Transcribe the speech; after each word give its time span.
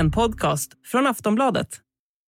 En 0.00 0.10
podcast 0.10 0.70
från 0.84 1.06
Aftonbladet. 1.06 1.68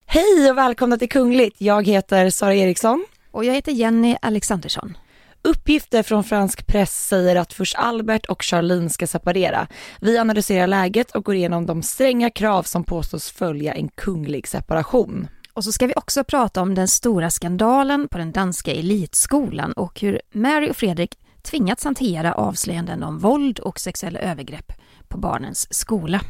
Hej 0.06 0.50
och 0.50 0.58
välkomna 0.58 0.96
till 0.96 1.08
Kungligt. 1.08 1.60
Jag 1.60 1.86
heter 1.86 2.30
Sara 2.30 2.54
Eriksson. 2.54 3.04
Och 3.30 3.44
jag 3.44 3.54
heter 3.54 3.72
Jenny 3.72 4.16
Alexandersson. 4.22 4.96
Uppgifter 5.42 6.02
från 6.02 6.24
fransk 6.24 6.66
press 6.66 7.06
säger 7.08 7.36
att 7.36 7.52
först 7.52 7.74
Albert 7.78 8.26
och 8.26 8.42
Charlene 8.42 8.90
ska 8.90 9.06
separera. 9.06 9.66
Vi 10.00 10.18
analyserar 10.18 10.66
läget 10.66 11.10
och 11.10 11.24
går 11.24 11.34
igenom 11.34 11.66
de 11.66 11.82
stränga 11.82 12.30
krav 12.30 12.62
som 12.62 12.84
påstås 12.84 13.30
följa 13.30 13.74
en 13.74 13.88
kunglig 13.88 14.48
separation. 14.48 15.28
Och 15.52 15.64
så 15.64 15.72
ska 15.72 15.86
vi 15.86 15.94
också 15.96 16.24
prata 16.24 16.62
om 16.62 16.74
den 16.74 16.88
stora 16.88 17.30
skandalen 17.30 18.08
på 18.08 18.18
den 18.18 18.32
danska 18.32 18.72
elitskolan 18.72 19.72
och 19.72 20.00
hur 20.00 20.20
Mary 20.32 20.70
och 20.70 20.76
Fredrik 20.76 21.18
tvingats 21.42 21.84
hantera 21.84 22.34
avslöjanden 22.34 23.02
om 23.02 23.18
våld 23.18 23.58
och 23.58 23.80
sexuella 23.80 24.18
övergrepp 24.18 24.72
på 25.08 25.18
barnens 25.18 25.74
skola. 25.74 26.20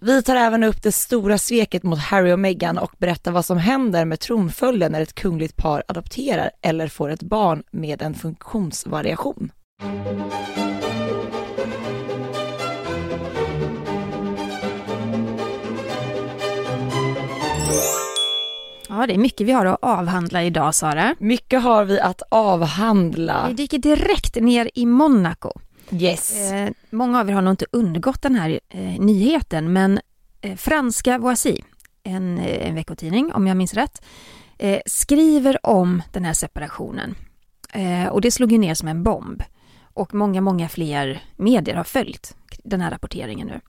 Vi 0.00 0.22
tar 0.22 0.36
även 0.36 0.64
upp 0.64 0.82
det 0.82 0.92
stora 0.92 1.38
sveket 1.38 1.82
mot 1.82 1.98
Harry 1.98 2.32
och 2.32 2.38
Meghan 2.38 2.78
och 2.78 2.92
berättar 2.98 3.32
vad 3.32 3.44
som 3.44 3.58
händer 3.58 4.04
med 4.04 4.20
tronföljden 4.20 4.92
när 4.92 5.00
ett 5.00 5.14
kungligt 5.14 5.56
par 5.56 5.82
adopterar 5.88 6.50
eller 6.62 6.88
får 6.88 7.10
ett 7.10 7.22
barn 7.22 7.62
med 7.70 8.02
en 8.02 8.14
funktionsvariation. 8.14 9.52
Ja, 18.88 19.06
det 19.06 19.14
är 19.14 19.18
mycket 19.18 19.46
vi 19.46 19.52
har 19.52 19.66
att 19.66 19.78
avhandla 19.82 20.42
idag, 20.44 20.74
Sara. 20.74 21.14
Mycket 21.18 21.62
har 21.62 21.84
vi 21.84 22.00
att 22.00 22.22
avhandla. 22.28 23.46
Vi 23.48 23.54
dyker 23.54 23.78
direkt 23.78 24.34
ner 24.34 24.70
i 24.74 24.86
Monaco. 24.86 25.52
Yes. 25.90 26.50
Eh, 26.52 26.70
många 26.90 27.20
av 27.20 27.28
er 27.28 27.32
har 27.32 27.42
nog 27.42 27.52
inte 27.52 27.66
undgått 27.72 28.22
den 28.22 28.34
här 28.34 28.60
eh, 28.68 28.80
nyheten, 28.80 29.72
men 29.72 30.00
eh, 30.40 30.56
franska 30.56 31.18
Voici, 31.18 31.64
en, 32.02 32.38
eh, 32.38 32.68
en 32.68 32.74
veckotidning 32.74 33.32
om 33.32 33.46
jag 33.46 33.56
minns 33.56 33.74
rätt, 33.74 34.02
eh, 34.58 34.80
skriver 34.86 35.66
om 35.66 36.02
den 36.12 36.24
här 36.24 36.32
separationen. 36.32 37.14
Eh, 37.72 38.06
och 38.06 38.20
det 38.20 38.30
slog 38.30 38.52
ju 38.52 38.58
ner 38.58 38.74
som 38.74 38.88
en 38.88 39.02
bomb. 39.02 39.42
Och 39.94 40.14
många, 40.14 40.40
många 40.40 40.68
fler 40.68 41.22
medier 41.36 41.74
har 41.74 41.84
följt 41.84 42.36
den 42.64 42.80
här 42.80 42.90
rapporteringen 42.90 43.48
nu. 43.48 43.60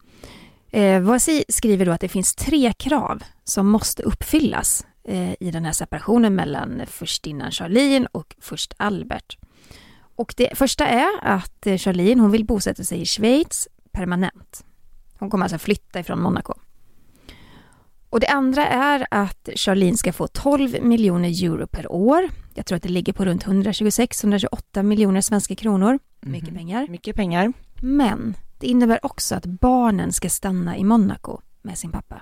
Eh, 0.79 1.01
Voici 1.01 1.45
skriver 1.49 1.85
då 1.85 1.91
att 1.91 2.01
det 2.01 2.07
finns 2.07 2.35
tre 2.35 2.73
krav 2.73 3.23
som 3.43 3.67
måste 3.67 4.03
uppfyllas 4.03 4.85
eh, 5.03 5.31
i 5.39 5.51
den 5.51 5.65
här 5.65 5.71
separationen 5.71 6.35
mellan 6.35 6.79
eh, 6.79 6.85
förstinnan 6.85 7.51
Charlene 7.51 8.07
och 8.11 8.35
först 8.39 8.73
Albert. 8.77 9.37
Och 10.17 10.33
det 10.37 10.57
första 10.57 10.87
är 10.87 11.09
att 11.21 11.67
eh, 11.67 11.77
Charlene 11.77 12.21
hon 12.21 12.31
vill 12.31 12.45
bosätta 12.45 12.83
sig 12.83 13.01
i 13.01 13.05
Schweiz 13.05 13.67
permanent. 13.91 14.65
Hon 15.19 15.29
kommer 15.29 15.45
alltså 15.45 15.57
flytta 15.57 15.99
ifrån 15.99 16.21
Monaco. 16.21 16.53
Och 18.09 18.19
det 18.19 18.27
andra 18.27 18.67
är 18.67 19.07
att 19.11 19.49
Charlene 19.55 19.97
ska 19.97 20.13
få 20.13 20.27
12 20.27 20.77
miljoner 20.81 21.43
euro 21.43 21.67
per 21.67 21.91
år. 21.91 22.29
Jag 22.53 22.65
tror 22.65 22.75
att 22.75 22.83
det 22.83 22.89
ligger 22.89 23.13
på 23.13 23.25
runt 23.25 23.45
126-128 23.45 24.83
miljoner 24.83 25.21
svenska 25.21 25.55
kronor. 25.55 25.99
Mycket 26.21 26.55
pengar. 26.55 26.87
Mycket 26.89 27.15
pengar. 27.15 27.53
Men 27.81 28.37
det 28.59 28.67
innebär 28.67 29.05
också 29.05 29.35
att 29.35 29.45
barnen 29.45 30.13
ska 30.13 30.29
stanna 30.29 30.77
i 30.77 30.83
Monaco 30.83 31.41
med 31.61 31.77
sin 31.77 31.91
pappa. 31.91 32.21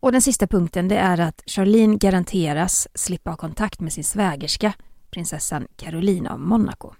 Och 0.00 0.12
den 0.12 0.22
sista 0.22 0.46
punkten 0.46 0.88
det 0.88 0.96
är 0.96 1.20
att 1.20 1.42
Charlene 1.46 1.96
garanteras 1.96 2.88
slippa 2.94 3.30
ha 3.30 3.36
kontakt 3.36 3.80
med 3.80 3.92
sin 3.92 4.04
svägerska, 4.04 4.72
prinsessan 5.10 5.66
Carolina 5.76 6.32
av 6.32 6.40
Monaco. 6.40 6.92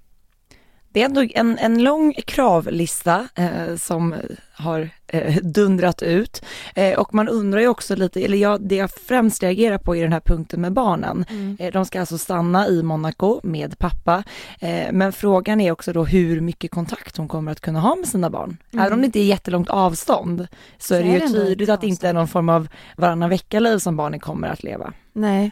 Det 0.93 1.01
är 1.01 1.05
ändå 1.05 1.27
en, 1.35 1.59
en 1.59 1.83
lång 1.83 2.13
kravlista 2.27 3.29
eh, 3.35 3.77
som 3.77 4.15
har 4.53 4.91
eh, 5.07 5.37
dundrat 5.37 6.03
ut. 6.03 6.45
Eh, 6.75 6.99
och 6.99 7.15
man 7.15 7.29
undrar 7.29 7.61
ju 7.61 7.69
också 7.69 7.97
lite, 7.97 8.25
eller 8.25 8.39
jag, 8.39 8.61
det 8.63 8.77
jag 8.77 8.91
främst 8.91 9.43
reagerar 9.43 9.79
på 9.79 9.97
i 9.97 10.01
den 10.01 10.13
här 10.13 10.21
punkten 10.21 10.61
med 10.61 10.73
barnen. 10.73 11.25
Mm. 11.31 11.57
Eh, 11.61 11.73
de 11.73 11.85
ska 11.85 12.01
alltså 12.01 12.19
stanna 12.19 12.69
i 12.69 12.83
Monaco 12.83 13.41
med 13.43 13.79
pappa. 13.79 14.25
Eh, 14.61 14.93
men 14.93 15.13
frågan 15.13 15.61
är 15.61 15.73
också 15.73 15.93
då 15.93 16.05
hur 16.05 16.41
mycket 16.41 16.71
kontakt 16.71 17.17
hon 17.17 17.29
kommer 17.29 17.53
att 17.53 17.61
kunna 17.61 17.81
ha 17.81 17.97
med 17.97 18.09
sina 18.09 18.31
barn. 18.31 18.57
Mm. 18.73 18.87
Även 18.87 18.93
om 18.93 19.01
det 19.01 19.07
inte 19.07 19.21
är 19.21 19.25
jättelångt 19.25 19.71
avstånd 19.71 20.47
så, 20.79 20.95
är 20.95 21.03
det 21.03 21.09
ju 21.09 21.29
tydligt 21.29 21.69
att 21.69 21.81
det 21.81 21.87
inte 21.87 22.09
är 22.09 22.13
någon 22.13 22.29
form 22.29 22.49
av 22.49 22.69
varannan 22.97 23.31
vecka-liv 23.31 23.79
som 23.79 23.97
barnen 23.97 24.21
kommer 24.21 24.49
att 24.49 24.63
leva. 24.63 24.93
Nej. 25.13 25.51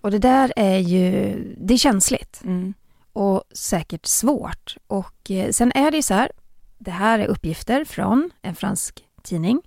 Och 0.00 0.10
det 0.10 0.18
där 0.18 0.52
är 0.56 0.78
ju, 0.78 1.34
det 1.60 1.74
är 1.74 1.78
känsligt 1.78 2.40
Mm. 2.44 2.74
och 3.12 3.42
säkert 3.54 4.06
svårt. 4.06 4.76
Och 4.86 5.30
eh, 5.30 5.50
sen 5.50 5.72
är 5.74 5.90
det 5.90 5.96
ju 5.96 6.02
så 6.02 6.14
här, 6.14 6.30
det 6.78 6.90
här 6.90 7.18
är 7.18 7.26
uppgifter 7.26 7.84
från 7.84 8.30
en 8.42 8.54
fransk 8.54 9.04
tidning. 9.22 9.60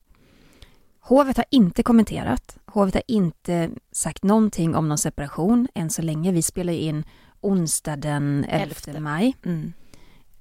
Hovet 1.00 1.38
har 1.38 1.46
inte 1.52 1.84
kommenterat. 1.84 2.58
Hovet 2.66 2.94
har 2.94 3.04
inte 3.08 3.70
sagt 3.92 4.24
någonting 4.24 4.76
om 4.76 4.90
någon 4.90 4.98
separation 4.98 5.68
än 5.76 5.90
så 5.90 6.02
länge. 6.02 6.32
Vi 6.32 6.42
spelar 6.42 6.74
ju 6.74 6.80
in 6.80 7.04
onsdag 7.42 7.96
den 7.96 8.46
11 8.50 8.64
Elfte. 8.64 9.00
maj. 9.00 9.36
Mm. 9.46 9.74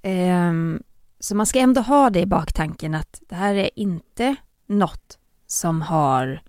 Ehm, 0.01 0.83
så 1.19 1.35
man 1.35 1.45
ska 1.45 1.59
ändå 1.59 1.81
ha 1.81 2.09
det 2.09 2.19
i 2.19 2.25
baktanken 2.25 2.95
att 2.95 3.21
det 3.29 3.35
här 3.35 3.55
är 3.55 3.69
inte 3.75 4.35
något 4.67 5.17
som 5.47 5.81
har 5.81 6.41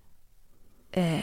eh, 0.93 1.15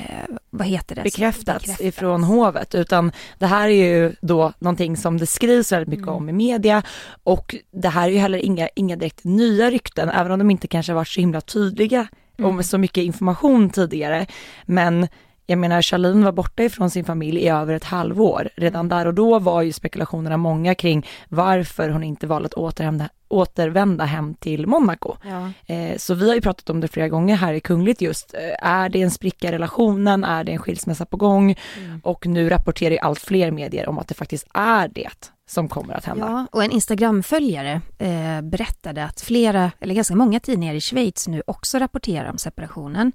vad 0.49 0.67
heter 0.67 0.95
det? 0.95 1.03
bekräftats, 1.03 1.81
ifrån 1.81 2.23
hovet 2.23 2.75
utan 2.75 3.11
det 3.39 3.45
här 3.45 3.69
är 3.69 3.85
ju 3.85 4.15
då 4.21 4.53
någonting 4.59 4.97
som 4.97 5.17
det 5.17 5.25
skrivs 5.25 5.71
väldigt 5.71 5.89
mycket 5.89 6.07
Mm. 6.07 6.15
om 6.15 6.29
i 6.29 6.33
media 6.33 6.83
och 7.23 7.55
det 7.71 7.89
här 7.89 8.07
är 8.07 8.11
ju 8.11 8.17
heller 8.17 8.37
inga, 8.37 8.69
inga 8.75 8.95
direkt 8.95 9.23
nya 9.23 9.71
rykten 9.71 10.09
även 10.09 10.31
om 10.31 10.39
de 10.39 10.51
inte 10.51 10.67
kanske 10.67 10.93
varit 10.93 11.07
så 11.07 11.19
himla 11.19 11.41
tydliga 11.41 12.07
och 12.43 12.53
med 12.53 12.65
så 12.65 12.77
mycket 12.77 13.03
information 13.03 13.69
tidigare. 13.69 14.25
Men 14.65 15.07
jag 15.49 15.59
menar 15.59 15.81
Charlene 15.81 16.25
var 16.25 16.31
borta 16.31 16.63
ifrån 16.63 16.89
sin 16.89 17.05
familj 17.05 17.39
i 17.41 17.47
över 17.49 17.73
ett 17.73 17.83
halvår. 17.83 18.49
Redan 18.55 18.89
där 18.89 19.05
och 19.05 19.13
då 19.13 19.39
var 19.39 19.61
ju 19.61 19.73
spekulationerna 19.73 20.37
många 20.37 20.75
kring 20.75 21.07
varför 21.29 21.89
hon 21.89 22.03
inte 22.03 22.27
valde 22.27 22.45
att 22.45 22.53
återvända, 22.53 23.09
återvända 23.27 24.05
hem 24.05 24.33
till 24.33 24.67
Monaco. 24.67 25.15
Ja. 25.23 25.73
Eh, 25.75 25.97
Så 25.97 26.13
vi 26.13 26.27
har 26.27 26.35
ju 26.35 26.41
pratat 26.41 26.69
om 26.69 26.79
det 26.79 26.87
flera 26.87 27.09
gånger 27.09 27.35
här 27.35 27.53
i 27.53 27.59
Kungligt 27.59 28.01
just. 28.01 28.33
Eh, 28.33 28.69
Är 28.69 28.89
det 28.89 29.01
en 29.01 29.11
spricka 29.11 29.47
i 29.47 29.51
relationen? 29.51 30.23
Är 30.23 30.43
det 30.43 30.51
en 30.51 30.59
skilsmässa 30.59 31.05
på 31.05 31.17
gång? 31.17 31.55
Mm. 31.77 32.01
Och 32.03 32.27
nu 32.27 32.49
rapporterar 32.49 32.91
ju 32.91 32.97
allt 32.99 33.19
fler 33.19 33.51
medier 33.51 33.89
om 33.89 33.99
att 33.99 34.07
det 34.07 34.15
faktiskt 34.15 34.47
är 34.53 34.87
det 34.87 35.31
som 35.49 35.67
kommer 35.67 35.93
att 35.93 36.05
hända. 36.05 36.25
Ja, 36.27 36.47
och 36.51 36.63
en 36.63 36.71
Instagram-följare 36.71 37.81
eh, 37.97 38.41
berättade 38.41 39.03
att 39.03 39.21
flera, 39.21 39.71
eller 39.79 39.95
ganska 39.95 40.15
många 40.15 40.39
tidningar 40.39 40.73
i 40.73 40.81
Schweiz 40.81 41.27
nu 41.27 41.43
också 41.47 41.77
rapporterar 41.79 42.29
om 42.31 42.37
separationen. 42.37 43.11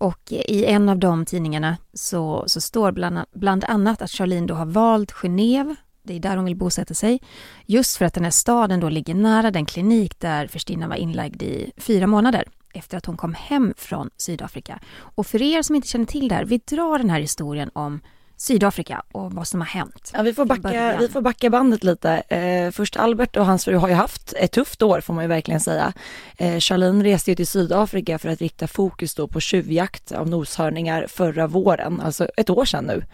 Och 0.00 0.32
i 0.32 0.64
en 0.64 0.88
av 0.88 0.98
de 0.98 1.24
tidningarna 1.24 1.76
så, 1.94 2.44
så 2.46 2.60
står 2.60 2.92
bland, 2.92 3.18
bland 3.32 3.64
annat 3.64 4.02
att 4.02 4.10
Charlene 4.10 4.46
då 4.46 4.54
har 4.54 4.66
valt 4.66 5.12
Genève, 5.12 5.76
det 6.02 6.14
är 6.16 6.20
där 6.20 6.36
hon 6.36 6.44
vill 6.44 6.56
bosätta 6.56 6.94
sig, 6.94 7.20
just 7.66 7.96
för 7.96 8.04
att 8.04 8.14
den 8.14 8.24
här 8.24 8.30
staden 8.30 8.80
då 8.80 8.88
ligger 8.88 9.14
nära 9.14 9.50
den 9.50 9.66
klinik 9.66 10.20
där 10.20 10.46
förstinnan 10.46 10.88
var 10.88 10.96
inlagd 10.96 11.42
i 11.42 11.72
fyra 11.76 12.06
månader 12.06 12.48
efter 12.74 12.98
att 12.98 13.06
hon 13.06 13.16
kom 13.16 13.34
hem 13.34 13.74
från 13.76 14.10
Sydafrika. 14.16 14.80
Och 14.98 15.26
för 15.26 15.42
er 15.42 15.62
som 15.62 15.76
inte 15.76 15.88
känner 15.88 16.06
till 16.06 16.28
det 16.28 16.34
här, 16.34 16.44
vi 16.44 16.58
drar 16.58 16.98
den 16.98 17.10
här 17.10 17.20
historien 17.20 17.70
om 17.72 18.00
Sydafrika 18.40 19.02
och 19.12 19.32
vad 19.32 19.48
som 19.48 19.60
har 19.60 19.68
hänt. 19.68 20.12
Ja, 20.14 20.22
vi, 20.22 20.34
får 20.34 20.44
backa, 20.44 20.96
vi 21.00 21.08
får 21.08 21.20
backa 21.20 21.50
bandet 21.50 21.84
lite. 21.84 22.10
Eh, 22.10 22.70
först 22.70 22.96
Albert 22.96 23.36
och 23.36 23.46
hans 23.46 23.64
fru 23.64 23.76
har 23.76 23.88
ju 23.88 23.94
haft 23.94 24.32
ett 24.32 24.52
tufft 24.52 24.82
år 24.82 25.00
får 25.00 25.14
man 25.14 25.24
ju 25.24 25.28
verkligen 25.28 25.60
säga. 25.60 25.92
Eh, 26.36 26.58
Charlene 26.58 27.04
reste 27.04 27.30
ju 27.30 27.34
till 27.34 27.46
Sydafrika 27.46 28.18
för 28.18 28.28
att 28.28 28.40
rikta 28.40 28.66
fokus 28.66 29.14
då 29.14 29.26
på 29.28 29.40
tjuvjakt 29.40 30.12
av 30.12 30.28
noshörningar 30.28 31.06
förra 31.08 31.46
våren, 31.46 32.00
alltså 32.00 32.28
ett 32.36 32.50
år 32.50 32.64
sedan 32.64 32.84
nu. 32.84 33.04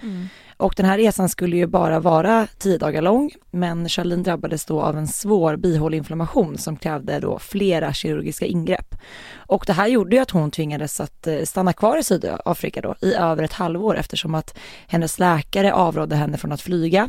Och 0.57 0.75
den 0.77 0.87
här 0.87 0.99
resan 0.99 1.29
skulle 1.29 1.57
ju 1.57 1.67
bara 1.67 2.01
vara 2.01 2.47
tio 2.59 2.79
dagar 2.79 3.03
lång, 3.03 3.31
men 3.51 3.89
Charlene 3.89 4.23
drabbades 4.23 4.65
då 4.65 4.81
av 4.81 4.99
en 4.99 5.07
svår 5.07 5.57
bihåleinflammation 5.57 6.59
som 6.59 6.77
krävde 6.77 7.21
då 7.21 7.39
flera 7.39 7.93
kirurgiska 7.93 8.47
ingrepp. 8.47 8.95
Och 9.37 9.65
det 9.67 9.73
här 9.73 9.87
gjorde 9.87 10.17
ju 10.17 10.23
att 10.23 10.31
hon 10.31 10.51
tvingades 10.51 11.01
att 11.01 11.27
eh, 11.27 11.43
stanna 11.43 11.73
kvar 11.73 11.99
i 11.99 12.03
Sydafrika 12.03 12.81
då 12.81 12.95
i 13.01 13.15
över 13.15 13.43
ett 13.43 13.53
halvår 13.53 13.97
eftersom 13.97 14.35
att 14.35 14.59
hennes 14.87 15.19
läkare 15.19 15.73
avrådde 15.73 16.17
henne 16.17 16.37
från 16.37 16.53
att 16.53 16.61
flyga. 16.61 17.09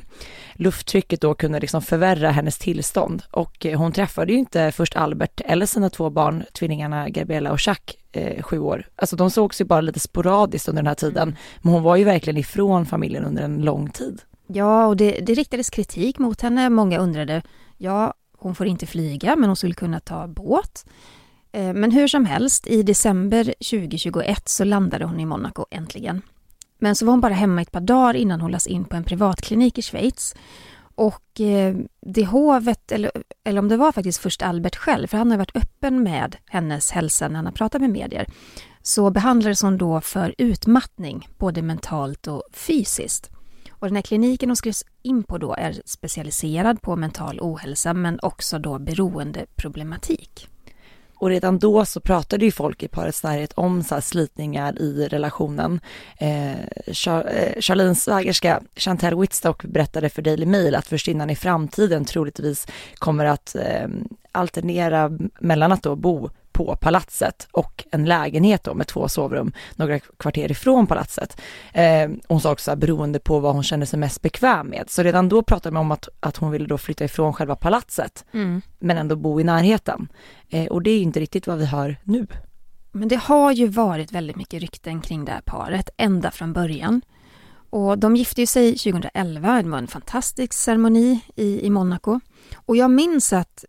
Lufttrycket 0.54 1.22
då 1.22 1.34
kunde 1.34 1.60
liksom 1.60 1.82
förvärra 1.82 2.32
hennes 2.32 2.58
tillstånd 2.58 3.24
och 3.32 3.66
eh, 3.66 3.80
hon 3.80 3.92
träffade 3.92 4.32
ju 4.32 4.40
inte 4.40 4.72
först 4.72 4.96
Albert 4.96 5.42
eller 5.46 5.66
sina 5.66 5.90
två 5.90 6.10
barn, 6.10 6.44
tvillingarna 6.54 7.10
Gabriella 7.10 7.52
och 7.52 7.60
Jacques, 7.68 7.96
eh, 8.18 8.44
sju 8.44 8.60
år. 8.60 8.86
Alltså 8.96 9.16
de 9.16 9.32
sågs 9.32 9.62
ju 9.62 9.66
bara 9.66 9.82
lite 9.82 10.00
sporadiskt 10.00 10.68
under 10.70 10.82
den 10.82 10.88
här 10.88 10.96
tiden, 10.96 11.36
men 11.62 11.74
hon 11.74 11.84
var 11.84 11.96
ju 11.96 12.04
verkligen 12.04 12.38
ifrån 12.38 12.86
familjen 12.86 13.26
under 13.26 13.44
en 13.44 13.62
lång 13.62 13.90
tid. 13.90 14.22
Ja, 14.48 14.86
och 14.88 14.98
det, 14.98 15.12
det 15.12 15.34
riktades 15.34 15.70
kritik 15.70 16.20
mot 16.20 16.42
henne. 16.42 16.70
Många 16.70 17.00
undrade, 17.00 17.42
ja, 17.78 18.14
hon 18.38 18.56
får 18.56 18.68
inte 18.68 18.86
flyga, 18.86 19.36
men 19.36 19.50
hon 19.50 19.56
skulle 19.56 19.74
kunna 19.74 20.00
ta 20.00 20.28
båt. 20.28 20.86
Eh, 21.52 21.74
Men 21.74 21.92
hur 21.92 22.08
som 22.08 22.26
helst, 22.26 22.68
i 22.68 22.84
december 22.84 23.44
2021 23.44 24.50
så 24.50 24.64
landade 24.64 25.06
hon 25.06 25.20
i 25.20 25.26
Monaco 25.26 25.66
äntligen. 25.72 26.22
Men 26.80 26.96
så 26.96 27.06
var 27.06 27.12
hon 27.12 27.22
bara 27.22 27.34
hemma 27.34 27.62
ett 27.62 27.72
par 27.72 27.82
dagar 27.82 28.14
innan 28.14 28.42
hon 28.42 28.52
lades 28.52 28.68
in 28.68 28.86
på 28.86 28.96
en 28.96 29.04
privatklinik 29.04 29.78
i 29.78 29.82
Schweiz 29.82 30.36
och 30.98 31.42
eh, 31.42 31.76
det 32.02 32.26
hovet, 32.26 32.92
eller, 32.92 33.12
eller 33.44 33.60
om 33.60 33.68
det 33.68 33.78
var 33.78 33.92
faktiskt 33.92 34.20
först 34.20 34.42
Albert 34.42 34.76
själv, 34.76 35.08
för 35.08 35.18
han 35.18 35.32
har 35.32 35.38
varit 35.38 35.56
öppen 35.56 36.04
med 36.04 36.36
hennes 36.46 36.92
hälsa 36.92 37.28
när 37.28 37.36
han 37.36 37.46
har 37.46 37.54
pratat 37.54 37.82
med 37.82 37.90
medier, 37.90 38.26
så 38.82 39.10
behandlades 39.10 39.62
hon 39.62 39.78
då 39.78 40.02
för 40.02 40.36
utmattning, 40.38 41.28
både 41.38 41.62
mentalt 41.62 42.28
och 42.28 42.44
fysiskt. 42.54 43.30
Och 43.70 43.88
den 43.88 43.96
här 43.96 44.02
kliniken 44.02 44.50
hon 44.50 44.56
skrevs 44.56 44.84
in 45.02 45.24
på 45.24 45.38
då 45.38 45.54
är 45.54 45.82
specialiserad 45.86 46.82
på 46.82 46.96
mental 46.96 47.40
ohälsa 47.42 47.94
men 47.94 48.20
också 48.22 48.60
då 48.60 48.80
beroendeproblematik. 48.80 50.50
Och 51.20 51.30
redan 51.30 51.60
då 51.60 51.86
så 51.86 52.00
pratade 52.00 52.46
ju 52.46 52.52
folk 52.52 52.84
i 52.84 52.88
parets 52.88 53.24
närhet 53.24 53.54
om 53.54 53.84
så 53.84 54.02
slitningar 54.02 54.82
i 54.82 55.08
relationen. 55.08 55.80
Eh, 56.18 56.52
eh 56.52 56.58
Charlines 57.60 58.04
svägerska 58.04 58.62
Chantal 58.76 59.20
Whitstock 59.20 59.64
berättade 59.64 60.10
för 60.10 60.22
Daily 60.22 60.46
Mail 60.46 60.76
att 60.76 60.88
förstinnan 60.88 61.30
i 61.30 61.36
framtiden 61.36 62.06
troligtvis 62.06 62.68
kommer 62.98 63.26
att 63.26 63.56
eh, 63.56 63.88
alternera 64.32 65.12
mellan 65.40 65.72
att 65.72 65.84
då 65.84 65.96
bo 65.96 66.30
på 66.58 66.76
palatset 66.76 67.48
och 67.52 67.86
en 67.92 68.06
lägenhet 68.06 68.64
då 68.64 68.74
med 68.74 68.88
två 68.88 69.08
sovrum 69.08 69.52
några 69.76 70.00
kvarter 70.00 70.52
ifrån 70.52 70.88
palatset. 70.88 71.42
Eh, 71.74 72.10
hon 72.28 72.42
sa 72.42 72.52
också 72.52 72.76
beroende 72.76 73.20
på 73.20 73.40
vad 73.40 73.54
hon 73.54 73.64
kände 73.64 73.86
sig 73.86 74.00
mest 74.00 74.22
bekväm 74.22 74.68
med. 74.68 74.86
Så 74.88 75.04
redan 75.04 75.30
då 75.30 75.44
pratade 75.44 75.74
man 75.74 75.82
om 75.82 75.92
att, 75.92 76.10
att 76.20 76.38
hon 76.38 76.52
ville 76.52 76.66
då 76.66 76.78
flytta 76.78 77.06
ifrån 77.06 77.34
själva 77.34 77.56
palatset 77.56 78.26
mm. 78.34 78.62
men 78.80 78.98
ändå 78.98 79.16
bo 79.16 79.42
i 79.42 79.44
närheten. 79.44 80.08
Eh, 80.50 80.66
och 80.66 80.82
det 80.82 80.92
är 80.92 81.02
inte 81.02 81.20
riktigt 81.20 81.48
vad 81.48 81.58
vi 81.58 81.66
hör 81.66 81.98
nu. 82.04 82.28
Men 82.92 83.08
det 83.08 83.16
har 83.16 83.52
ju 83.52 83.68
varit 83.68 84.12
väldigt 84.12 84.36
mycket 84.36 84.62
rykten 84.62 85.02
kring 85.02 85.26
det 85.26 85.32
här 85.32 85.42
paret 85.42 85.90
ända 85.98 86.32
från 86.32 86.54
början. 86.54 87.02
Och 87.70 87.98
de 88.00 88.16
gifte 88.16 88.42
ju 88.42 88.48
sig 88.48 88.72
2011, 88.78 89.62
det 89.62 89.70
var 89.70 89.78
en 89.78 89.88
fantastisk 89.88 90.54
ceremoni 90.54 91.20
i, 91.36 91.66
i 91.66 91.70
Monaco. 91.70 92.20
Och 92.56 92.76
jag 92.78 92.92
minns 92.92 93.34
att 93.34 93.66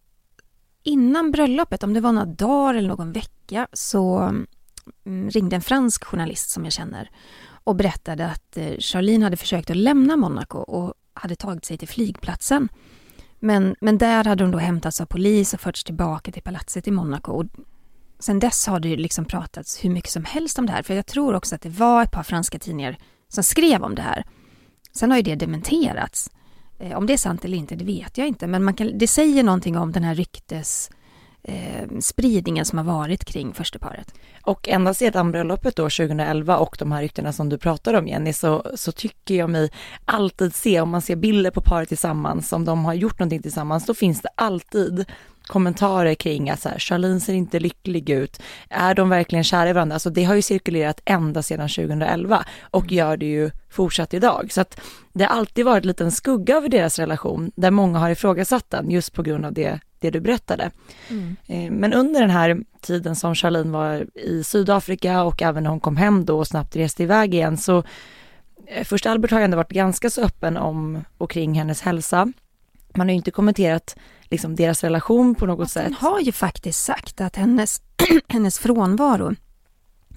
innan 0.89 1.31
bröllopet, 1.31 1.83
om 1.83 1.95
det 1.95 2.01
var 2.01 2.13
några 2.13 2.27
dagar 2.27 2.75
eller 2.75 2.89
någon 2.89 3.13
vecka, 3.13 3.67
så 3.73 4.19
mm, 5.05 5.31
ringde 5.31 5.57
en 5.57 5.63
fransk 5.63 6.05
journalist 6.05 6.51
som 6.51 6.65
jag 6.65 6.73
känner 6.73 7.11
och 7.65 7.77
berättade 7.77 8.27
att 8.27 8.57
eh, 8.57 8.79
Charlene 8.79 9.25
hade 9.25 9.37
försökt 9.37 9.71
att 9.71 9.77
lämna 9.77 10.17
Monaco 10.17 10.59
och 10.59 10.95
hade 11.15 11.37
tagit 11.37 11.65
sig 11.65 11.79
till 11.79 11.89
flygplatsen. 11.89 12.69
Men, 13.39 13.77
men 13.81 13.99
där 13.99 14.25
hade 14.25 14.45
hon 14.45 14.51
då 14.51 14.59
hämtats 14.59 15.01
av 15.01 15.07
polis 15.07 15.55
och 15.55 15.61
förts 15.61 15.85
tillbaka 15.85 16.33
till 16.33 16.43
palatset 16.43 16.89
i 16.89 16.91
Monaco. 16.91 17.33
Och 17.33 17.47
sen 18.19 18.39
dess 18.39 18.67
har 18.67 18.81
det 18.81 18.97
liksom 18.97 19.25
pratats 19.25 19.85
hur 19.85 19.91
mycket 19.91 20.11
som 20.11 20.25
helst 20.25 20.59
om 20.59 20.67
det 20.67 20.73
här, 20.73 20.83
för 20.83 20.95
jag 20.95 21.07
tror 21.07 21.35
också 21.35 21.55
att 21.55 21.63
det 21.63 21.69
var 21.69 22.03
ett 22.03 22.13
par 22.13 22.23
franska 22.23 22.59
tidningar 22.59 22.99
som 23.29 23.45
skrev 23.45 23.83
om 23.83 23.95
det 23.95 24.03
här. 24.03 24.25
Sen 24.93 25.11
har 25.11 25.17
ju 25.19 25.23
det 25.23 25.35
dementerats. 25.35 26.31
Eh, 26.79 26.97
om 26.97 27.07
det 27.07 27.13
är 27.13 27.17
sant 27.17 27.45
eller 27.45 27.59
inte, 27.59 27.77
det 27.77 27.85
vet 27.85 28.19
jag 28.19 28.29
inte, 28.29 28.47
men 28.47 28.65
man 28.65 28.75
kan, 28.75 28.99
det 28.99 29.07
säger 29.07 29.43
någonting 29.43 29.77
om 29.77 29.93
den 29.93 30.05
här 30.05 30.15
ryktes 30.15 30.91
eh, 31.43 31.89
spridningen 32.01 32.65
som 32.65 32.79
har 32.79 32.85
varit 32.85 33.25
kring 33.25 33.55
försteparet. 33.55 34.15
Och 34.43 34.69
ända 34.69 34.95
sedan 34.95 35.33
bröllopet 35.33 35.77
då 35.77 35.83
2011 35.83 36.59
och 36.59 36.77
de 36.79 36.93
här 36.93 37.03
ryktena 37.03 37.33
som 37.33 37.49
du 37.49 37.59
pratar 37.59 37.95
om 37.95 38.09
Jenny 38.09 38.33
så, 38.33 38.71
så 38.75 38.93
tycker 38.93 39.35
jag 39.35 39.51
mig 39.51 39.71
alltid 40.05 40.55
se, 40.55 40.81
om 40.81 40.91
man 40.91 41.03
ser 41.03 41.17
bilder 41.17 41.51
på 41.51 41.61
paret 41.61 41.89
tillsammans, 41.89 42.53
om 42.53 42.65
de 42.65 42.85
har 42.85 42.95
gjort 42.95 43.19
någonting 43.19 43.43
tillsammans, 43.43 43.87
då 43.87 43.95
finns 43.95 44.23
det 44.23 44.29
alltid 44.35 45.05
kommentarer 45.49 46.15
kring 46.15 46.51
att 46.51 46.61
så 46.61 46.69
här, 46.69 46.79
Charlene 46.79 47.21
ser 47.21 47.33
inte 47.33 47.61
lycklig 47.61 48.11
ut. 48.11 48.43
Är 48.71 48.95
de 48.95 49.09
verkligen 49.09 49.45
kära 49.45 49.71
i 49.71 49.73
varandra? 49.73 49.95
Alltså 49.95 50.11
det 50.11 50.25
har 50.25 50.35
ju 50.35 50.43
cirkulerat 50.43 51.01
ända 51.05 51.43
sedan 51.43 51.69
2011 51.69 52.45
och 52.61 52.83
mm. 52.83 52.95
gör 52.97 53.17
det 53.17 53.27
ju 53.27 53.51
fortsatt 53.71 54.15
idag. 54.15 54.53
Så 54.53 54.61
att 54.61 54.81
det 55.13 55.25
har 55.25 55.37
alltid 55.37 55.65
varit 55.65 55.85
en 55.85 55.89
liten 55.89 56.13
skugga 56.13 56.57
över 56.57 56.69
deras 56.69 56.99
relation 56.99 57.51
där 57.57 57.71
många 57.71 57.99
har 57.99 58.11
ifrågasatt 58.11 58.71
den 58.71 58.91
just 58.91 59.13
på 59.13 59.23
grund 59.23 59.47
av 59.47 59.53
det, 59.53 59.81
det 60.01 60.11
du 60.11 60.21
berättade. 60.21 60.71
Mm. 61.09 61.37
Eh, 61.47 61.71
men 61.71 61.93
under 61.93 62.21
den 62.21 62.31
här 62.31 62.61
tiden 62.81 63.17
som 63.17 63.35
Charlene 63.35 63.71
var 63.71 64.07
i 64.15 64.45
Sydafrika 64.45 65.23
och 65.23 65.43
även 65.43 65.63
när 65.63 65.71
hon 65.71 65.81
kom 65.81 65.97
hem 65.97 66.25
då 66.25 66.39
och 66.39 66.47
snabbt 66.47 66.77
reste 66.77 67.03
iväg 67.03 67.35
igen 67.35 67.57
så 67.57 67.83
eh, 68.67 68.85
först 68.85 69.07
Albert 69.07 69.31
har 69.31 69.39
ju 69.39 69.45
ändå 69.45 69.57
varit 69.57 69.73
ganska 69.73 70.11
så 70.11 70.23
öppen 70.23 70.57
om 70.57 71.05
och 71.19 71.31
kring 71.31 71.55
hennes 71.55 71.81
hälsa. 71.81 72.33
Man 72.95 73.07
har 73.07 73.13
ju 73.13 73.17
inte 73.17 73.31
kommenterat 73.31 73.97
liksom 74.31 74.57
deras 74.57 74.85
relation 74.85 75.35
på 75.35 75.47
något 75.47 75.71
sätt. 75.71 75.85
Hon 75.87 75.95
har 75.95 76.21
ju 76.21 76.33
faktiskt 76.33 76.85
sagt 76.85 77.21
att 77.21 77.37
hennes, 77.37 77.83
hennes 78.29 78.59
frånvaro 78.59 79.35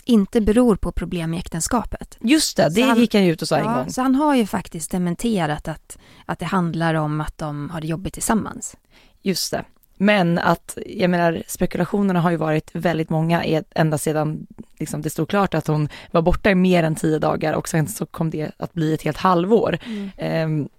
inte 0.06 0.42
beror 0.42 0.76
på 0.76 0.92
problem 0.92 1.34
i 1.34 1.38
äktenskapet. 1.38 2.18
Just 2.22 2.58
det, 2.58 2.70
det 2.70 2.82
han, 2.82 3.00
gick 3.00 3.14
han 3.14 3.26
ju 3.26 3.32
ut 3.32 3.42
och 3.42 3.48
sa 3.48 3.58
ja, 3.58 3.70
en 3.70 3.78
gång. 3.78 3.90
Så 3.90 4.02
han 4.02 4.16
har 4.16 4.36
ju 4.36 4.46
faktiskt 4.46 4.92
dementerat 4.92 5.68
att, 5.68 5.98
att 6.26 6.40
det 6.40 6.46
handlar 6.46 6.94
om 6.94 7.22
att 7.22 7.38
de 7.38 7.70
har 7.70 7.82
det 7.82 7.88
jobbigt 7.88 8.14
tillsammans. 8.14 8.78
Just 9.22 9.52
det. 9.52 9.66
Men 9.98 10.38
att, 10.38 10.78
jag 10.86 11.10
menar, 11.10 11.44
spekulationerna 11.48 12.22
har 12.22 12.32
ju 12.32 12.38
varit 12.38 12.70
väldigt 12.74 13.10
många 13.10 13.64
ända 13.76 13.98
sedan 13.98 14.48
liksom, 14.80 15.02
det 15.02 15.10
stod 15.10 15.30
klart 15.30 15.54
att 15.54 15.68
hon 15.68 15.90
var 16.12 16.22
borta 16.22 16.52
i 16.52 16.56
mer 16.56 16.84
än 16.84 16.96
tio 16.96 17.20
dagar 17.20 17.54
och 17.54 17.70
sen 17.70 17.88
så 17.88 18.06
kom 18.06 18.30
det 18.30 18.52
att 18.58 18.74
bli 18.74 18.94
ett 18.94 19.02
helt 19.02 19.18
halvår. 19.18 19.78
Mm. 19.86 20.60
Um, 20.60 20.70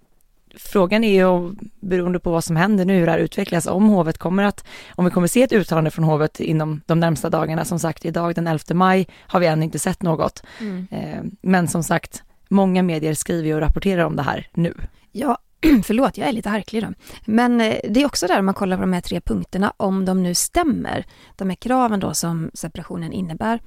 frågan 0.53 1.03
är 1.03 1.13
ju 1.13 1.55
beroende 1.79 2.19
på 2.19 2.31
vad 2.31 2.43
som 2.43 2.55
händer 2.55 2.85
nu, 2.85 2.99
hur 2.99 3.05
det 3.05 3.11
här 3.11 3.19
utvecklas, 3.19 3.67
om 3.67 3.89
hovet 3.89 4.17
kommer 4.17 4.43
att, 4.43 4.65
om 4.95 5.05
vi 5.05 5.11
kommer 5.11 5.27
se 5.27 5.43
ett 5.43 5.51
uttalande 5.51 5.91
från 5.91 6.05
hovet 6.05 6.39
inom 6.39 6.81
de 6.85 6.99
närmsta 6.99 7.29
dagarna. 7.29 7.65
Som 7.65 7.79
sagt, 7.79 8.05
idag 8.05 8.35
den 8.35 8.47
11 8.47 8.63
maj 8.73 9.07
har 9.19 9.39
vi 9.39 9.47
ännu 9.47 9.63
inte 9.63 9.79
sett 9.79 10.01
något. 10.01 10.43
Mm. 10.59 10.87
Eh, 10.91 11.23
men 11.41 11.67
som 11.67 11.83
sagt, 11.83 12.23
många 12.49 12.83
medier 12.83 13.13
skriver 13.13 13.53
och 13.53 13.61
rapporterar 13.61 14.05
om 14.05 14.15
det 14.15 14.23
här 14.23 14.47
nu. 14.53 14.73
Ja, 15.11 15.37
förlåt, 15.83 16.17
jag 16.17 16.27
är 16.27 16.31
lite 16.31 16.49
harklig 16.49 16.83
då. 16.83 16.93
Men 17.25 17.61
eh, 17.61 17.75
det 17.89 18.01
är 18.01 18.05
också 18.05 18.27
där 18.27 18.39
om 18.39 18.45
man 18.45 18.53
kollar 18.53 18.77
på 18.77 18.81
de 18.81 18.93
här 18.93 19.01
tre 19.01 19.21
punkterna, 19.21 19.73
om 19.77 20.05
de 20.05 20.23
nu 20.23 20.35
stämmer, 20.35 21.05
de 21.35 21.49
här 21.49 21.55
kraven 21.55 21.99
då 21.99 22.13
som 22.13 22.51
separationen 22.53 23.13
innebär. 23.13 23.59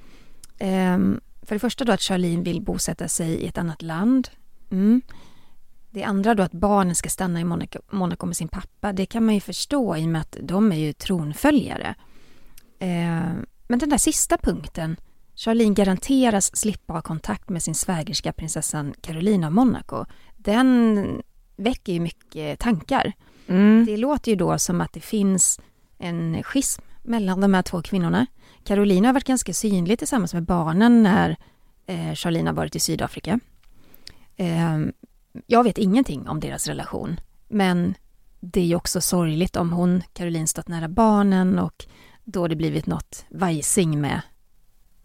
Ehm, 0.59 1.19
för 1.41 1.55
det 1.55 1.59
första 1.59 1.85
då 1.85 1.91
att 1.91 2.01
Charlene 2.01 2.43
vill 2.43 2.61
bosätta 2.61 3.07
sig 3.07 3.29
i 3.29 3.47
ett 3.47 3.57
annat 3.57 3.81
land. 3.81 4.29
Mm. 4.71 5.01
Det 5.97 6.03
andra 6.03 6.35
då 6.35 6.43
att 6.43 6.51
barnen 6.51 6.95
ska 6.95 7.09
stanna 7.09 7.39
i 7.39 7.43
Monaco, 7.43 7.79
Monaco 7.89 8.25
med 8.25 8.37
sin 8.37 8.47
pappa, 8.47 8.93
det 8.93 9.05
kan 9.05 9.25
man 9.25 9.35
ju 9.35 9.41
förstå 9.41 9.97
i 9.97 10.05
och 10.05 10.09
med 10.09 10.21
att 10.21 10.37
de 10.41 10.71
är 10.71 10.75
ju 10.75 10.93
tronföljare. 10.93 11.95
Eh, 12.79 13.31
men 13.67 13.79
den 13.79 13.89
där 13.89 13.97
sista 13.97 14.37
punkten, 14.37 14.95
Charlene 15.35 15.73
garanteras 15.73 16.55
slippa 16.55 16.93
ha 16.93 17.01
kontakt 17.01 17.49
med 17.49 17.63
sin 17.63 17.75
svägerska 17.75 18.33
prinsessan 18.33 18.93
Carolina 19.01 19.47
av 19.47 19.53
Monaco, 19.53 20.05
den 20.35 21.21
väcker 21.55 21.93
ju 21.93 21.99
mycket 21.99 22.59
tankar. 22.59 23.13
Mm. 23.47 23.85
Det 23.85 23.97
låter 23.97 24.31
ju 24.31 24.35
då 24.35 24.59
som 24.59 24.81
att 24.81 24.93
det 24.93 25.01
finns 25.01 25.59
en 25.97 26.43
schism 26.43 26.81
mellan 27.03 27.41
de 27.41 27.53
här 27.53 27.61
två 27.61 27.81
kvinnorna. 27.81 28.25
Carolina 28.63 29.07
har 29.07 29.13
varit 29.13 29.27
ganska 29.27 29.53
synlig 29.53 29.99
tillsammans 29.99 30.33
med 30.33 30.43
barnen 30.43 31.03
när 31.03 31.37
eh, 31.85 32.13
Charlene 32.13 32.49
har 32.49 32.55
varit 32.55 32.75
i 32.75 32.79
Sydafrika. 32.79 33.39
Eh, 34.35 34.77
jag 35.45 35.63
vet 35.63 35.77
ingenting 35.77 36.27
om 36.27 36.39
deras 36.39 36.67
relation, 36.67 37.19
men 37.47 37.95
det 38.39 38.61
är 38.61 38.65
ju 38.65 38.75
också 38.75 39.01
sorgligt 39.01 39.55
om 39.55 39.71
hon, 39.71 40.03
Caroline, 40.13 40.47
stått 40.47 40.67
nära 40.67 40.87
barnen 40.87 41.59
och 41.59 41.85
då 42.23 42.47
det 42.47 42.55
blivit 42.55 42.85
något 42.85 43.25
vajsing 43.29 44.01
med 44.01 44.21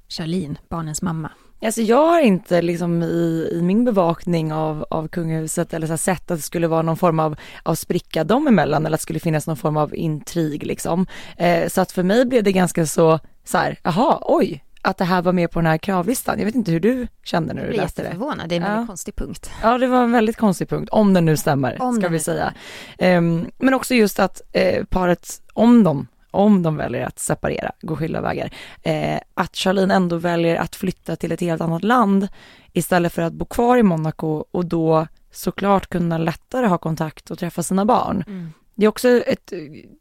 Charlene, 0.09 0.57
barnens 0.69 1.03
mamma. 1.03 1.31
Alltså 1.65 1.83
jag 1.83 2.07
har 2.07 2.21
inte 2.21 2.63
liksom 2.63 3.03
i, 3.03 3.49
i 3.53 3.63
min 3.63 3.85
bevakning 3.85 4.53
av, 4.53 4.87
av 4.91 5.09
kungahuset 5.09 5.75
eller 5.75 5.87
så 5.87 5.97
sett 5.97 6.31
att 6.31 6.39
det 6.39 6.43
skulle 6.43 6.67
vara 6.67 6.83
någon 6.83 6.97
form 6.97 7.21
av, 7.21 7.37
av 7.63 7.75
spricka 7.75 8.25
dem 8.25 8.47
emellan 8.47 8.87
eller 8.87 8.95
att 8.95 9.01
det 9.01 9.03
skulle 9.03 9.21
finnas 9.21 9.47
någon 9.47 9.57
form 9.57 9.77
av 9.77 9.95
intrig 9.95 10.67
liksom. 10.67 11.07
Eh, 11.37 11.69
så 11.69 11.81
att 11.81 11.93
för 11.93 12.03
mig 12.03 12.25
blev 12.25 12.45
det 12.45 12.53
ganska 12.53 12.87
så, 12.87 13.19
så 13.45 13.59
här, 13.59 13.79
jaha, 13.83 14.19
oj, 14.23 14.65
att 14.83 14.99
det 14.99 15.05
här 15.05 15.23
var 15.23 15.33
med 15.33 15.51
på 15.51 15.59
den 15.59 15.67
här 15.67 15.79
kravlistan. 15.79 16.39
Jag 16.39 16.47
vet 16.47 16.55
inte 16.55 16.73
hur 16.73 16.81
du 16.81 17.09
kände 17.23 17.55
när 17.55 17.67
du 17.67 17.73
läste 17.73 18.03
det. 18.03 18.09
Jag 18.09 18.13
förvånad, 18.13 18.49
det 18.49 18.55
är 18.55 18.61
en 18.61 18.67
väldigt 18.67 18.87
konstig 18.87 19.17
punkt. 19.17 19.51
Ja, 19.63 19.79
det 19.79 19.87
var 19.87 20.03
en 20.03 20.13
väldigt 20.13 20.37
konstig 20.37 20.69
punkt, 20.69 20.89
om 20.93 21.15
den 21.15 21.25
nu 21.25 21.37
stämmer, 21.37 21.83
om 21.83 21.97
ska 21.97 22.09
vi 22.09 22.19
säga. 22.19 22.55
Um, 22.99 23.47
men 23.59 23.75
också 23.75 23.95
just 23.95 24.19
att 24.19 24.41
uh, 24.57 24.85
paret, 24.85 25.43
om 25.53 25.85
de, 25.85 26.07
om 26.31 26.63
de 26.63 26.77
väljer 26.77 27.07
att 27.07 27.19
separera, 27.19 27.73
gå 27.81 27.97
skilda 27.97 28.21
vägar, 28.21 28.51
uh, 28.87 29.19
att 29.35 29.57
Charlene 29.57 29.95
ändå 29.95 30.17
väljer 30.17 30.57
att 30.57 30.77
flytta 30.77 31.17
till 31.17 31.33
ett 31.33 31.41
helt 31.41 31.61
annat 31.61 31.85
land 31.85 32.29
istället 32.73 33.13
för 33.13 33.23
att 33.23 33.33
bo 33.33 33.45
kvar 33.45 33.77
i 33.77 33.83
Monaco 33.83 34.45
och 34.51 34.67
då 34.67 35.07
såklart 35.33 35.87
kunna 35.87 36.19
lättare 36.19 36.67
ha 36.67 36.79
kontakt 36.79 37.31
och 37.31 37.39
träffa 37.39 37.63
sina 37.63 37.85
barn. 37.85 38.25
Mm. 38.27 38.53
Det 38.75 38.85
är 38.85 38.89
också 38.89 39.09
ett 39.09 39.53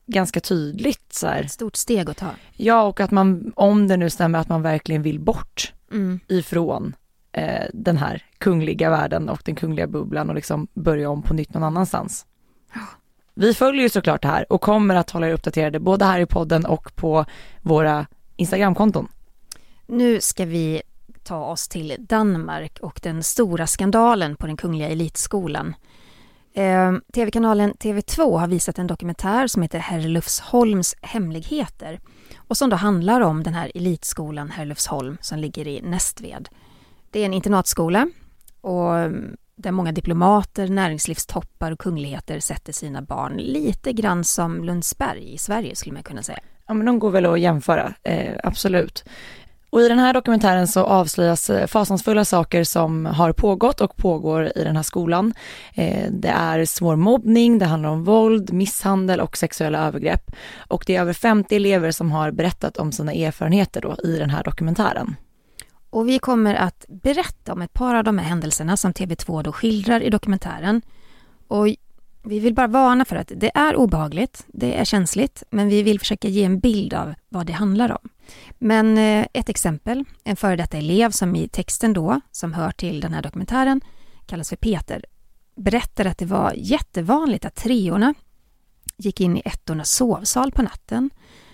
ganska 0.06 0.40
tydligt 0.40 1.14
så 1.14 1.28
här. 1.28 1.44
Ett 1.44 1.52
stort 1.52 1.76
steg 1.76 2.10
att 2.10 2.18
ta. 2.18 2.30
Ja, 2.56 2.84
och 2.84 3.00
att 3.00 3.12
man, 3.12 3.54
om 3.56 3.88
det 3.88 3.98
nu 3.98 4.10
stämmer, 4.10 4.40
att 4.40 4.50
man 4.50 4.62
verkligen 4.62 5.02
vill 5.02 5.20
bort 5.20 5.74
mm. 5.92 6.20
ifrån 6.28 6.96
eh, 7.32 7.66
den 7.74 7.98
här 7.98 8.24
kungliga 8.38 8.90
världen 8.90 9.30
och 9.30 9.42
den 9.46 9.56
kungliga 9.56 9.88
bubblan 9.88 10.30
och 10.30 10.36
liksom 10.36 10.68
börja 10.74 11.10
om 11.10 11.22
på 11.22 11.34
nytt 11.34 11.54
någon 11.54 11.64
annanstans. 11.64 12.26
Vi 13.34 13.54
följer 13.54 13.82
ju 13.82 13.90
såklart 13.90 14.22
det 14.22 14.28
här 14.28 14.54
och 14.54 14.62
kommer 14.62 14.96
att 14.96 15.10
hålla 15.10 15.28
er 15.28 15.34
uppdaterade 15.34 15.80
både 15.80 16.06
här 16.06 16.20
i 16.20 16.26
podden 16.26 16.66
och 16.66 16.96
på 16.96 17.26
våra 17.62 18.06
Instagramkonton. 18.36 19.08
Nu 19.88 20.22
ska 20.22 20.46
vi 20.46 20.82
ta 21.24 21.46
oss 21.46 21.68
till 21.68 21.96
Danmark 22.00 22.80
och 22.82 23.00
den 23.04 23.24
stora 23.24 23.68
skandalen 23.68 24.36
på 24.36 24.48
den 24.48 24.58
kungliga 24.58 24.90
elitskolan 24.90 25.74
Eh, 26.54 26.94
TV-kanalen 27.14 27.74
TV2 27.74 28.40
har 28.40 28.48
visat 28.48 28.80
en 28.80 28.88
dokumentär 28.88 29.48
som 29.48 29.62
heter 29.62 29.80
Herlufsholms 29.80 30.96
hemligheter 31.02 32.00
och 32.38 32.58
som 32.58 32.70
då 32.70 32.76
handlar 32.76 33.22
om 33.22 33.44
den 33.44 33.54
här 33.54 33.72
elitskolan 33.76 34.52
Herlufsholm 34.52 35.18
som 35.22 35.40
ligger 35.40 35.68
i 35.68 35.82
Nästved. 35.82 36.50
Det 37.12 37.20
är 37.20 37.26
en 37.26 37.34
internatskola 37.34 38.08
och 38.62 38.98
ehm, 38.98 39.38
där 39.56 39.72
många 39.72 39.92
diplomater, 39.92 40.68
näringslivstoppar 40.68 41.72
och 41.72 41.80
kungligheter 41.80 42.40
sätter 42.40 42.74
sina 42.74 43.02
barn 43.02 43.38
lite 43.38 43.94
grann 43.94 44.24
som 44.24 44.64
Lundsberg 44.64 45.34
i 45.34 45.38
Sverige 45.38 45.76
skulle 45.76 45.94
man 45.94 46.04
kunna 46.04 46.24
säga. 46.24 46.40
Ja 46.68 46.74
men 46.74 46.86
de 46.86 47.00
går 47.00 47.12
väl 47.12 47.26
att 47.26 47.40
jämföra, 47.40 47.94
eh, 48.04 48.36
absolut. 48.44 49.04
Och 49.72 49.82
i 49.82 49.88
den 49.88 50.00
här 50.00 50.14
dokumentären 50.14 50.68
så 50.68 50.84
avslöjas 50.84 51.50
eh, 51.50 51.68
fasansfulla 51.68 52.26
saker 52.26 52.64
som 52.64 53.06
har 53.06 53.32
pågått 53.32 53.82
och 53.82 53.98
pågår 53.98 54.52
i 54.56 54.64
den 54.64 54.76
här 54.76 54.84
skolan. 54.84 55.34
Eh, 55.74 56.12
det 56.12 56.28
är 56.28 56.66
svår 56.66 56.96
mobbning, 56.96 57.60
det 57.60 57.66
handlar 57.66 57.90
om 57.90 58.04
våld, 58.04 58.54
misshandel 58.54 59.20
och 59.20 59.38
sexuella 59.38 59.88
övergrepp. 59.88 60.32
Och 60.68 60.84
det 60.88 60.96
är 60.96 61.02
över 61.02 61.14
50 61.14 61.56
elever 61.56 61.92
som 61.92 62.12
har 62.12 62.32
berättat 62.32 62.78
om 62.78 62.92
sina 62.92 63.14
erfarenheter 63.14 63.82
då 63.82 63.96
i 64.04 64.18
den 64.18 64.30
här 64.30 64.44
dokumentären. 64.44 65.16
Och 65.90 66.10
vi 66.10 66.20
kommer 66.20 66.56
att 66.56 66.86
berätta 66.88 67.54
om 67.54 67.62
ett 67.62 67.74
par 67.74 67.96
av 67.96 68.04
de 68.04 68.18
här 68.18 68.26
händelserna 68.26 68.78
som 68.78 68.94
TV2 68.94 69.44
då 69.44 69.52
skildrar 69.52 70.02
i 70.02 70.10
dokumentären. 70.10 70.82
Och 71.48 71.68
vi 72.24 72.40
vill 72.40 72.54
bara 72.54 72.68
varna 72.68 73.06
för 73.06 73.16
att 73.16 73.32
det 73.36 73.52
är 73.54 73.76
obehagligt, 73.76 74.46
det 74.48 74.80
är 74.80 74.86
känsligt, 74.86 75.44
men 75.50 75.70
vi 75.70 75.84
vill 75.84 76.00
försöka 76.00 76.28
ge 76.28 76.44
en 76.44 76.60
bild 76.60 76.94
av 76.94 77.14
vad 77.30 77.46
det 77.46 77.54
handlar 77.54 77.92
om. 77.92 78.10
Men 78.60 78.98
eh, 78.98 79.28
ett 79.34 79.50
exempel, 79.50 80.06
en 80.24 80.36
före 80.36 80.56
detta 80.56 80.78
elev 80.78 81.12
som 81.12 81.36
i 81.36 81.48
texten 81.48 81.94
då, 81.94 82.22
som 82.32 82.54
hör 82.54 82.72
till 82.72 83.00
den 83.00 83.14
här 83.14 83.22
dokumentären, 83.22 83.82
kallas 84.26 84.50
för 84.50 84.56
Peter, 84.56 85.06
berättar 85.56 86.06
att 86.06 86.18
det 86.18 86.26
var 86.26 86.54
jättevanligt 86.58 87.46
att 87.46 87.56
treorna 87.56 88.14
gick 88.98 89.22
in 89.22 89.38
i 89.38 89.42
ettornas 89.46 89.92
sovsal 89.92 90.52
på 90.52 90.62
natten, 90.62 91.10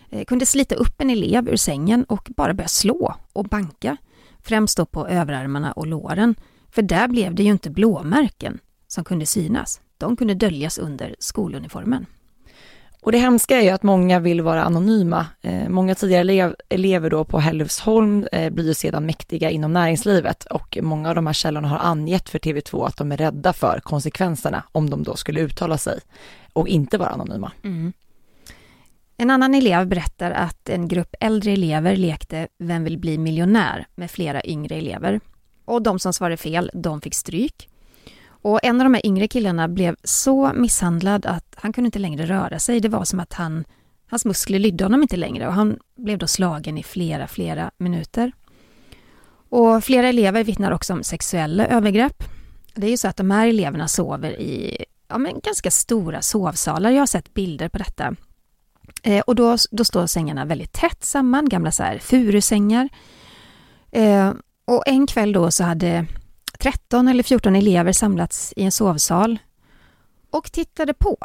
eh, 0.09 0.25
kunde 0.25 0.45
slita 0.45 0.75
upp 0.75 1.01
en 1.01 1.09
elev 1.09 1.49
ur 1.49 1.57
sängen 1.57 2.03
och 2.03 2.29
bara 2.35 2.53
börja 2.53 2.67
slå 2.67 3.15
och 3.33 3.45
banka, 3.45 3.97
främst 4.43 4.77
då 4.77 4.85
på 4.85 5.07
överarmarna 5.07 5.71
och 5.71 5.87
låren, 5.87 6.35
för 6.69 6.81
där 6.81 7.07
blev 7.07 7.35
det 7.35 7.43
ju 7.43 7.51
inte 7.51 7.69
blåmärken 7.69 8.59
som 8.87 9.03
kunde 9.03 9.25
synas. 9.25 9.81
De 9.97 10.15
kunde 10.15 10.33
döljas 10.33 10.77
under 10.77 11.15
skoluniformen. 11.19 12.05
Och 13.01 13.11
det 13.11 13.17
hemska 13.17 13.57
är 13.57 13.61
ju 13.61 13.69
att 13.69 13.83
många 13.83 14.19
vill 14.19 14.41
vara 14.41 14.63
anonyma. 14.63 15.25
Eh, 15.41 15.69
många 15.69 15.95
tidigare 15.95 16.21
elev, 16.21 16.55
elever 16.69 17.09
då 17.09 17.25
på 17.25 17.39
Hällefsholm 17.39 18.27
eh, 18.31 18.49
blir 18.49 18.73
sedan 18.73 19.05
mäktiga 19.05 19.49
inom 19.49 19.73
näringslivet 19.73 20.45
och 20.45 20.77
många 20.81 21.09
av 21.09 21.15
de 21.15 21.27
här 21.27 21.33
källorna 21.33 21.67
har 21.67 21.77
angett 21.77 22.29
för 22.29 22.39
TV2 22.39 22.87
att 22.87 22.97
de 22.97 23.11
är 23.11 23.17
rädda 23.17 23.53
för 23.53 23.79
konsekvenserna 23.83 24.63
om 24.71 24.89
de 24.89 25.03
då 25.03 25.15
skulle 25.15 25.39
uttala 25.39 25.77
sig 25.77 25.99
och 26.53 26.67
inte 26.67 26.97
vara 26.97 27.09
anonyma. 27.09 27.51
Mm. 27.63 27.93
En 29.17 29.29
annan 29.29 29.55
elev 29.55 29.87
berättar 29.87 30.31
att 30.31 30.69
en 30.69 30.87
grupp 30.87 31.15
äldre 31.19 31.51
elever 31.51 31.95
lekte 31.95 32.47
Vem 32.57 32.83
vill 32.83 32.97
bli 32.97 33.17
miljonär 33.17 33.87
med 33.95 34.11
flera 34.11 34.45
yngre 34.45 34.75
elever. 34.75 35.19
Och 35.65 35.81
de 35.81 35.99
som 35.99 36.13
svarade 36.13 36.37
fel, 36.37 36.71
de 36.73 37.01
fick 37.01 37.15
stryk. 37.15 37.69
Och 38.41 38.59
en 38.63 38.81
av 38.81 38.85
de 38.85 38.93
här 38.93 39.05
yngre 39.05 39.27
killarna 39.27 39.67
blev 39.67 39.95
så 40.03 40.51
misshandlad 40.53 41.25
att 41.25 41.55
han 41.55 41.73
kunde 41.73 41.85
inte 41.85 41.99
längre 41.99 42.25
röra 42.25 42.59
sig. 42.59 42.79
Det 42.79 42.89
var 42.89 43.05
som 43.05 43.19
att 43.19 43.33
han, 43.33 43.65
hans 44.09 44.25
muskler 44.25 44.59
lydde 44.59 44.85
honom 44.85 45.01
inte 45.01 45.17
längre 45.17 45.47
och 45.47 45.53
han 45.53 45.79
blev 45.95 46.17
då 46.17 46.27
slagen 46.27 46.77
i 46.77 46.83
flera, 46.83 47.27
flera 47.27 47.71
minuter. 47.77 48.31
Och 49.49 49.83
flera 49.83 50.07
elever 50.07 50.43
vittnar 50.43 50.71
också 50.71 50.93
om 50.93 51.03
sexuella 51.03 51.67
övergrepp. 51.67 52.23
Det 52.75 52.87
är 52.87 52.91
ju 52.91 52.97
så 52.97 53.07
att 53.07 53.17
de 53.17 53.31
här 53.31 53.47
eleverna 53.47 53.87
sover 53.87 54.39
i 54.39 54.85
ja, 55.07 55.17
men 55.17 55.39
ganska 55.39 55.71
stora 55.71 56.21
sovsalar. 56.21 56.91
Jag 56.91 56.99
har 56.99 57.05
sett 57.05 57.33
bilder 57.33 57.69
på 57.69 57.77
detta. 57.77 58.15
Eh, 59.03 59.19
och 59.19 59.35
då, 59.35 59.57
då 59.71 59.85
står 59.85 60.07
sängarna 60.07 60.45
väldigt 60.45 60.73
tätt 60.73 61.03
samman, 61.03 61.49
gamla 61.49 61.71
så 61.71 61.83
här 61.83 61.99
furusängar. 61.99 62.89
Eh, 63.91 64.33
och 64.65 64.83
en 64.85 65.07
kväll 65.07 65.33
då 65.33 65.51
så 65.51 65.63
hade 65.63 66.05
13 66.57 67.07
eller 67.07 67.23
14 67.23 67.55
elever 67.55 67.91
samlats 67.91 68.53
i 68.55 68.63
en 68.63 68.71
sovsal 68.71 69.39
och 70.31 70.51
tittade 70.51 70.93
på 70.93 71.17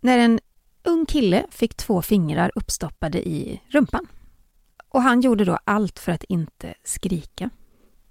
när 0.00 0.18
en 0.18 0.40
ung 0.84 1.06
kille 1.06 1.46
fick 1.50 1.74
två 1.74 2.02
fingrar 2.02 2.50
uppstoppade 2.54 3.28
i 3.28 3.60
rumpan. 3.68 4.06
Och 4.88 5.02
han 5.02 5.20
gjorde 5.20 5.44
då 5.44 5.58
allt 5.64 5.98
för 5.98 6.12
att 6.12 6.24
inte 6.24 6.74
skrika. 6.84 7.50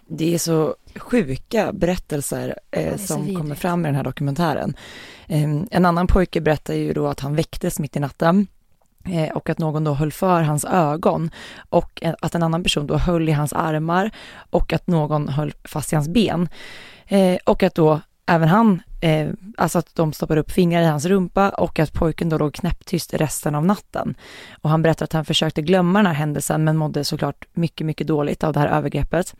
Det 0.10 0.34
är 0.34 0.38
så 0.38 0.76
sjuka 0.96 1.74
berättelser 1.74 2.60
eh, 2.72 2.98
som 2.98 3.36
kommer 3.36 3.56
fram 3.56 3.86
i 3.86 3.88
den 3.88 3.96
här 3.96 4.04
dokumentären. 4.04 4.76
Eh, 5.28 5.44
en 5.72 5.86
annan 5.86 6.08
pojke 6.08 6.42
berättar 6.42 6.74
ju 6.74 6.94
då 6.94 7.08
att 7.08 7.20
han 7.20 7.36
väcktes 7.36 7.80
mitt 7.80 7.96
i 7.96 8.00
natten 8.00 8.48
Eh, 9.10 9.30
och 9.30 9.50
att 9.50 9.58
någon 9.58 9.84
då 9.84 9.94
höll 9.94 10.12
för 10.12 10.42
hans 10.42 10.66
ögon 10.66 11.30
och 11.70 12.04
att 12.22 12.36
en 12.36 12.44
annan 12.44 12.64
person 12.64 12.88
då 12.88 12.98
höll 12.98 13.30
i 13.30 13.32
hans 13.32 13.54
armar 13.54 14.12
och 14.50 14.74
att 14.74 14.88
någon 14.88 15.30
höll 15.30 15.54
fast 15.64 15.94
i 15.94 15.96
hans 15.96 16.10
ben. 16.10 16.50
Eh, 17.08 17.38
och 17.46 17.64
att 17.64 17.76
då 17.76 18.02
även 18.26 18.50
han, 18.50 18.82
eh, 19.02 19.30
alltså 19.58 19.80
att 19.80 19.96
de 19.96 20.14
stoppar 20.14 20.38
upp 20.38 20.52
fingrar 20.52 20.82
i 20.82 20.86
hans 20.86 21.06
rumpa 21.06 21.50
och 21.50 21.80
att 21.80 21.94
pojken 21.94 22.30
då 22.30 22.38
låg 22.38 22.54
knäpptyst 22.54 23.14
resten 23.14 23.56
av 23.56 23.66
natten. 23.66 24.16
Och 24.62 24.70
han 24.70 24.82
berättar 24.82 25.04
att 25.04 25.14
han 25.14 25.26
försökte 25.26 25.62
glömma 25.62 26.00
den 26.00 26.06
här 26.06 26.14
händelsen 26.14 26.64
men 26.64 26.78
mådde 26.78 27.04
såklart 27.04 27.46
mycket, 27.54 27.88
mycket 27.88 28.08
dåligt 28.08 28.44
av 28.44 28.54
det 28.54 28.60
här 28.60 28.68
övergreppet. 28.68 29.36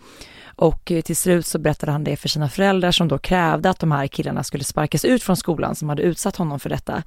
Och 0.56 0.86
till 0.86 1.16
slut 1.16 1.46
så 1.46 1.60
berättade 1.60 1.92
han 1.92 2.04
det 2.04 2.16
för 2.16 2.30
sina 2.30 2.50
föräldrar 2.50 2.92
som 2.92 3.08
då 3.08 3.18
krävde 3.18 3.70
att 3.70 3.80
de 3.80 3.92
här 3.92 4.08
killarna 4.08 4.44
skulle 4.44 4.64
sparkas 4.64 5.06
ut 5.06 5.24
från 5.24 5.38
skolan 5.38 5.76
som 5.76 5.90
hade 5.90 6.02
utsatt 6.02 6.36
honom 6.36 6.60
för 6.60 6.70
detta. 6.70 7.04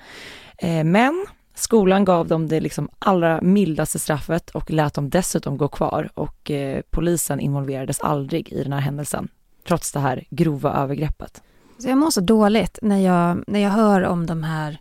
Men 0.85 1.27
Skolan 1.61 2.05
gav 2.05 2.29
dem 2.29 2.49
det 2.49 2.61
liksom 2.61 2.89
allra 2.99 3.41
mildaste 3.41 3.99
straffet 3.99 4.51
och 4.51 4.71
lät 4.71 4.95
dem 4.95 5.11
dessutom 5.11 5.57
gå 5.57 5.69
kvar 5.69 6.11
och 6.15 6.51
eh, 6.51 6.83
polisen 6.91 7.41
involverades 7.41 8.01
aldrig 8.01 8.53
i 8.53 8.63
den 8.63 8.73
här 8.73 8.81
händelsen, 8.81 9.29
trots 9.67 9.93
det 9.93 10.01
här 10.01 10.25
grova 10.31 10.73
övergreppet. 10.73 11.43
Så 11.79 11.89
jag 11.89 11.99
mår 11.99 12.11
så 12.11 12.21
dåligt 12.21 12.79
när 12.83 12.99
jag, 12.99 13.45
när 13.47 13.61
jag 13.61 13.71
hör 13.71 14.03
om 14.03 14.27
de 14.27 14.43
här 14.43 14.81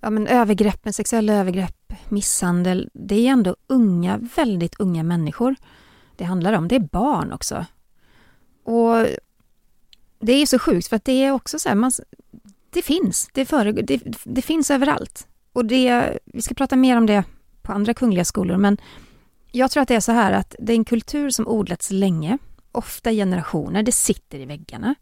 ja, 0.00 0.10
men 0.10 0.26
övergreppen, 0.26 0.92
sexuella 0.92 1.32
övergrepp, 1.32 1.92
misshandel. 2.08 2.90
Det 2.92 3.26
är 3.26 3.30
ändå 3.30 3.56
unga, 3.66 4.28
väldigt 4.36 4.80
unga 4.80 5.02
människor 5.02 5.56
det 6.16 6.24
handlar 6.24 6.52
om. 6.52 6.68
Det 6.68 6.76
är 6.76 6.88
barn 6.92 7.32
också. 7.32 7.66
Och 8.64 9.06
det 10.18 10.32
är 10.32 10.46
så 10.46 10.58
sjukt 10.58 10.88
för 10.88 10.96
att 10.96 11.04
det 11.04 11.24
är 11.24 11.32
också 11.32 11.58
så 11.58 11.68
här, 11.68 11.76
man, 11.76 11.92
det 12.70 12.82
finns, 12.82 13.30
det, 13.32 13.44
föregår, 13.46 13.82
det, 13.82 14.02
det 14.24 14.42
finns 14.42 14.70
överallt. 14.70 15.28
Och 15.58 15.64
det, 15.64 16.18
vi 16.24 16.42
ska 16.42 16.54
prata 16.54 16.76
mer 16.76 16.96
om 16.96 17.06
det 17.06 17.24
på 17.62 17.72
andra 17.72 17.94
kungliga 17.94 18.24
skolor, 18.24 18.56
men 18.56 18.78
jag 19.52 19.70
tror 19.70 19.82
att 19.82 19.88
det 19.88 19.94
är 19.94 20.00
så 20.00 20.12
här 20.12 20.32
att 20.32 20.54
det 20.58 20.72
är 20.72 20.76
en 20.76 20.84
kultur 20.84 21.30
som 21.30 21.48
odlats 21.48 21.90
länge, 21.90 22.38
ofta 22.72 23.10
generationer, 23.10 23.82
det 23.82 23.92
sitter 23.92 24.38
i 24.38 24.44
väggarna. 24.44 24.94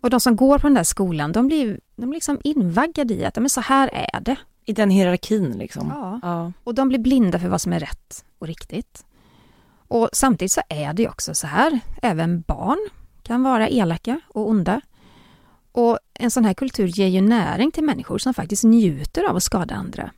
Och 0.00 0.10
de 0.10 0.20
som 0.20 0.36
går 0.36 0.58
på 0.58 0.66
den 0.66 0.74
där 0.74 0.84
skolan, 0.84 1.32
de 1.32 1.46
blir, 1.46 1.80
de 1.96 2.06
blir 2.06 2.16
liksom 2.16 2.40
invaggade 2.44 3.14
i 3.14 3.24
att 3.24 3.36
men 3.36 3.50
så 3.50 3.60
här 3.60 3.90
är 3.92 4.20
det. 4.20 4.36
I 4.64 4.72
den 4.72 4.90
hierarkin 4.90 5.52
liksom. 5.52 5.92
Ja. 5.94 6.20
ja. 6.22 6.52
Och 6.64 6.74
de 6.74 6.88
blir 6.88 6.98
blinda 6.98 7.38
för 7.38 7.48
vad 7.48 7.60
som 7.60 7.72
är 7.72 7.80
rätt 7.80 8.24
och 8.38 8.46
riktigt. 8.46 9.04
Och 9.88 10.08
samtidigt 10.12 10.52
så 10.52 10.60
är 10.68 10.92
det 10.92 11.02
ju 11.02 11.08
också 11.08 11.34
så 11.34 11.46
här, 11.46 11.80
även 12.02 12.40
barn 12.40 12.88
kan 13.22 13.42
vara 13.42 13.68
elaka 13.68 14.20
och 14.28 14.48
onda. 14.48 14.80
Och 15.78 15.98
en 16.14 16.30
sån 16.30 16.44
här 16.44 16.54
kultur 16.54 16.86
ger 16.86 17.06
ju 17.06 17.20
näring 17.20 17.70
till 17.70 17.84
människor 17.84 18.18
som 18.18 18.34
faktiskt 18.34 18.64
njuter 18.64 19.24
av 19.24 19.36
att 19.36 19.42
skada 19.42 19.74
andra. 19.74 20.10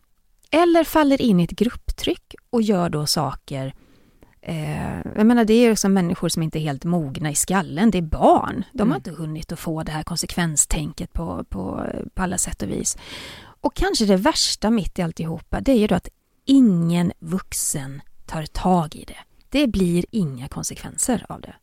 Eller 0.50 0.85
faller 0.85 1.23
in 1.23 1.40
i 1.40 1.45
ett 1.45 1.50
grupptryck 1.50 2.35
och 2.50 2.62
gör 2.62 2.88
då 2.88 3.07
saker 3.07 3.75
eh, 4.43 4.99
jag 5.17 5.26
menar 5.26 5.45
det 5.45 5.55
är 5.55 5.61
ju 5.61 5.71
liksom 5.71 5.93
människor 5.93 6.29
som 6.29 6.43
inte 6.43 6.59
är 6.59 6.61
helt 6.61 6.85
mogna 6.85 7.31
i 7.31 7.35
skallen, 7.35 7.90
det 7.90 7.99
är 7.99 8.02
barn. 8.02 8.64
De 8.73 8.83
mm. 8.83 8.90
har 8.90 8.97
inte 8.97 9.11
hunnit 9.11 9.52
att 9.52 9.59
få 9.59 9.83
det 9.83 9.93
här 9.93 10.02
konsekvenstänket 10.02 11.12
på, 11.12 11.45
på, 11.45 11.87
på 12.14 12.23
alla 12.23 12.38
sätt 12.38 12.62
och 12.62 12.71
vis. 12.71 12.99
Och 13.61 13.75
kanske 13.75 14.05
det 14.05 14.17
värsta 14.17 14.71
mitt 14.71 14.99
i 14.99 15.02
alltihopa, 15.02 15.61
det 15.61 15.73
är 15.73 15.79
ju 15.79 15.87
då 15.87 15.95
att 15.95 16.09
ingen 16.45 17.12
vuxen 17.19 18.02
tar 18.26 18.47
tag 18.47 18.97
i 18.97 19.05
det. 19.05 19.19
Det 19.49 19.67
blir 19.67 20.05
inga 20.11 20.49
konsekvenser 20.49 21.26
av 21.29 21.40
det 21.40 21.55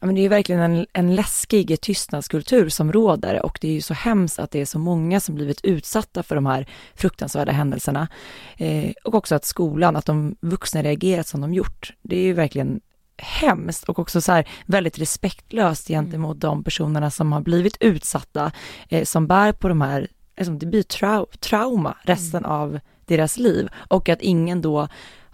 ja, 0.00 0.06
men 0.06 0.14
det 0.14 0.20
är 0.20 0.28
verkligen 0.28 0.60
en, 0.60 0.86
en 0.92 1.14
läskig 1.14 1.80
tystnadskultur 1.80 2.68
som 2.68 2.92
råder 2.92 3.46
och 3.46 3.58
det 3.60 3.68
är 3.68 3.72
ju 3.72 3.80
så 3.80 3.94
hemskt 3.94 4.38
att 4.38 4.50
det 4.50 4.60
är 4.60 4.64
så 4.64 4.78
många 4.78 5.20
som 5.20 5.34
blivit 5.34 5.64
utsatta 5.64 6.22
för 6.22 6.34
de 6.34 6.46
här 6.46 6.66
fruktansvärda 6.94 7.52
händelserna. 7.52 8.08
Eh, 8.56 8.92
och 9.04 9.14
också 9.14 9.34
att 9.34 9.44
skolan, 9.44 9.96
att 9.96 10.06
de 10.06 10.36
vuxna 10.40 10.82
reagerat 10.82 11.26
som 11.26 11.40
de 11.40 11.54
gjort. 11.54 11.92
Det 12.02 12.16
är 12.16 12.22
ju 12.22 12.32
verkligen 12.32 12.80
hemskt 13.16 13.84
och 13.84 13.98
också 13.98 14.20
så 14.20 14.32
här 14.32 14.48
väldigt 14.66 14.98
respektlöst 14.98 15.88
gentemot 15.88 16.34
mm. 16.34 16.40
de 16.40 16.64
personerna 16.64 17.10
som 17.10 17.32
har 17.32 17.40
blivit 17.40 17.76
utsatta, 17.80 18.52
eh, 18.88 19.04
som 19.04 19.26
bär 19.26 19.52
på 19.52 19.68
de 19.68 19.80
här, 19.80 20.08
liksom, 20.36 20.58
det 20.58 20.66
blir 20.66 20.82
trau 20.82 21.26
trauma 21.40 21.96
resten 22.02 22.44
mm. 22.44 22.50
av 22.50 22.80
deras 23.04 23.38
liv 23.38 23.68
och 23.88 24.08
att 24.08 24.20
ingen 24.20 24.62
då 24.62 24.88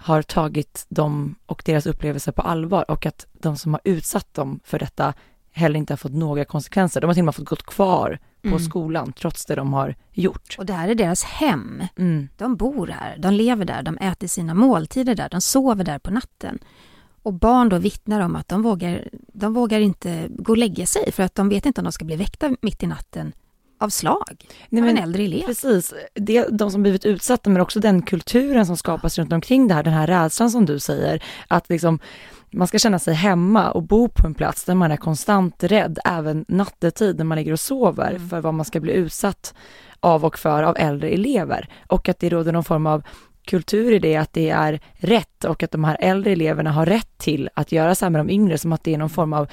har 0.05 0.23
tagit 0.23 0.87
dem 0.89 1.35
och 1.47 1.63
deras 1.65 1.87
upplevelser 1.87 2.33
på 2.33 2.43
allvar 2.43 2.91
och 2.91 3.07
att 3.07 3.27
de 3.33 3.57
som 3.57 3.73
har 3.75 3.81
utsatt 3.85 4.35
dem 4.35 4.61
för 4.65 4.79
detta 4.79 5.15
heller 5.53 5.79
inte 5.79 5.93
har 5.93 5.97
fått 5.97 6.13
några 6.13 6.45
konsekvenser. 6.45 7.01
De 7.01 7.07
har 7.07 7.15
till 7.15 7.21
och 7.21 7.25
med 7.25 7.35
fått 7.35 7.45
gått 7.45 7.67
kvar 7.67 8.19
på 8.43 8.49
Mm. 8.49 8.61
skolan 8.61 9.13
trots 9.13 9.47
det 9.47 9.55
de 9.55 9.73
har 9.73 9.95
gjort. 10.13 10.57
Och 10.59 10.67
det 10.67 10.73
här 10.73 10.89
är 10.89 10.95
deras 10.95 11.25
hem. 11.25 11.83
Mm. 11.97 12.29
De 12.37 12.57
bor 12.57 12.87
här, 12.87 13.17
de 13.19 13.35
lever 13.35 13.65
där, 13.65 13.83
de 13.83 13.99
äter 13.99 14.27
sina 14.27 14.55
måltider 14.55 15.15
där, 15.15 15.29
de 15.29 15.41
sover 15.41 15.85
där 15.85 15.99
på 15.99 16.11
natten. 16.11 16.59
Och 17.23 17.33
barn 17.33 17.69
då 17.69 17.79
vittnar 17.79 18.21
om 18.21 18.37
att 18.37 18.49
de 18.49 18.63
vågar, 18.63 19.09
de 19.33 19.55
vågar 19.55 19.81
inte 19.81 20.27
gå 20.29 20.53
och 20.53 20.59
lägga 20.59 20.87
sig 20.87 21.13
för 21.13 21.23
att 21.23 21.35
de 21.35 21.49
vet 21.49 21.67
inte 21.67 21.81
om 21.81 21.85
de 21.85 21.93
ska 21.93 22.05
bli 22.05 22.17
väckta 22.17 22.57
mitt 22.63 22.83
i 22.83 22.87
natten 22.87 23.33
av 23.85 23.89
slag 23.89 24.47
Nej, 24.69 24.83
av 24.83 24.89
en 24.89 24.99
äldre 24.99 25.23
elev. 25.23 25.47
Precis, 25.47 25.95
det, 26.15 26.47
de 26.51 26.71
som 26.71 26.83
blivit 26.83 27.05
utsatta 27.05 27.51
men 27.51 27.63
också 27.63 27.81
den 27.81 28.03
kulturen 28.03 28.67
som 28.67 28.77
skapas 28.77 29.19
runt 29.19 29.33
omkring 29.33 29.69
det 29.69 29.75
här, 29.75 29.83
den 29.83 29.93
här 29.93 30.07
rädslan 30.07 30.51
som 30.51 30.67
du 30.67 30.79
säger, 30.79 31.23
att 31.49 31.69
liksom 31.69 31.99
man 32.51 32.69
ska 32.69 32.79
känna 32.79 32.99
sig 32.99 33.15
hemma 33.15 33.71
och 33.71 33.83
bo 33.83 34.09
på 34.09 34.27
en 34.27 34.35
plats 34.35 34.65
där 34.65 34.75
man 34.75 34.93
är 34.93 34.97
konstant 34.97 35.65
rädd, 35.65 35.99
även 36.05 36.45
nattetid 36.49 37.19
när 37.19 37.25
man 37.25 37.39
ligger 37.39 37.53
och 37.53 37.61
sover, 37.61 38.11
Mm. 38.11 38.29
för 38.29 38.41
vad 38.41 38.55
man 38.55 38.65
ska 38.65 38.81
bli 38.81 38.93
utsatt 38.93 39.55
av 40.01 40.25
och 40.25 40.39
för 40.39 40.63
av 40.63 40.77
äldre 40.79 41.09
elever. 41.09 41.69
Och 41.89 42.09
att 42.09 42.19
det 42.19 42.29
råder 42.29 42.53
någon 42.53 42.65
form 42.65 42.87
av 42.87 43.03
kultur 43.47 43.93
i 43.93 43.99
det, 43.99 44.17
att 44.17 44.33
det 44.33 44.51
är 44.51 44.81
rätt 44.93 45.45
och 45.45 45.63
att 45.63 45.71
de 45.71 45.85
här 45.85 45.97
äldre 46.01 46.33
eleverna 46.33 46.73
har 46.73 46.87
rätt 46.87 47.19
till 47.19 47.49
att 47.55 47.73
göra 47.73 47.95
så 47.95 48.05
här 48.05 48.11
med 48.11 48.21
de 48.21 48.31
yngre, 48.31 48.59
som 48.59 48.73
att 48.73 48.85
det 48.85 48.95
är 48.95 48.99
någon 48.99 49.11
form 49.11 49.33
av 49.33 49.49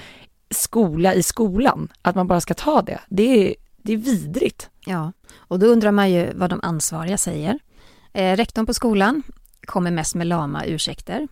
skola 0.49 1.13
i 1.13 1.23
skolan, 1.23 1.87
att 2.01 2.15
man 2.15 2.27
bara 2.27 2.41
ska 2.41 2.53
ta 2.53 2.81
det. 2.81 2.99
Det 3.09 3.23
är, 3.47 3.55
det 3.83 3.93
är 3.93 3.97
vidrigt. 3.97 4.69
Ja, 4.85 5.11
och 5.37 5.59
då 5.59 5.67
undrar 5.67 5.91
man 5.91 6.11
ju 6.11 6.33
vad 6.35 6.49
de 6.49 6.59
ansvariga 6.63 7.17
säger. 7.17 7.59
Eh, 8.13 8.35
rektorn 8.35 8.65
på 8.65 8.73
skolan 8.73 9.23
kommer 9.65 9.91
mest 9.91 10.15
med 10.15 10.27
lama 10.27 10.65
ursäkter. 10.65 11.27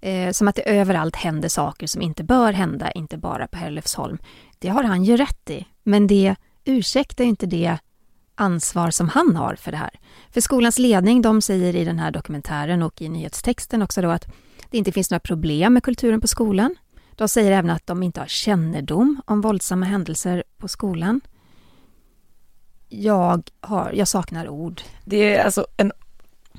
Eh, 0.00 0.32
som 0.32 0.48
att 0.48 0.54
det 0.54 0.70
överallt 0.70 1.16
händer 1.16 1.48
saker 1.48 1.86
som 1.86 2.02
inte 2.02 2.24
bör 2.24 2.52
hända, 2.52 2.90
inte 2.90 3.18
bara 3.18 3.46
på 3.46 3.58
Herlufsholm. 3.58 4.18
Det 4.58 4.68
har 4.68 4.82
han 4.82 5.04
ju 5.04 5.16
rätt 5.16 5.50
i, 5.50 5.66
men 5.82 6.06
det 6.06 6.36
ursäktar 6.64 7.24
ju 7.24 7.30
inte 7.30 7.46
det 7.46 7.78
ansvar 8.34 8.90
som 8.90 9.08
han 9.08 9.36
har 9.36 9.54
för 9.54 9.70
det 9.70 9.76
här. 9.76 10.00
För 10.30 10.40
skolans 10.40 10.78
ledning, 10.78 11.22
de 11.22 11.42
säger 11.42 11.76
i 11.76 11.84
den 11.84 11.98
här 11.98 12.10
dokumentären 12.10 12.82
och 12.82 13.02
i 13.02 13.08
nyhetstexten 13.08 13.82
också 13.82 14.02
då 14.02 14.10
att 14.10 14.26
det 14.70 14.78
inte 14.78 14.92
finns 14.92 15.10
några 15.10 15.20
problem 15.20 15.74
med 15.74 15.82
kulturen 15.82 16.20
på 16.20 16.26
skolan. 16.26 16.76
De 17.14 17.28
säger 17.28 17.52
även 17.52 17.70
att 17.70 17.86
de 17.86 18.02
inte 18.02 18.20
har 18.20 18.26
kännedom 18.26 19.22
om 19.24 19.40
våldsamma 19.40 19.86
händelser 19.86 20.44
på 20.58 20.68
skolan. 20.68 21.20
Jag, 22.88 23.42
har, 23.60 23.92
jag 23.94 24.08
saknar 24.08 24.48
ord. 24.48 24.82
Det 25.04 25.34
är 25.34 25.44
alltså 25.44 25.66
en 25.76 25.92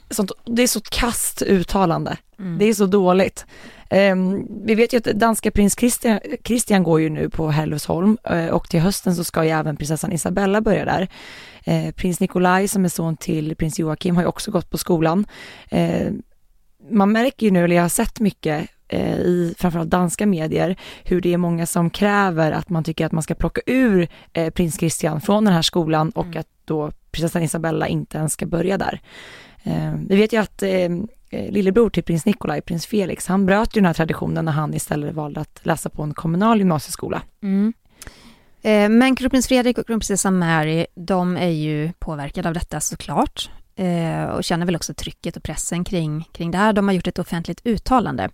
sånt, 0.09 0.31
det 0.45 0.63
är 0.63 0.67
så 0.67 0.81
kast 0.81 1.41
uttalande. 1.41 2.17
Mm. 2.39 2.57
Det 2.57 2.65
är 2.65 2.73
så 2.73 2.85
dåligt. 2.85 3.45
Ehm, 3.89 4.47
vi 4.65 4.75
vet 4.75 4.93
ju 4.93 4.97
att 4.97 5.03
danska 5.03 5.51
prins 5.51 5.75
Christian, 5.79 6.19
Christian 6.43 6.83
går 6.83 7.01
ju 7.01 7.09
nu 7.09 7.29
på 7.29 7.49
Herlufsholm 7.49 8.17
eh, 8.23 8.47
och 8.47 8.69
till 8.69 8.79
hösten 8.79 9.15
så 9.15 9.23
ska 9.23 9.43
ju 9.43 9.49
även 9.49 9.77
prinsessan 9.77 10.11
Isabella 10.11 10.61
börja 10.61 10.85
där. 10.85 11.07
Eh, 11.63 11.91
prins 11.91 12.19
Nikolaj 12.19 12.67
som 12.67 12.85
är 12.85 12.89
son 12.89 13.17
till 13.17 13.55
prins 13.55 13.79
Joakim 13.79 14.15
har 14.15 14.23
ju 14.23 14.27
också 14.27 14.51
gått 14.51 14.69
på 14.69 14.77
skolan. 14.77 15.25
Eh, 15.69 16.11
man 16.89 17.11
märker 17.11 17.45
ju 17.45 17.51
nu, 17.51 17.63
eller 17.63 17.75
jag 17.75 17.83
har 17.83 17.89
sett 17.89 18.19
mycket 18.19 18.69
i 18.95 19.55
framförallt 19.57 19.89
danska 19.89 20.25
medier, 20.25 20.75
hur 21.03 21.21
det 21.21 21.33
är 21.33 21.37
många 21.37 21.65
som 21.65 21.89
kräver 21.89 22.51
att 22.51 22.69
man 22.69 22.83
tycker 22.83 23.05
att 23.05 23.11
man 23.11 23.23
ska 23.23 23.35
plocka 23.35 23.61
ur 23.65 24.07
eh, 24.33 24.49
prins 24.49 24.79
Christian 24.79 25.21
från 25.21 25.45
den 25.45 25.53
här 25.53 25.61
skolan 25.61 26.09
och 26.09 26.25
Mm. 26.25 26.39
att 26.39 26.47
då 26.65 26.91
prinsessan 27.11 27.43
Isabella 27.43 27.87
inte 27.87 28.17
ens 28.17 28.33
ska 28.33 28.45
börja 28.45 28.77
där. 28.77 29.01
Eh, 29.63 29.93
vi 30.07 30.15
vet 30.15 30.33
ju 30.33 30.37
att 30.37 30.63
eh, 30.63 30.69
eh, 31.29 31.51
lillebror 31.51 31.89
till 31.89 32.03
prins 32.03 32.25
Nikolaj, 32.25 32.61
prins 32.61 32.85
Felix, 32.85 33.27
han 33.27 33.45
bröt 33.45 33.75
ju 33.77 33.81
den 33.81 33.85
här 33.85 33.93
traditionen 33.93 34.45
när 34.45 34.51
han 34.51 34.73
istället 34.73 35.13
valde 35.15 35.41
att 35.41 35.59
läsa 35.63 35.89
på 35.89 36.03
en 36.03 36.13
kommunal 36.13 36.57
gymnasieskola. 36.57 37.21
Mm. 37.43 37.73
Eh, 38.61 38.89
Men 38.89 39.15
kronprins 39.15 39.47
Fredrik 39.47 39.77
och 39.77 39.87
kronprinsessan 39.87 40.39
Mary, 40.39 40.85
de 40.95 41.37
är 41.37 41.49
ju 41.49 41.91
påverkade 41.99 42.47
av 42.47 42.53
detta 42.53 42.79
såklart. 42.79 43.49
Eh, 43.75 44.23
och 44.23 44.43
känner 44.43 44.65
väl 44.65 44.75
också 44.75 44.93
trycket 44.93 45.37
och 45.37 45.43
pressen 45.43 45.83
kring, 45.83 46.29
kring 46.31 46.51
det 46.51 46.57
här. 46.57 46.73
De 46.73 46.87
har 46.87 46.95
gjort 46.95 47.07
ett 47.07 47.19
offentligt 47.19 47.61
uttalande. 47.63 48.29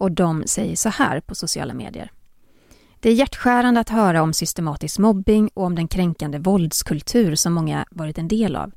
Och 0.00 0.12
de 0.12 0.42
säger 0.46 0.76
så 0.76 0.88
här 0.88 1.20
på 1.20 1.34
sociala 1.34 1.74
medier. 1.74 2.10
Det 3.00 3.08
är 3.08 3.14
hjärtskärande 3.14 3.80
att 3.80 3.88
höra 3.88 4.22
om 4.22 4.32
systematisk 4.32 4.98
mobbing 4.98 5.50
och 5.54 5.64
om 5.64 5.74
den 5.74 5.88
kränkande 5.88 6.38
våldskultur 6.38 7.34
som 7.34 7.52
många 7.52 7.84
varit 7.90 8.18
en 8.18 8.28
del 8.28 8.56
av. 8.56 8.72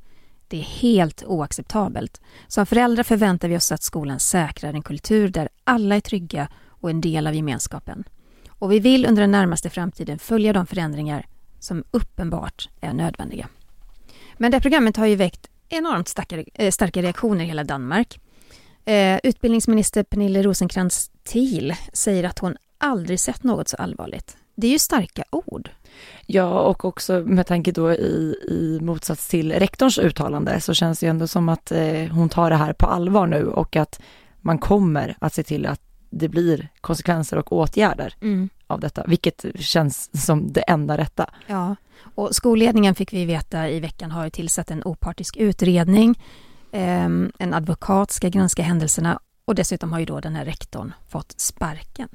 Det 0.48 0.58
är 0.58 0.62
helt 0.62 1.24
oacceptabelt. 1.24 2.20
Som 2.48 2.66
föräldrar 2.66 3.02
förväntar 3.02 3.48
vi 3.48 3.56
oss 3.56 3.72
att 3.72 3.82
skolan 3.82 4.20
säkrar 4.20 4.72
en 4.74 4.82
kultur 4.82 5.28
där 5.28 5.48
alla 5.64 5.96
är 5.96 6.00
trygga 6.00 6.48
och 6.68 6.90
en 6.90 7.00
del 7.00 7.26
av 7.26 7.34
gemenskapen. 7.34 8.04
Och 8.48 8.72
vi 8.72 8.78
vill 8.78 9.06
under 9.06 9.22
den 9.22 9.30
närmaste 9.30 9.70
framtiden 9.70 10.18
följa 10.18 10.52
de 10.52 10.66
förändringar 10.66 11.26
som 11.60 11.84
uppenbart 11.90 12.68
är 12.80 12.92
nödvändiga. 12.92 13.48
Men 14.36 14.50
det 14.50 14.56
här 14.56 14.62
programmet 14.62 14.96
har 14.96 15.06
ju 15.06 15.16
väckt 15.16 15.48
enormt 15.68 16.08
starka, 16.08 16.44
eh, 16.54 16.70
starka 16.70 17.02
reaktioner 17.02 17.44
i 17.44 17.46
hela 17.46 17.64
Danmark. 17.64 18.20
Eh, 18.84 19.20
utbildningsminister 19.22 20.02
Pernille 20.02 20.42
rosenkrantz 20.42 21.10
thiel 21.24 21.74
säger 21.92 22.24
att 22.24 22.38
hon 22.38 22.56
aldrig 22.78 23.20
sett 23.20 23.42
något 23.42 23.68
så 23.68 23.76
allvarligt. 23.76 24.36
Det 24.54 24.66
är 24.66 24.70
ju 24.70 24.78
starka 24.78 25.24
ord. 25.30 25.70
Ja, 26.26 26.60
och 26.60 26.84
också 26.84 27.22
med 27.26 27.46
tanke 27.46 27.72
då 27.72 27.92
i, 27.92 28.36
i 28.48 28.78
motsats 28.82 29.28
till 29.28 29.52
rektorns 29.52 29.98
uttalande 29.98 30.60
så 30.60 30.74
känns 30.74 31.00
det 31.00 31.06
ju 31.06 31.10
ändå 31.10 31.26
som 31.26 31.48
att 31.48 31.72
eh, 31.72 32.06
hon 32.10 32.28
tar 32.28 32.50
det 32.50 32.56
här 32.56 32.72
på 32.72 32.86
allvar 32.86 33.26
nu 33.26 33.46
och 33.46 33.76
att 33.76 34.00
man 34.40 34.58
kommer 34.58 35.16
att 35.20 35.34
se 35.34 35.42
till 35.42 35.66
att 35.66 35.80
det 36.10 36.28
blir 36.28 36.68
konsekvenser 36.80 37.36
och 37.36 37.52
åtgärder 37.52 38.14
av 38.66 38.80
detta, 38.80 39.04
vilket 39.06 39.44
känns 39.58 40.26
som 40.26 40.52
det 40.52 40.60
enda 40.60 40.98
rätta. 40.98 41.30
Ja, 41.46 41.76
och 42.14 42.34
skolledningen 42.34 42.94
fick 42.94 43.12
vi 43.12 43.24
veta 43.24 43.70
i 43.70 43.80
veckan 43.80 44.10
har 44.10 44.30
tillsatt 44.30 44.70
en 44.70 44.82
opartisk 44.84 45.36
utredning. 45.36 46.18
Ehm, 46.74 47.32
En 47.38 47.54
advokat 47.54 48.10
ska 48.10 48.28
granska 48.28 48.62
händelserna 48.62 49.18
och 49.44 49.54
dessutom 49.54 49.92
har 49.92 49.98
ju 50.00 50.04
då 50.06 50.20
den 50.20 50.36
här 50.36 50.44
rektorn 50.44 50.92
fått 51.08 51.40
sparken. 51.40 52.08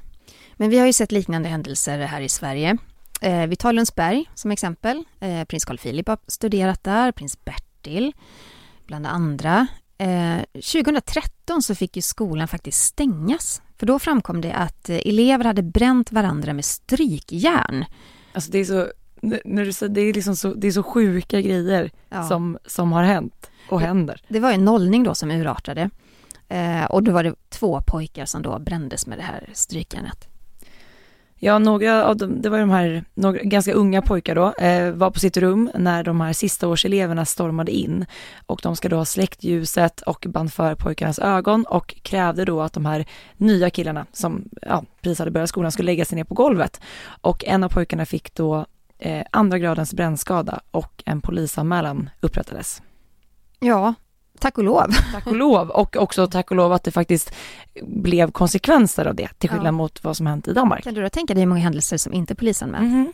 Men 0.56 0.70
vi 0.70 0.80
har 0.80 0.86
ju 0.88 0.94
sett 0.94 1.12
liknande 1.12 1.50
händelser 1.50 2.00
här 2.00 2.22
i 2.22 2.30
Sverige. 2.30 2.78
Eh, 3.22 3.48
Vi 3.48 3.56
tar 3.56 3.74
Lundsberg 3.74 4.26
som 4.36 4.52
exempel. 4.52 5.04
Eh, 5.20 5.44
Prins 5.44 5.66
Carl 5.66 5.78
Philip 5.78 6.08
har 6.08 6.18
studerat 6.28 6.84
där, 6.84 7.12
prins 7.12 7.46
Bertil 7.46 8.14
bland 8.88 9.08
andra. 9.08 9.68
Eh, 9.98 10.38
2013 10.54 11.62
så 11.62 11.76
fick 11.76 11.96
ju 11.96 12.02
skolan 12.02 12.48
faktiskt 12.48 12.84
stängas. 12.84 13.62
För 13.78 13.86
då 13.86 14.00
framkom 14.00 14.42
det 14.42 14.54
att 14.54 14.90
eh, 14.90 14.96
elever 15.06 15.46
hade 15.46 15.64
bränt 15.64 16.12
varandra 16.12 16.54
med 16.54 16.66
strykjärn. 16.66 17.86
Alltså 18.34 18.52
det 18.52 18.58
är 18.60 18.66
så, 18.66 18.88
när 19.46 19.66
du 19.66 19.74
säger, 19.74 19.94
det 19.94 20.02
är 20.02 20.14
liksom 20.14 20.36
så, 20.36 20.54
det 20.54 20.68
är 20.68 20.72
så 20.72 20.84
sjuka 20.84 21.42
grejer 21.42 21.92
Ja. 22.10 22.28
som, 22.28 22.58
som 22.66 22.92
har 22.92 23.04
hänt 23.04 23.50
och 23.70 23.82
händer. 23.82 24.22
Det 24.28 24.40
var 24.40 24.52
en 24.52 24.66
nollning 24.66 25.04
då 25.04 25.16
som 25.16 25.32
urartade. 25.32 25.90
Eh, 26.48 26.86
och 26.86 27.04
då 27.04 27.12
var 27.12 27.24
det 27.24 27.36
två 27.50 27.82
pojkar 27.82 28.26
som 28.26 28.42
då 28.42 28.60
brändes 28.60 29.08
med 29.08 29.18
det 29.18 29.24
här 29.24 29.50
strykjärnet. 29.54 30.30
Ja, 31.42 31.60
några 31.60 32.06
av 32.06 32.18
dem, 32.18 32.42
det 32.42 32.50
var 32.50 32.60
de 32.60 32.70
här 32.70 33.04
några, 33.14 33.40
ganska 33.44 33.74
unga 33.74 34.02
pojkar 34.02 34.36
då, 34.36 34.54
eh, 34.54 34.92
var 34.92 35.12
på 35.12 35.20
sitt 35.20 35.38
rum 35.38 35.72
när 35.76 36.04
de 36.04 36.22
här 36.22 36.34
sista 36.34 36.68
årseleverna 36.68 37.26
stormade 37.26 37.72
in 37.72 38.06
och 38.46 38.60
de 38.64 38.76
ska 38.76 38.90
då 38.90 38.96
ha 38.96 39.06
släckt 39.06 39.44
ljuset 39.44 40.02
och 40.02 40.26
band 40.30 40.54
för 40.54 40.76
pojkarnas 40.76 41.20
ögon 41.20 41.66
och 41.66 41.96
krävde 42.02 42.46
då 42.46 42.62
att 42.62 42.74
de 42.74 42.86
här 42.86 43.06
nya 43.38 43.70
killarna 43.70 44.06
som 44.12 44.50
ja, 44.62 44.84
precis 45.02 45.20
hade 45.20 45.32
börjat 45.32 45.50
skolan 45.50 45.72
skulle 45.72 45.86
lägga 45.86 46.06
sig 46.06 46.16
ner 46.16 46.24
på 46.24 46.36
golvet 46.36 46.82
och 47.22 47.46
en 47.46 47.64
av 47.64 47.70
pojkarna 47.70 48.06
fick 48.06 48.36
då 48.36 48.66
eh, 48.98 49.26
andra 49.32 49.60
gradens 49.60 49.94
brännskada 49.94 50.60
och 50.72 51.04
en 51.06 51.22
polisanmälan 51.22 52.10
upprättades. 52.22 52.82
Ja, 53.60 53.94
tack 54.40 54.58
och 54.58 54.64
lov. 54.64 54.88
Tack 55.14 55.28
och 55.28 55.36
lov 55.36 55.70
och 55.70 55.96
också 55.98 56.28
tack 56.28 56.52
och 56.52 56.58
lov 56.58 56.74
att 56.74 56.84
det 56.84 56.92
faktiskt 56.92 57.34
blev 57.84 58.32
konsekvenser 58.32 59.06
av 59.06 59.16
det 59.16 59.30
till 59.38 59.50
skillnad 59.50 59.68
Ja. 59.68 59.72
mot 59.72 60.04
vad 60.04 60.18
som 60.18 60.28
hänt 60.28 60.48
i 60.48 60.54
Danmark. 60.54 60.84
Kan 60.84 60.94
du 60.94 61.02
då 61.02 61.10
tänka 61.10 61.34
dig 61.34 61.42
hur 61.42 61.48
många 61.48 61.62
händelser 61.62 61.98
som 61.98 62.14
inte 62.14 62.36
polisanmäls? 62.36 62.84
Mhm. 62.84 63.14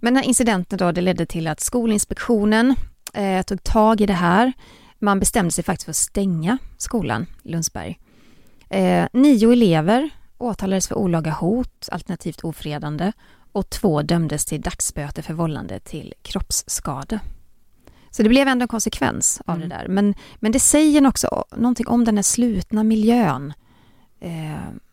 Men 0.00 0.14
den 0.14 0.22
här 0.22 0.28
incidenten 0.28 0.78
då, 0.78 0.92
det 0.92 1.00
ledde 1.00 1.26
till 1.26 1.46
att 1.46 1.60
Skolinspektionen 1.60 2.74
eh, 3.14 3.42
tog 3.42 3.62
tag 3.62 4.00
i 4.00 4.06
det 4.06 4.12
här. 4.12 4.52
Man 4.98 5.20
bestämde 5.20 5.50
sig 5.50 5.64
faktiskt 5.64 5.84
för 5.84 5.90
att 5.92 5.96
stänga 5.96 6.58
skolan 6.78 7.26
Lundsberg. 7.42 7.98
Eh, 8.70 9.06
nio 9.12 9.52
elever 9.52 10.10
åtalades 10.38 10.88
för 10.88 10.94
olaga 10.94 11.30
hot, 11.30 11.88
alternativt 11.92 12.44
ofredande 12.44 13.12
och 13.52 13.70
två 13.70 14.02
dömdes 14.02 14.44
till 14.44 14.60
dagsböter 14.60 15.22
för 15.22 15.34
vållande 15.34 15.80
till 15.80 16.14
kroppsskada. 16.22 17.20
Så 18.16 18.22
det 18.22 18.28
blev 18.28 18.48
ändå 18.48 18.62
en 18.62 18.68
konsekvens 18.68 19.40
av 19.46 19.56
Mm. 19.56 19.68
det 19.68 19.74
där. 19.74 19.88
Men, 19.88 20.14
men 20.36 20.52
det 20.52 20.60
säger 20.60 21.06
också 21.06 21.44
någonting 21.56 21.86
om 21.88 22.04
den 22.04 22.16
här 22.16 22.22
slutna 22.22 22.84
miljön. 22.84 23.52
Eh, 24.20 24.30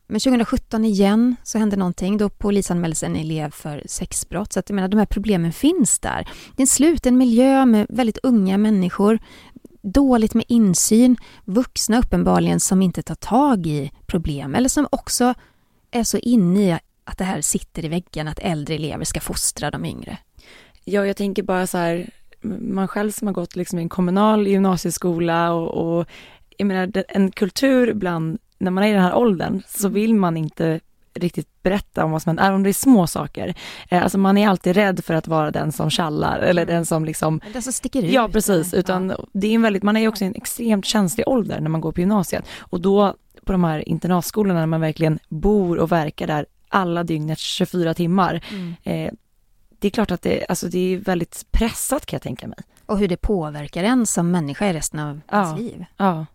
men 0.07 0.19
2017 0.19 0.85
igen 0.85 1.35
så 1.43 1.57
hände 1.57 1.75
någonting. 1.75 2.17
Då 2.17 2.29
polisanmäldes 2.29 3.03
en 3.03 3.15
elev 3.15 3.51
för 3.51 3.83
sexbrott. 3.85 4.53
Så 4.53 4.59
att 4.59 4.69
jag 4.69 4.75
menar, 4.75 4.87
de 4.87 4.97
här 4.97 5.05
problemen 5.05 5.53
finns 5.53 5.99
där. 5.99 6.29
Det 6.55 6.59
är 6.59 6.63
en 6.63 6.67
sluten 6.67 7.17
miljö 7.17 7.65
med 7.65 7.85
väldigt 7.89 8.17
unga 8.23 8.57
människor. 8.57 9.19
Dåligt 9.81 10.33
med 10.33 10.45
insyn. 10.47 11.17
Vuxna 11.45 11.99
uppenbarligen 11.99 12.59
som 12.59 12.81
inte 12.81 13.01
tar 13.01 13.15
tag 13.15 13.67
i 13.67 13.91
problem. 14.07 14.55
Eller 14.55 14.69
som 14.69 14.87
också 14.91 15.33
är 15.91 16.03
så 16.03 16.17
inne 16.17 16.59
i 16.61 16.79
att 17.03 17.17
det 17.17 17.23
här 17.23 17.41
sitter 17.41 17.85
i 17.85 17.87
väggen, 17.87 18.27
att 18.27 18.39
äldre 18.39 18.75
elever 18.75 19.05
ska 19.05 19.19
fostra 19.19 19.71
de 19.71 19.85
yngre. 19.85 20.17
Ja, 20.85 21.05
jag 21.05 21.17
tänker 21.17 21.43
bara 21.43 21.67
så 21.67 21.77
här, 21.77 22.09
man 22.41 22.87
själv 22.87 23.11
som 23.11 23.27
har 23.27 23.33
gått 23.33 23.55
liksom 23.55 23.79
i 23.79 23.81
en 23.81 23.89
kommunal 23.89 24.47
gymnasieskola 24.47 25.53
och, 25.53 25.97
och 25.99 26.07
jag 26.57 26.65
menar 26.65 27.03
en 27.07 27.31
kultur 27.31 27.93
bland, 27.93 28.39
när 28.57 28.71
man 28.71 28.83
är 28.83 28.87
i 28.87 28.93
den 28.93 29.03
här 29.03 29.15
åldern 29.15 29.61
så 29.67 29.87
mm. 29.87 29.93
vill 29.93 30.15
man 30.15 30.37
inte 30.37 30.79
riktigt 31.13 31.63
berätta 31.63 32.05
om 32.05 32.11
vad 32.11 32.21
som 32.21 32.29
händer, 32.29 32.43
även 32.43 32.55
om 32.55 32.63
det 32.63 32.69
är 32.69 32.73
små 32.73 33.07
saker. 33.07 33.55
Eh, 33.89 34.03
alltså 34.03 34.17
man 34.17 34.37
är 34.37 34.47
alltid 34.47 34.75
rädd 34.75 35.03
för 35.05 35.13
att 35.13 35.27
vara 35.27 35.51
den 35.51 35.71
som 35.71 35.89
kallar 35.89 36.39
eller 36.39 36.61
mm. 36.61 36.75
den 36.75 36.85
som 36.85 37.05
liksom... 37.05 37.41
Den 37.53 37.61
som 37.61 37.73
sticker 37.73 38.03
ut. 38.03 38.11
Ja 38.11 38.29
precis, 38.29 38.73
utan 38.73 39.09
ja. 39.09 39.25
det 39.33 39.47
är 39.47 39.55
en 39.55 39.61
väldigt, 39.61 39.83
man 39.83 39.97
är 39.97 40.07
också 40.07 40.23
i 40.23 40.27
en 40.27 40.35
extremt 40.35 40.85
känslig 40.85 41.27
ålder 41.27 41.59
när 41.59 41.69
man 41.69 41.81
går 41.81 41.91
på 41.91 41.99
gymnasiet 41.99 42.45
och 42.59 42.81
då 42.81 43.15
på 43.45 43.51
de 43.51 43.63
här 43.63 43.89
internatskolorna 43.89 44.59
när 44.59 44.65
man 44.65 44.81
verkligen 44.81 45.19
bor 45.29 45.79
och 45.79 45.91
verkar 45.91 46.27
där 46.27 46.45
alla 46.69 47.03
dygnets 47.03 47.41
24 47.41 47.93
timmar. 47.93 48.43
Mm. 48.51 48.75
Eh, 48.83 49.13
det 49.81 49.87
är 49.87 49.91
klart 49.91 50.11
att 50.11 50.21
det, 50.21 50.45
alltså 50.49 50.67
det 50.67 50.93
är 50.93 50.97
väldigt 50.97 51.45
pressat 51.51 52.05
kan 52.05 52.17
jag 52.17 52.21
tänka 52.21 52.47
mig. 52.47 52.57
Och 52.85 52.99
hur 52.99 53.07
det 53.07 53.17
påverkar 53.17 53.83
en 53.83 54.05
som 54.05 54.31
människa 54.31 54.67
i 54.67 54.73
resten 54.73 54.99
av 54.99 55.21
ja. 55.31 55.43
ens 55.43 55.59
liv. 55.59 55.85
Ja. 55.97 56.25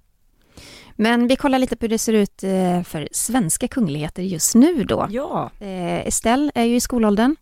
Men 0.93 1.29
vi 1.29 1.37
kollar 1.37 1.59
lite 1.59 1.77
på 1.77 1.85
hur 1.85 1.89
det 1.89 1.99
ser 1.99 2.13
ut 2.13 2.43
eh, 2.43 2.83
för 2.83 3.09
svenska 3.13 3.69
kungligheter 3.69 4.23
just 4.23 4.55
nu 4.55 4.85
då. 4.85 5.07
Ja. 5.11 5.51
Eh, 5.61 6.07
Estelle 6.07 6.53
är 6.55 6.65
ju 6.65 6.77
i 6.77 6.81
skolåldern. 6.81 7.37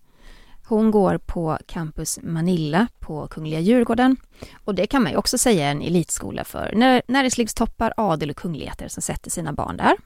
Hon 0.66 0.90
går 0.90 1.18
på 1.18 1.58
Campus 1.66 2.18
Manilla 2.22 2.86
på 2.98 3.26
Kungliga 3.26 3.60
Djurgården. 3.60 4.16
Och 4.64 4.74
det 4.74 4.86
kan 4.86 5.02
man 5.02 5.12
ju 5.12 5.18
också 5.18 5.38
säga 5.38 5.66
är 5.66 5.70
en 5.70 5.82
elitskola 5.82 6.44
för 6.44 6.72
när, 6.76 7.02
näringslivstoppar, 7.08 7.92
adel 7.96 8.30
och 8.30 8.36
kungligheter 8.36 8.88
som 8.88 9.02
sätter 9.02 9.30
sina 9.30 9.52
barn 9.52 9.76
där. 9.76 9.96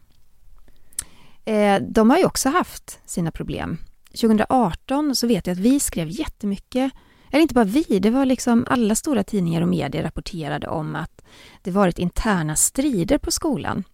Eh, 1.45 1.83
de 1.83 2.11
har 2.11 2.19
ju 2.19 2.25
också 2.25 2.49
haft 2.49 3.01
sina 3.07 3.31
problem. 3.31 3.79
2018 4.21 5.17
så 5.17 5.27
vet 5.27 5.47
jag 5.47 5.55
att 5.55 5.59
vi 5.59 5.81
skrev 5.81 6.09
jättemycket, 6.11 6.93
eller 7.31 7.43
inte 7.43 7.55
bara 7.55 7.65
vi, 7.65 7.99
det 7.99 8.11
var 8.11 8.27
liksom 8.27 8.67
alla 8.69 8.95
stora 8.95 9.25
tidningar 9.25 9.63
och 9.63 9.69
medier 9.69 10.03
rapporterade 10.03 10.69
om 10.69 10.97
att 10.97 11.25
det 11.63 11.71
varit 11.71 11.99
interna 11.99 12.57
strider 12.57 13.19
på 13.19 13.31
skolan. 13.31 13.85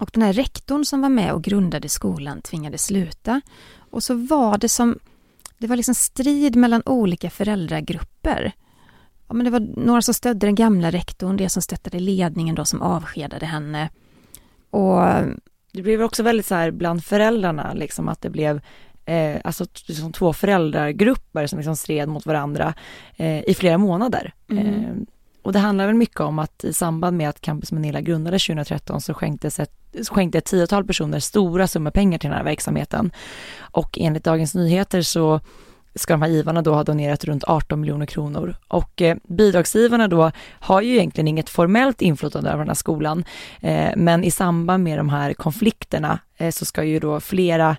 Och 0.00 0.10
den 0.12 0.22
här 0.22 0.32
rektorn 0.32 0.84
som 0.84 1.00
var 1.00 1.08
med 1.08 1.32
och 1.32 1.44
grundade 1.44 1.88
skolan 1.88 2.42
tvingades 2.42 2.84
sluta. 2.84 3.40
Och 3.90 4.02
så 4.02 4.14
var 4.14 4.58
det 4.58 4.68
som, 4.68 4.98
det 5.58 5.66
var 5.66 5.76
liksom 5.76 5.94
strid 5.94 6.56
mellan 6.56 6.82
olika 6.86 7.30
föräldragrupper. 7.30 8.52
Ja, 9.28 9.34
men 9.34 9.44
det 9.44 9.50
var 9.50 9.60
några 9.60 10.02
som 10.02 10.14
stödde 10.14 10.46
den 10.46 10.54
gamla 10.54 10.90
rektorn, 10.90 11.36
det 11.36 11.48
som 11.48 11.62
stöttade 11.62 12.00
ledningen 12.00 12.54
då 12.54 12.64
som 12.64 12.82
avskedade 12.82 13.46
henne. 13.46 13.90
Och 14.70 15.02
det 15.72 15.82
blev 15.82 16.02
också 16.02 16.22
väldigt 16.22 16.46
så 16.46 16.54
här 16.54 16.70
bland 16.70 17.04
föräldrarna, 17.04 17.72
liksom 17.74 18.08
att 18.08 18.22
det 18.22 18.30
blev 18.30 18.60
eh, 19.06 19.40
alltså 19.44 19.66
liksom 19.86 20.12
två 20.12 20.32
föräldragrupper 20.32 21.46
som 21.46 21.58
liksom 21.58 21.76
stred 21.76 22.08
mot 22.08 22.26
varandra 22.26 22.74
eh, 23.16 23.48
i 23.48 23.54
flera 23.54 23.78
månader. 23.78 24.34
Mm. 24.50 24.66
Eh, 24.66 24.94
och 25.42 25.52
det 25.52 25.58
handlar 25.58 25.86
väl 25.86 25.94
mycket 25.94 26.20
om 26.20 26.38
att 26.38 26.64
i 26.64 26.72
samband 26.72 27.16
med 27.16 27.28
att 27.28 27.40
Campus 27.40 27.72
Manila 27.72 28.00
grundades 28.00 28.46
2013 28.46 29.00
så 29.00 29.14
skänktes 29.14 29.60
ett, 29.60 29.72
skänkte 30.10 30.38
ett 30.38 30.44
tiotal 30.44 30.84
personer 30.84 31.20
stora 31.20 31.66
summor 31.66 31.90
pengar 31.90 32.18
till 32.18 32.30
den 32.30 32.36
här 32.36 32.44
verksamheten. 32.44 33.10
Och 33.58 33.98
enligt 34.00 34.24
Dagens 34.24 34.54
Nyheter 34.54 35.02
så 35.02 35.40
ska 35.94 36.14
de 36.14 36.22
här 36.22 36.28
givarna 36.28 36.62
då 36.62 36.74
ha 36.74 36.84
donerat 36.84 37.24
runt 37.24 37.44
18 37.44 37.80
miljoner 37.80 38.06
kronor. 38.06 38.56
Och 38.68 39.02
eh, 39.02 39.16
bidragsgivarna 39.28 40.08
då 40.08 40.30
har 40.50 40.82
ju 40.82 40.92
egentligen 40.92 41.28
inget 41.28 41.50
formellt 41.50 42.02
inflytande 42.02 42.50
över 42.50 42.58
den 42.58 42.68
här 42.68 42.74
skolan, 42.74 43.24
eh, 43.60 43.90
men 43.96 44.24
i 44.24 44.30
samband 44.30 44.84
med 44.84 44.98
de 44.98 45.08
här 45.08 45.34
konflikterna 45.34 46.18
eh, 46.36 46.50
så 46.50 46.64
ska 46.64 46.84
ju 46.84 46.98
då 46.98 47.20
flera 47.20 47.76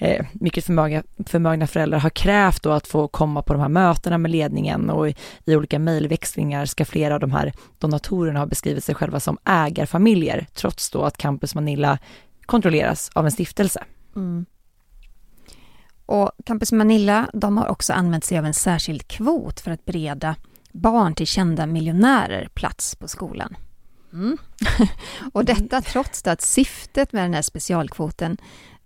eh, 0.00 0.26
mycket 0.32 0.64
förmögna, 0.64 1.02
förmögna 1.26 1.66
föräldrar 1.66 1.98
har 1.98 2.10
krävt 2.10 2.62
då 2.62 2.70
att 2.70 2.86
få 2.86 3.08
komma 3.08 3.42
på 3.42 3.52
de 3.52 3.62
här 3.62 3.68
mötena 3.68 4.18
med 4.18 4.30
ledningen 4.30 4.90
och 4.90 5.08
i, 5.08 5.14
i 5.44 5.56
olika 5.56 5.78
mejlväxlingar 5.78 6.66
ska 6.66 6.84
flera 6.84 7.14
av 7.14 7.20
de 7.20 7.32
här 7.32 7.52
donatorerna 7.78 8.38
ha 8.38 8.46
beskrivit 8.46 8.84
sig 8.84 8.94
själva 8.94 9.20
som 9.20 9.38
ägarfamiljer, 9.44 10.46
trots 10.54 10.90
då 10.90 11.02
att 11.02 11.16
Campus 11.16 11.54
Manilla 11.54 11.98
kontrolleras 12.46 13.10
av 13.14 13.24
en 13.24 13.32
stiftelse. 13.32 13.84
Mm. 14.16 14.46
Och 16.06 16.30
Campus 16.44 16.72
Manilla, 16.72 17.30
de 17.32 17.58
har 17.58 17.68
också 17.68 17.92
använt 17.92 18.24
sig 18.24 18.38
av 18.38 18.46
en 18.46 18.54
särskild 18.54 19.08
kvot 19.08 19.60
för 19.60 19.70
att 19.70 19.84
bereda 19.84 20.36
barn 20.72 21.14
till 21.14 21.26
kända 21.26 21.66
miljonärer 21.66 22.48
plats 22.54 22.96
på 22.96 23.08
skolan. 23.08 23.56
Mm. 24.12 24.38
och 25.32 25.44
detta 25.44 25.80
trots 25.80 26.26
att 26.26 26.40
syftet 26.42 27.12
med 27.12 27.24
den 27.24 27.34
här 27.34 27.42
specialkvoten 27.42 28.36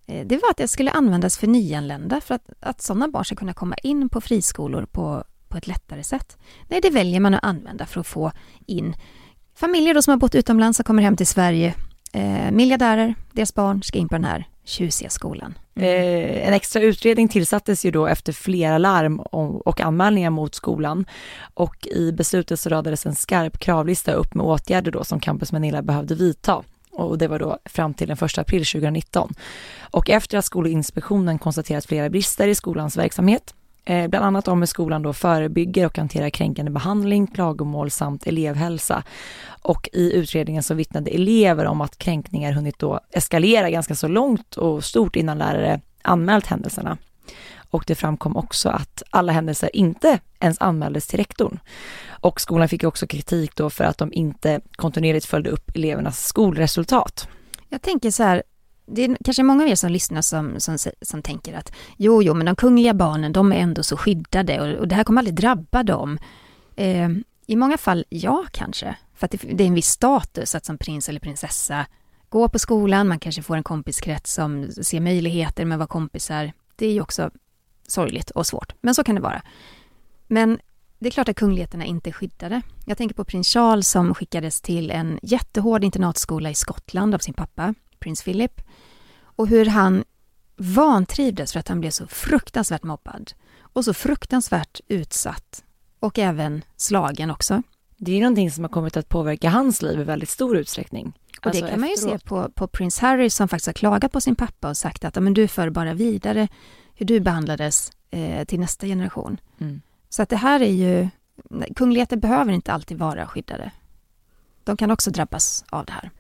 Eh, 0.07 0.27
det 0.27 0.37
var 0.37 0.51
att 0.51 0.57
det 0.57 0.69
skulle 0.69 0.91
användas 0.91 1.39
för 1.39 1.47
nyanlända 1.47 2.21
för 2.21 2.35
att, 2.35 2.51
att 2.61 2.83
sådana 2.83 3.09
barn 3.09 3.25
ska 3.25 3.37
kunna 3.37 3.55
komma 3.55 3.75
in 3.83 4.09
på 4.09 4.21
friskolor 4.21 4.87
på, 4.93 5.25
på 5.49 5.59
ett 5.59 5.67
lättare 5.67 6.03
sätt. 6.03 6.39
Nej, 6.69 6.81
det 6.81 6.91
väljer 6.91 7.21
man 7.21 7.35
att 7.35 7.45
använda 7.45 7.87
för 7.87 8.01
att 8.01 8.07
få 8.07 8.33
in 8.67 8.97
familjer 9.55 9.95
då 9.95 10.03
som 10.03 10.11
har 10.11 10.19
bott 10.19 10.35
utomlands 10.35 10.81
och 10.81 10.87
kommer 10.87 11.03
hem 11.03 11.17
till 11.17 11.27
Sverige. 11.27 11.75
Eh, 12.13 12.51
miljardärer, 12.51 13.15
deras 13.33 13.55
barn 13.55 13.83
ska 13.83 13.99
in 13.99 14.09
på 14.09 14.15
den 14.15 14.25
här 14.25 14.49
tjusiga 14.65 15.11
skolan. 15.11 15.55
Mm. 15.75 15.89
Eh, 15.89 16.49
en 16.49 16.55
extra 16.55 16.83
utredning 16.83 17.29
tillsattes 17.29 17.85
ju 17.85 17.91
då 17.91 18.07
efter 18.07 18.33
flera 18.33 18.79
larm 18.79 19.21
och 19.65 19.81
anmälningar 19.81 20.31
mot 20.31 20.55
skolan 20.55 21.07
och 21.55 21.87
i 21.87 22.13
beslutet 22.13 22.61
så 22.61 22.69
radades 22.69 23.07
en 23.07 23.15
skarp 23.15 23.59
kravlista 23.59 24.13
upp 24.13 24.35
med 24.35 24.47
åtgärder 24.47 24.91
då 24.91 25.05
som 25.05 25.21
Campus 25.21 25.53
Manila 25.53 25.83
behövde 25.83 26.15
vidta 26.15 26.63
och 26.95 27.19
det 27.19 27.29
var 27.29 27.39
då 27.39 27.59
fram 27.65 27.95
till 27.95 28.09
den 28.09 28.17
1 28.23 28.39
april 28.39 28.65
2019. 28.65 29.35
Och 29.81 30.11
efter 30.11 30.39
att 30.39 30.45
Skolinspektionen 30.45 31.39
konstaterat 31.39 31.87
flera 31.87 32.11
brister 32.11 32.49
i 32.49 32.55
skolans 32.55 32.97
verksamhet 32.97 33.55
Eh, 33.87 34.09
bland 34.09 34.25
annat 34.25 34.49
om 34.49 34.59
hur 34.59 34.67
skolan 34.67 35.03
då 35.03 35.13
förebygger 35.13 35.87
och 35.87 35.99
hanterar 35.99 36.31
kränkande 36.31 36.71
behandling, 36.71 37.27
klagomål 37.27 37.91
samt 37.91 38.27
elevhälsa. 38.27 39.03
Och 39.63 39.89
i 39.93 40.13
utredningen 40.13 40.63
så 40.63 40.75
vittnade 40.75 41.11
elever 41.11 41.67
om 41.67 41.81
att 41.81 41.99
kränkningar 41.99 42.53
hunnit 42.53 42.79
då 42.79 43.01
eskalera 43.11 43.71
ganska 43.71 43.95
så 43.95 44.09
långt 44.09 44.57
och 44.57 44.85
stort 44.85 45.17
innan 45.17 45.39
lärare 45.39 45.81
anmält 46.03 46.47
händelserna. 46.47 46.99
Och 47.75 47.85
det 47.87 47.95
framkom 47.95 48.37
också 48.37 48.69
att 48.69 49.03
alla 49.11 49.33
händelser 49.33 49.77
inte 49.77 50.19
ens 50.41 50.61
anmäldes 50.61 51.07
till 51.07 51.19
rektorn. 51.19 51.59
Och 52.09 52.41
skolan 52.41 52.69
fick 52.69 52.85
också 52.85 53.07
kritik 53.07 53.57
då 53.57 53.71
för 53.71 53.85
att 53.85 53.99
de 53.99 54.13
inte 54.13 54.61
kontinuerligt 54.77 55.27
följde 55.27 55.51
upp 55.51 55.71
elevernas 55.75 56.27
skolresultat. 56.27 57.29
Jag 57.69 57.83
tänker 57.83 58.11
så 58.11 58.23
här, 58.23 58.43
det 58.87 59.05
är 59.05 59.17
kanske 59.25 59.43
många 59.43 59.63
av 59.65 59.71
er 59.71 59.75
som 59.75 59.91
lyssnar 59.91 60.23
som, 60.23 60.61
som, 60.61 60.79
som 61.03 61.23
tänker 61.23 61.55
att 61.55 61.73
jo, 61.97 62.23
jo, 62.23 62.35
men 62.35 62.47
de 62.47 62.57
kungliga 62.57 62.95
barnen, 62.95 63.33
de 63.33 63.53
är 63.53 63.57
ändå 63.57 63.83
så 63.83 63.97
skyddade 63.97 64.61
och, 64.61 64.79
och 64.81 64.89
det 64.89 64.95
här 64.95 65.05
kommer 65.05 65.21
aldrig 65.21 65.37
drabba 65.37 65.83
dem. 65.83 66.19
Eh, 66.77 67.09
I 67.47 67.57
många 67.57 67.79
fall, 67.79 68.05
ja, 68.09 68.45
kanske. 68.53 68.97
För 69.15 69.25
att 69.27 69.31
det, 69.31 69.39
det, 69.39 69.65
är 69.65 69.69
en 69.69 69.75
viss 69.75 69.91
status 69.91 70.55
att 70.55 70.65
som 70.65 70.79
prins 70.79 71.09
eller 71.09 71.21
prinsessa 71.21 71.87
gå 72.29 72.49
på 72.49 72.59
skolan, 72.59 73.09
man 73.09 73.19
kanske 73.19 73.43
får 73.43 73.57
en 73.57 73.63
kompiskrets 73.63 74.35
som 74.35 74.71
ser 74.71 75.01
möjligheter 75.01 75.65
med 75.65 75.77
att 75.77 75.79
vara 75.79 75.87
kompisar. 75.87 76.53
Det 76.77 76.87
är 76.87 76.93
ju 76.93 77.01
också 77.01 77.31
sorgligt 77.89 78.31
och 78.31 78.47
svårt, 78.47 78.73
men 78.81 78.95
så 78.95 79.05
kan 79.05 79.15
det 79.15 79.21
vara. 79.21 79.43
Men 80.27 80.59
det 80.99 81.09
är 81.09 81.11
klart 81.11 81.29
att 81.29 81.37
kungligheterna 81.37 81.85
inte 81.85 82.11
är 82.11 82.13
skyddade. 82.13 82.63
Jag 82.87 82.99
tänker 82.99 83.15
på 83.15 83.25
prins 83.25 83.49
Charles 83.49 83.89
som 83.89 84.15
skickades 84.15 84.61
till 84.61 84.91
en 84.91 85.19
jättehård 85.23 85.85
internatskola 85.85 86.51
i 86.51 86.55
Skottland 86.55 87.15
av 87.15 87.19
sin 87.19 87.35
pappa, 87.35 87.75
prins 87.99 88.23
Philip 88.23 88.61
och 89.21 89.49
hur 89.49 89.67
han 89.67 90.05
vantrivdes 90.57 91.53
för 91.53 91.61
att 91.61 91.69
han 91.69 91.81
blev 91.81 91.91
så 91.91 92.07
fruktansvärt 92.07 92.83
mobbad 92.83 93.33
och 93.61 93.85
så 93.85 93.95
fruktansvärt 93.95 94.81
utsatt 94.89 95.65
och 96.01 96.19
även 96.19 96.63
slagen 96.77 97.31
också. 97.31 97.63
Det 97.97 98.13
är 98.13 98.21
någonting 98.21 98.51
som 98.51 98.65
har 98.65 98.69
kommit 98.69 98.97
att 98.97 99.09
påverka 99.09 99.51
hans 99.51 99.83
liv 99.83 100.01
i 100.01 100.05
väldigt 100.05 100.29
stor 100.29 100.57
utsträckning. 100.57 101.13
Och 101.41 101.47
alltså 101.47 101.65
det 101.65 101.71
kan 101.71 101.81
man 101.81 101.89
ju 101.89 101.97
se 101.97 102.19
på, 102.19 102.51
på 102.55 102.69
prins 102.69 102.99
Harry 102.99 103.31
som 103.31 103.49
faktiskt 103.49 103.67
har 103.67 103.73
klagat 103.73 104.13
på 104.13 104.21
sin 104.21 104.37
pappa 104.37 104.69
och 104.69 104.77
sagt 104.77 105.05
att 105.05 105.23
men 105.23 105.35
du 105.35 105.49
för 105.49 105.71
bara 105.71 105.95
vidare 105.95 106.49
hur 106.95 107.07
du 107.07 107.21
behandlades 107.21 107.93
eh, 108.11 108.45
till 108.45 108.61
nästa 108.61 108.87
generation. 108.87 109.41
Mm. 109.61 109.81
Så 110.09 110.23
att 110.23 110.29
det 110.29 110.37
här 110.37 110.63
är 110.63 110.73
ju, 110.73 111.09
kungligheter 111.77 112.17
behöver 112.17 112.53
inte 112.53 112.73
alltid 112.73 112.99
vara 112.99 113.27
skyddade. 113.27 113.71
De 114.65 114.77
kan 114.77 114.91
också 114.91 115.11
drabbas 115.11 115.65
av 115.69 115.85
det 115.85 115.93
här. 115.93 116.11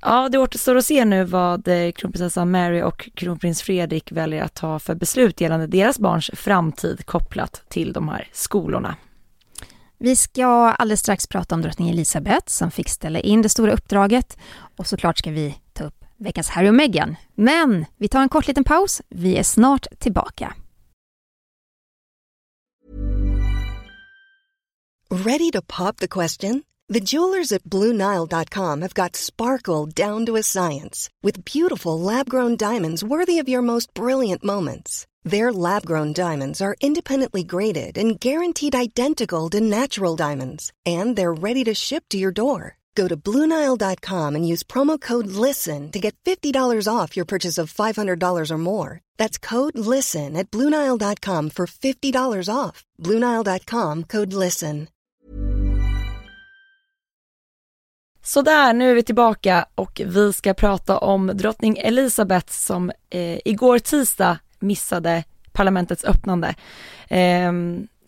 Ja, 0.00 0.28
det 0.28 0.38
återstår 0.38 0.76
att 0.76 0.84
se 0.84 1.04
nu 1.04 1.24
vad 1.24 1.68
eh, 1.68 1.92
kronprinsessan 1.92 2.50
Mary 2.50 2.82
och 2.82 3.10
kronprins 3.14 3.62
Fredrik 3.62 4.12
väljer 4.12 4.42
att 4.42 4.54
ta 4.54 4.78
för 4.78 4.94
beslut 4.94 5.40
gällande 5.40 5.66
deras 5.66 5.98
barns 5.98 6.30
framtid 6.34 7.06
kopplat 7.06 7.62
till 7.68 7.92
de 7.92 8.08
här 8.08 8.28
skolorna. 8.32 8.96
Vi 9.98 10.16
ska 10.16 10.46
alldeles 10.46 11.00
strax 11.00 11.26
prata 11.26 11.54
om 11.54 11.62
drottning 11.62 11.90
Elizabeth 11.90 12.46
som 12.46 12.70
fick 12.70 12.88
ställa 12.88 13.20
in 13.20 13.42
det 13.42 13.48
stora 13.48 13.72
uppdraget 13.72 14.38
och 14.76 14.86
såklart 14.86 15.18
ska 15.18 15.30
vi 15.30 15.56
veckans 16.20 16.48
Harry 16.48 16.68
och 16.68 16.74
Meghan. 16.74 17.16
Men 17.34 17.86
vi 17.98 18.08
tar 18.08 18.22
en 18.22 18.28
kort 18.28 18.46
liten 18.46 18.64
paus. 18.64 19.02
Vi 19.08 19.36
är 19.36 19.42
snart 19.42 19.86
tillbaka. 19.98 20.54
Ready 25.10 25.50
to 25.50 25.60
pop 25.62 25.96
the 25.96 26.08
question? 26.08 26.62
The 26.88 27.00
jewelers 27.00 27.52
at 27.52 27.64
BlueNile.com 27.64 28.82
have 28.82 28.94
got 28.94 29.16
sparkle 29.16 29.86
down 29.86 30.26
to 30.26 30.36
a 30.36 30.42
science 30.42 31.08
with 31.22 31.44
beautiful 31.44 32.00
lab-grown 32.00 32.56
diamonds 32.56 33.04
worthy 33.04 33.38
of 33.38 33.48
your 33.48 33.62
most 33.62 33.94
brilliant 33.94 34.44
moments. 34.44 35.06
Their 35.24 35.52
lab 35.52 35.84
grown 35.84 36.12
diamonds 36.12 36.60
are 36.60 36.76
independently 36.80 37.44
graded 37.44 37.98
and 37.98 38.18
guaranteed 38.18 38.74
identical 38.74 39.50
to 39.50 39.60
natural 39.60 40.16
diamonds, 40.16 40.72
and 40.86 41.16
they're 41.16 41.42
ready 41.42 41.64
to 41.64 41.74
ship 41.74 42.04
to 42.08 42.18
your 42.18 42.32
door. 42.32 42.79
Go 42.94 43.08
to 43.08 43.16
Bluenile.com 43.16 44.34
and 44.36 44.46
use 44.52 44.62
promo 44.62 45.00
code 45.00 45.26
LISTEN 45.26 45.90
to 45.92 45.98
get 45.98 46.14
$50 46.24 46.88
off 46.88 47.16
your 47.16 47.26
purchase 47.26 47.58
of 47.62 47.72
$500 47.72 48.50
or 48.50 48.58
more. 48.58 49.00
That's 49.18 49.38
code 49.38 49.78
LISTEN 49.78 50.36
at 50.36 50.50
Bluenile.com 50.50 51.50
for 51.50 51.66
$50 51.66 52.54
off. 52.54 52.84
Bluenile.com 52.98 54.04
code 54.04 54.32
LISTEN. 54.32 54.88
Sådär, 58.22 58.72
nu 58.72 58.90
är 58.90 58.94
vi 58.94 59.02
tillbaka 59.02 59.66
och 59.74 60.00
vi 60.04 60.32
ska 60.32 60.54
prata 60.54 60.98
om 60.98 61.26
drottning 61.26 61.78
Elizabeth 61.78 62.52
som 62.52 62.90
eh, 63.10 63.38
igår 63.44 63.78
tisdag 63.78 64.38
missade 64.58 65.24
parlamentets 65.52 66.04
öppnande. 66.04 66.54
Eh, 67.08 67.52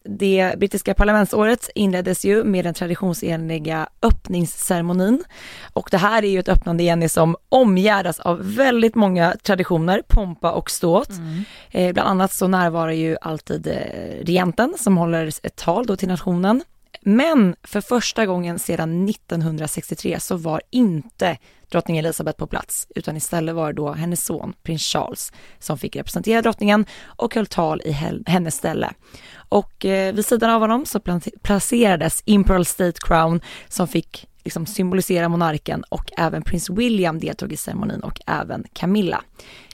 det 0.04 0.58
brittiska 0.58 0.94
parlamentsåret 0.94 1.70
inleddes 1.74 2.24
ju 2.24 2.44
med 2.44 2.64
den 2.64 2.74
traditionsenliga 2.74 3.88
öppningsceremonin. 4.02 5.24
Och 5.72 5.88
det 5.90 5.96
här 5.96 6.24
är 6.24 6.28
ju 6.28 6.38
ett 6.38 6.48
öppnande, 6.48 6.82
Jenny, 6.82 7.08
som 7.08 7.36
omgärdas 7.48 8.20
av 8.20 8.54
väldigt 8.54 8.94
många 8.94 9.34
traditioner, 9.42 10.02
pompa 10.08 10.52
och 10.52 10.70
ståt. 10.70 11.10
Mm. 11.10 11.44
Eh, 11.70 11.92
bland 11.92 12.08
annat 12.08 12.32
så 12.32 12.48
närvarar 12.48 12.92
ju 12.92 13.16
alltid 13.20 13.66
eh, 13.66 14.24
regenten 14.24 14.74
som 14.78 14.96
håller 14.96 15.26
ett 15.26 15.56
tal 15.56 15.86
då 15.86 15.96
till 15.96 16.08
nationen. 16.08 16.62
Men 17.00 17.56
för 17.62 17.80
första 17.80 18.26
gången 18.26 18.58
sedan 18.58 19.08
1963 19.08 20.20
så 20.20 20.36
var 20.36 20.62
inte 20.70 21.38
drottning 21.70 21.98
Elizabeth 21.98 22.38
på 22.38 22.46
plats, 22.46 22.86
utan 22.94 23.16
istället 23.16 23.54
var 23.54 23.66
det 23.66 23.72
då 23.72 23.92
hennes 23.92 24.24
son, 24.24 24.52
prins 24.62 24.82
Charles, 24.82 25.32
som 25.58 25.78
fick 25.78 25.96
representera 25.96 26.42
drottningen 26.42 26.86
och 27.04 27.34
höll 27.34 27.46
tal 27.46 27.80
i 27.84 27.92
hennes 28.26 28.54
ställe. 28.54 28.92
Och 29.34 29.84
eh, 29.84 30.14
vid 30.14 30.26
sidan 30.26 30.50
av 30.50 30.60
honom 30.60 30.86
så 30.86 31.00
placerades 31.42 32.22
Imperial 32.24 32.64
State 32.64 32.98
Crown 33.00 33.40
som 33.68 33.88
fick 33.88 34.26
liksom 34.44 34.66
symbolisera 34.66 35.28
monarken 35.28 35.84
och 35.88 36.12
även 36.16 36.42
prins 36.42 36.70
William 36.70 37.18
deltog 37.18 37.52
i 37.52 37.56
ceremonin 37.56 38.00
och 38.00 38.20
även 38.26 38.64
Camilla. 38.72 39.22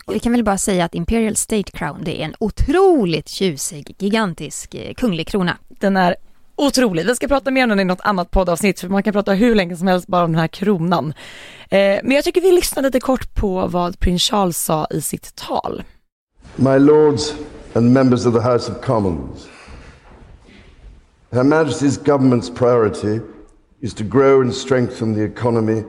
Vi 0.07 0.19
kan 0.19 0.33
väl 0.33 0.45
bara 0.45 0.59
säga 0.59 0.85
att 0.85 0.95
Imperial 0.95 1.37
State 1.37 1.71
Crown, 1.71 2.05
det 2.05 2.21
är 2.21 2.25
en 2.25 2.35
otroligt 2.39 3.29
tjusig, 3.29 3.95
gigantisk 3.99 4.75
eh, 4.75 4.95
kunglig 4.95 5.29
krona. 5.29 5.57
Den 5.69 5.97
är 5.97 6.17
otrolig. 6.59 7.07
Vi 7.07 7.15
ska 7.15 7.29
prata 7.29 7.51
mer 7.51 7.63
om 7.63 7.69
den 7.69 7.81
i 7.81 7.85
något 7.85 8.01
annat 8.01 8.31
poddavsnitt 8.31 8.81
för 8.81 8.89
man 8.89 9.03
kan 9.03 9.13
prata 9.13 9.33
hur 9.33 9.55
länge 9.55 9.77
som 9.77 9.89
helst 9.89 10.07
bara 10.07 10.25
om 10.25 10.33
den 10.33 10.41
här 10.41 10.49
kronan. 10.49 11.15
Eh, 11.71 11.79
men 11.79 12.11
jag 12.11 12.25
tycker 12.25 12.41
vi 12.41 12.53
lyssnar 12.53 12.83
lite 12.83 13.01
kort 13.01 13.35
på 13.35 13.67
vad 13.67 13.99
prins 14.01 14.23
Charles 14.23 14.59
sa 14.59 14.87
i 14.91 15.01
sitt 15.01 15.35
tal. 15.35 15.83
My 16.57 16.79
lords 16.79 17.35
and 17.75 17.93
members 17.93 18.27
of 18.27 18.35
the 18.35 18.41
House 18.41 18.73
of 18.73 18.81
Commons. 18.81 19.49
Her 21.31 21.43
Majesty's 21.43 21.99
government's 22.05 22.51
priority 22.55 23.21
is 23.81 23.95
to 23.95 24.05
grow 24.05 24.41
and 24.41 24.55
strengthen 24.55 25.15
the 25.15 25.25
economy 25.25 25.85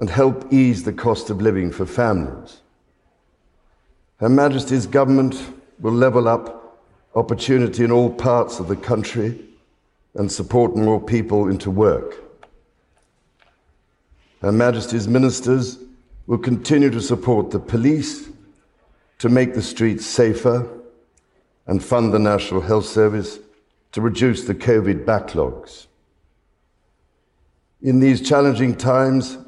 and 0.00 0.10
help 0.10 0.52
ease 0.52 0.84
the 0.84 0.92
cost 0.92 1.30
of 1.30 1.40
living 1.40 1.72
for 1.72 1.86
families. 1.86 2.62
Her 4.16 4.28
Majesty's 4.28 4.86
government 4.86 5.34
will 5.78 5.92
level 5.92 6.28
up 6.28 6.60
opportunity 7.14 7.84
in 7.84 7.92
all 7.92 8.10
parts 8.10 8.60
of 8.60 8.68
the 8.68 8.76
country 8.76 9.34
and 10.14 10.30
support 10.30 10.76
more 10.76 11.00
people 11.00 11.48
into 11.48 11.70
work. 11.70 12.22
Her 14.40 14.52
Majesty's 14.52 15.08
ministers 15.08 15.78
will 16.26 16.38
continue 16.38 16.90
to 16.90 17.00
support 17.00 17.50
the 17.50 17.58
police 17.58 18.28
to 19.18 19.28
make 19.28 19.54
the 19.54 19.62
streets 19.62 20.06
safer 20.06 20.68
and 21.66 21.82
fund 21.82 22.12
the 22.12 22.18
National 22.18 22.60
Health 22.60 22.86
Service 22.86 23.38
to 23.92 24.00
reduce 24.00 24.44
the 24.44 24.54
COVID 24.54 25.04
backlogs. 25.04 25.86
In 27.80 28.00
these 28.00 28.20
challenging 28.20 28.74
times, 28.76 29.38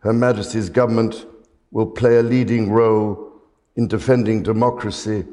Her 0.00 0.12
Majesty's 0.12 0.68
government 0.68 1.26
will 1.70 1.86
play 1.86 2.18
a 2.18 2.22
leading 2.22 2.70
role 2.70 3.32
in 3.76 3.88
defending 3.88 4.42
democracy 4.42 5.24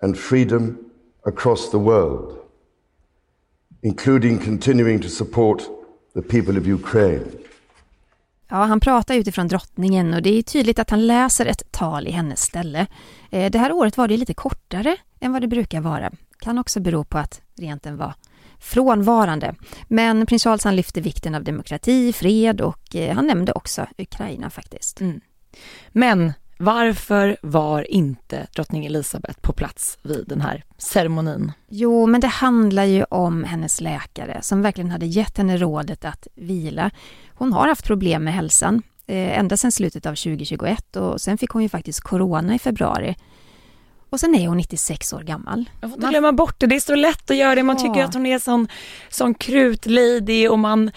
and 0.00 0.18
freedom 0.18 0.90
across 1.26 1.68
the 1.68 1.78
world. 1.78 2.39
Including 3.82 4.38
continuing 4.38 5.02
to 5.02 5.08
support 5.08 5.62
the 6.14 6.22
people 6.22 6.60
of 6.60 6.66
Ukraine. 6.66 7.24
Ja, 8.48 8.56
han 8.56 8.80
pratar 8.80 9.14
utifrån 9.14 9.48
drottningen 9.48 10.14
och 10.14 10.22
det 10.22 10.38
är 10.38 10.42
tydligt 10.42 10.78
att 10.78 10.90
han 10.90 11.06
läser 11.06 11.46
ett 11.46 11.72
tal 11.72 12.06
i 12.06 12.10
hennes 12.10 12.42
ställe. 12.42 12.86
Eh, 13.30 13.50
det 13.50 13.58
här 13.58 13.72
året 13.72 13.96
var 13.96 14.08
det 14.08 14.16
lite 14.16 14.34
kortare 14.34 14.96
än 15.20 15.32
vad 15.32 15.42
det 15.42 15.48
brukar 15.48 15.80
vara. 15.80 16.10
Kan 16.38 16.58
också 16.58 16.80
bero 16.80 17.04
på 17.04 17.18
att 17.18 17.40
regenten 17.56 17.96
var 17.96 18.14
frånvarande. 18.58 19.54
Men 19.88 20.26
prins 20.26 20.44
Charles 20.44 20.64
han 20.64 20.76
lyfte 20.76 21.00
vikten 21.00 21.34
av 21.34 21.44
demokrati, 21.44 22.12
fred 22.12 22.60
och 22.60 22.96
eh, 22.96 23.14
han 23.14 23.26
nämnde 23.26 23.52
också 23.52 23.86
Ukraina 23.98 24.50
faktiskt. 24.50 25.00
Mm. 25.00 25.20
Men 25.92 26.32
varför 26.60 27.36
var 27.42 27.90
inte 27.90 28.46
drottning 28.54 28.86
Elizabeth 28.86 29.40
på 29.40 29.52
plats 29.52 29.98
vid 30.02 30.24
den 30.28 30.40
här 30.40 30.64
ceremonin? 30.78 31.52
Jo, 31.68 32.06
men 32.06 32.20
det 32.20 32.26
handlar 32.26 32.84
ju 32.84 33.04
om 33.04 33.44
hennes 33.44 33.80
läkare 33.80 34.38
som 34.42 34.62
verkligen 34.62 34.90
hade 34.90 35.06
gett 35.06 35.38
henne 35.38 35.56
rådet 35.56 36.04
att 36.04 36.26
vila. 36.34 36.90
Hon 37.28 37.52
har 37.52 37.68
haft 37.68 37.86
problem 37.86 38.24
med 38.24 38.34
hälsan 38.34 38.82
eh, 39.06 39.38
ända 39.38 39.56
sedan 39.56 39.72
slutet 39.72 40.06
av 40.06 40.14
2021 40.14 40.96
och 40.96 41.20
sen 41.20 41.38
fick 41.38 41.50
hon 41.50 41.62
ju 41.62 41.68
faktiskt 41.68 42.00
corona 42.00 42.54
i 42.54 42.58
februari. 42.58 43.16
Och 44.10 44.20
sen 44.20 44.34
är 44.34 44.48
hon 44.48 44.56
96 44.56 45.12
år 45.12 45.20
gammal. 45.20 45.70
Jag 45.80 45.90
får 45.90 45.98
inte 45.98 46.08
glömma 46.08 46.32
bort 46.32 46.60
det, 46.60 46.66
det 46.66 46.76
är 46.76 46.80
så 46.80 46.94
lätt 46.94 47.30
att 47.30 47.36
göra 47.36 47.54
det. 47.54 47.62
Man 47.62 47.76
ja. 47.76 47.82
tycker 47.82 48.04
att 48.04 48.14
hon 48.14 48.26
är 48.26 48.38
sån, 48.38 48.68
sån 49.08 49.34
krutlady 49.34 50.48
och 50.48 50.58
man, 50.58 50.90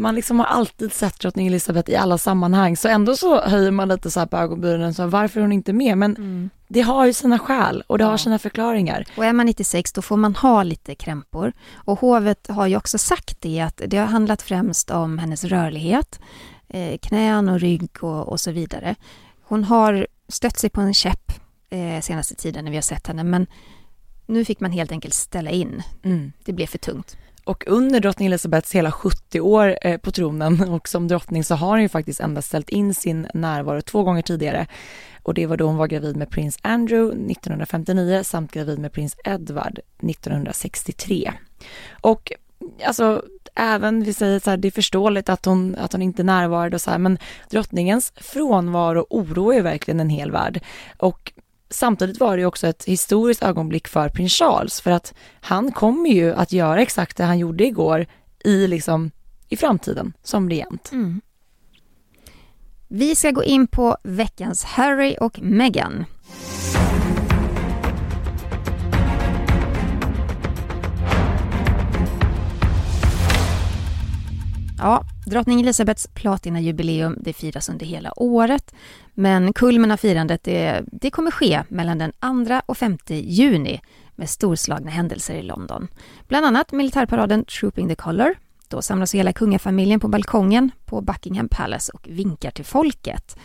man 0.00 0.14
liksom 0.14 0.38
har 0.38 0.46
alltid 0.46 0.92
sett 0.92 1.20
drottning 1.20 1.46
Elizabeth 1.46 1.90
i 1.90 1.96
alla 1.96 2.18
sammanhang. 2.18 2.76
Så 2.76 2.88
ändå 2.88 3.16
så 3.16 3.40
höjer 3.40 3.70
man 3.70 3.88
lite 3.88 4.10
så 4.10 4.20
här 4.20 4.26
på 4.26 4.36
ögonbrynen, 4.36 4.94
så 4.94 5.06
varför 5.06 5.40
är 5.40 5.42
hon 5.42 5.52
inte 5.52 5.72
med? 5.72 5.98
Men 5.98 6.16
mm. 6.16 6.50
det 6.68 6.80
har 6.80 7.06
ju 7.06 7.12
sina 7.12 7.38
skäl 7.38 7.82
och 7.86 7.98
det 7.98 8.04
ja. 8.04 8.10
har 8.10 8.16
sina 8.16 8.38
förklaringar. 8.38 9.04
Och 9.16 9.24
är 9.24 9.32
man 9.32 9.46
96 9.46 9.92
då 9.92 10.02
får 10.02 10.16
man 10.16 10.34
ha 10.34 10.62
lite 10.62 10.94
krämpor. 10.94 11.52
Och 11.74 12.00
hovet 12.00 12.46
har 12.48 12.66
ju 12.66 12.76
också 12.76 12.98
sagt 12.98 13.40
det 13.40 13.60
att 13.60 13.82
det 13.86 13.96
har 13.96 14.06
handlat 14.06 14.42
främst 14.42 14.90
om 14.90 15.18
hennes 15.18 15.44
rörlighet, 15.44 16.20
eh, 16.68 16.98
knän 16.98 17.48
och 17.48 17.60
rygg 17.60 18.04
och, 18.04 18.28
och 18.28 18.40
så 18.40 18.50
vidare. 18.50 18.94
Hon 19.42 19.64
har 19.64 20.06
stött 20.28 20.58
sig 20.58 20.70
på 20.70 20.80
en 20.80 20.94
käpp 20.94 21.32
eh, 21.70 22.00
senaste 22.00 22.34
tiden 22.34 22.64
när 22.64 22.70
vi 22.70 22.76
har 22.76 22.82
sett 22.82 23.06
henne, 23.06 23.24
men 23.24 23.46
nu 24.26 24.44
fick 24.44 24.60
man 24.60 24.70
helt 24.70 24.92
enkelt 24.92 25.14
ställa 25.14 25.50
in. 25.50 25.82
Mm. 26.02 26.32
Det 26.44 26.52
blev 26.52 26.66
för 26.66 26.78
tungt. 26.78 27.16
Och 27.44 27.64
under 27.66 28.00
drottning 28.00 28.26
Elizabeths 28.26 28.72
hela 28.72 28.92
70 28.92 29.40
år 29.40 29.78
eh, 29.82 29.96
på 29.96 30.10
tronen 30.10 30.68
och 30.68 30.88
som 30.88 31.08
drottning 31.08 31.44
så 31.44 31.54
har 31.54 31.68
hon 31.68 31.82
ju 31.82 31.88
faktiskt 31.88 32.20
endast 32.20 32.48
ställt 32.48 32.68
in 32.68 32.94
sin 32.94 33.28
närvaro 33.34 33.82
två 33.82 34.02
gånger 34.02 34.22
tidigare. 34.22 34.66
Och 35.22 35.34
det 35.34 35.46
var 35.46 35.56
då 35.56 35.66
hon 35.66 35.76
var 35.76 35.86
gravid 35.86 36.16
med 36.16 36.30
prins 36.30 36.58
Andrew 36.62 37.32
1959 37.32 38.22
samt 38.24 38.52
gravid 38.52 38.78
med 38.78 38.92
prins 38.92 39.16
Edward 39.24 39.80
1963. 40.02 41.32
Och 42.00 42.32
alltså 42.86 43.22
även, 43.54 44.02
vi 44.02 44.14
säger 44.14 44.38
så 44.38 44.50
här, 44.50 44.56
det 44.56 44.68
är 44.68 44.72
förståeligt 44.72 45.28
att 45.28 45.44
hon, 45.44 45.74
att 45.74 45.92
hon 45.92 46.02
inte 46.02 46.22
närvarade 46.22 46.76
och 46.76 46.80
så 46.80 46.90
här, 46.90 46.98
men 46.98 47.18
drottningens 47.50 48.12
frånvaro 48.16 49.06
oroar 49.10 49.54
ju 49.54 49.60
verkligen 49.60 50.00
en 50.00 50.10
hel 50.10 50.30
värld. 50.30 50.60
Och 50.98 51.32
samtidigt 51.70 52.20
var 52.20 52.36
det 52.36 52.46
också 52.46 52.66
ett 52.66 52.84
historiskt 52.84 53.42
ögonblick 53.42 53.88
för 53.88 54.08
prins 54.08 54.32
Charles 54.32 54.80
för 54.80 54.90
att 54.90 55.14
han 55.40 55.72
kommer 55.72 56.10
ju 56.10 56.34
att 56.34 56.52
göra 56.52 56.82
exakt 56.82 57.16
det 57.16 57.24
han 57.24 57.38
gjorde 57.38 57.64
igår 57.64 58.06
i 58.44 58.66
liksom 58.66 59.10
i 59.48 59.56
framtiden 59.56 60.12
som 60.22 60.50
regent. 60.50 60.92
Mm. 60.92 61.20
Vi 62.88 63.16
ska 63.16 63.30
gå 63.30 63.44
in 63.44 63.66
på 63.66 63.96
veckans 64.02 64.64
Harry 64.64 65.16
och 65.20 65.40
Meghan. 65.42 66.04
Ja, 74.78 75.04
drottning 75.26 75.60
Elisabeths 75.60 76.06
platinajubileum 76.14 77.16
det 77.20 77.32
firas 77.32 77.68
under 77.68 77.86
hela 77.86 78.12
året. 78.16 78.74
Men 79.20 79.52
kulmen 79.52 79.90
av 79.90 79.96
firandet 79.96 80.44
det, 80.44 80.84
det 80.92 81.10
kommer 81.10 81.30
ske 81.30 81.62
mellan 81.68 81.98
den 81.98 82.12
2 82.46 82.60
och 82.66 82.78
5 82.78 82.98
juni 83.08 83.80
med 84.14 84.30
storslagna 84.30 84.90
händelser 84.90 85.34
i 85.34 85.42
London. 85.42 85.88
Bland 86.28 86.46
annat 86.46 86.72
militärparaden 86.72 87.44
Trooping 87.44 87.88
the 87.88 87.94
Colour. 87.94 88.34
Då 88.68 88.82
samlas 88.82 89.14
hela 89.14 89.32
kungafamiljen 89.32 90.00
på 90.00 90.08
balkongen 90.08 90.70
på 90.84 91.00
Buckingham 91.00 91.48
Palace 91.48 91.92
och 91.92 92.08
vinkar 92.10 92.50
till 92.50 92.64
folket. 92.64 93.36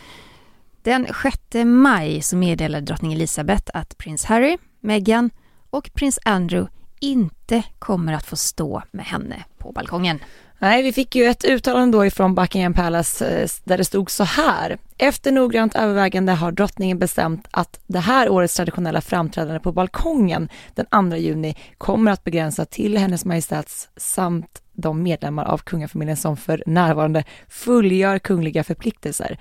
Den 0.82 1.06
6 1.22 1.38
maj 1.64 2.22
så 2.22 2.36
meddelade 2.36 2.86
drottning 2.86 3.12
Elizabeth 3.12 3.70
att 3.74 3.98
prins 3.98 4.24
Harry, 4.24 4.58
Meghan 4.80 5.30
och 5.70 5.90
prins 5.94 6.18
Andrew 6.24 6.72
inte 7.00 7.62
kommer 7.78 8.12
att 8.12 8.26
få 8.26 8.36
stå 8.36 8.82
med 8.90 9.04
henne 9.04 9.44
på 9.58 9.72
balkongen. 9.72 10.18
Nej, 10.58 10.82
vi 10.82 10.92
fick 10.92 11.14
ju 11.14 11.24
ett 11.24 11.44
uttalande 11.44 11.98
då 11.98 12.06
ifrån 12.06 12.34
Buckingham 12.34 12.74
Palace 12.74 13.42
eh, 13.42 13.48
där 13.64 13.78
det 13.78 13.84
stod 13.84 14.10
så 14.10 14.24
här. 14.24 14.78
Efter 14.98 15.32
noggrant 15.32 15.74
övervägande 15.74 16.32
har 16.32 16.52
drottningen 16.52 16.98
bestämt 16.98 17.48
att 17.50 17.80
det 17.86 17.98
här 17.98 18.28
årets 18.28 18.54
traditionella 18.54 19.00
framträdande 19.00 19.60
på 19.60 19.72
balkongen 19.72 20.48
den 20.74 21.10
2 21.10 21.16
juni 21.16 21.56
kommer 21.78 22.10
att 22.10 22.24
begränsa 22.24 22.64
till 22.64 22.98
Hennes 22.98 23.24
Majestäts 23.24 23.88
samt 23.96 24.62
de 24.72 25.02
medlemmar 25.02 25.44
av 25.44 25.58
kungafamiljen 25.58 26.16
som 26.16 26.36
för 26.36 26.62
närvarande 26.66 27.24
fullgör 27.48 28.18
kungliga 28.18 28.64
förpliktelser. 28.64 29.38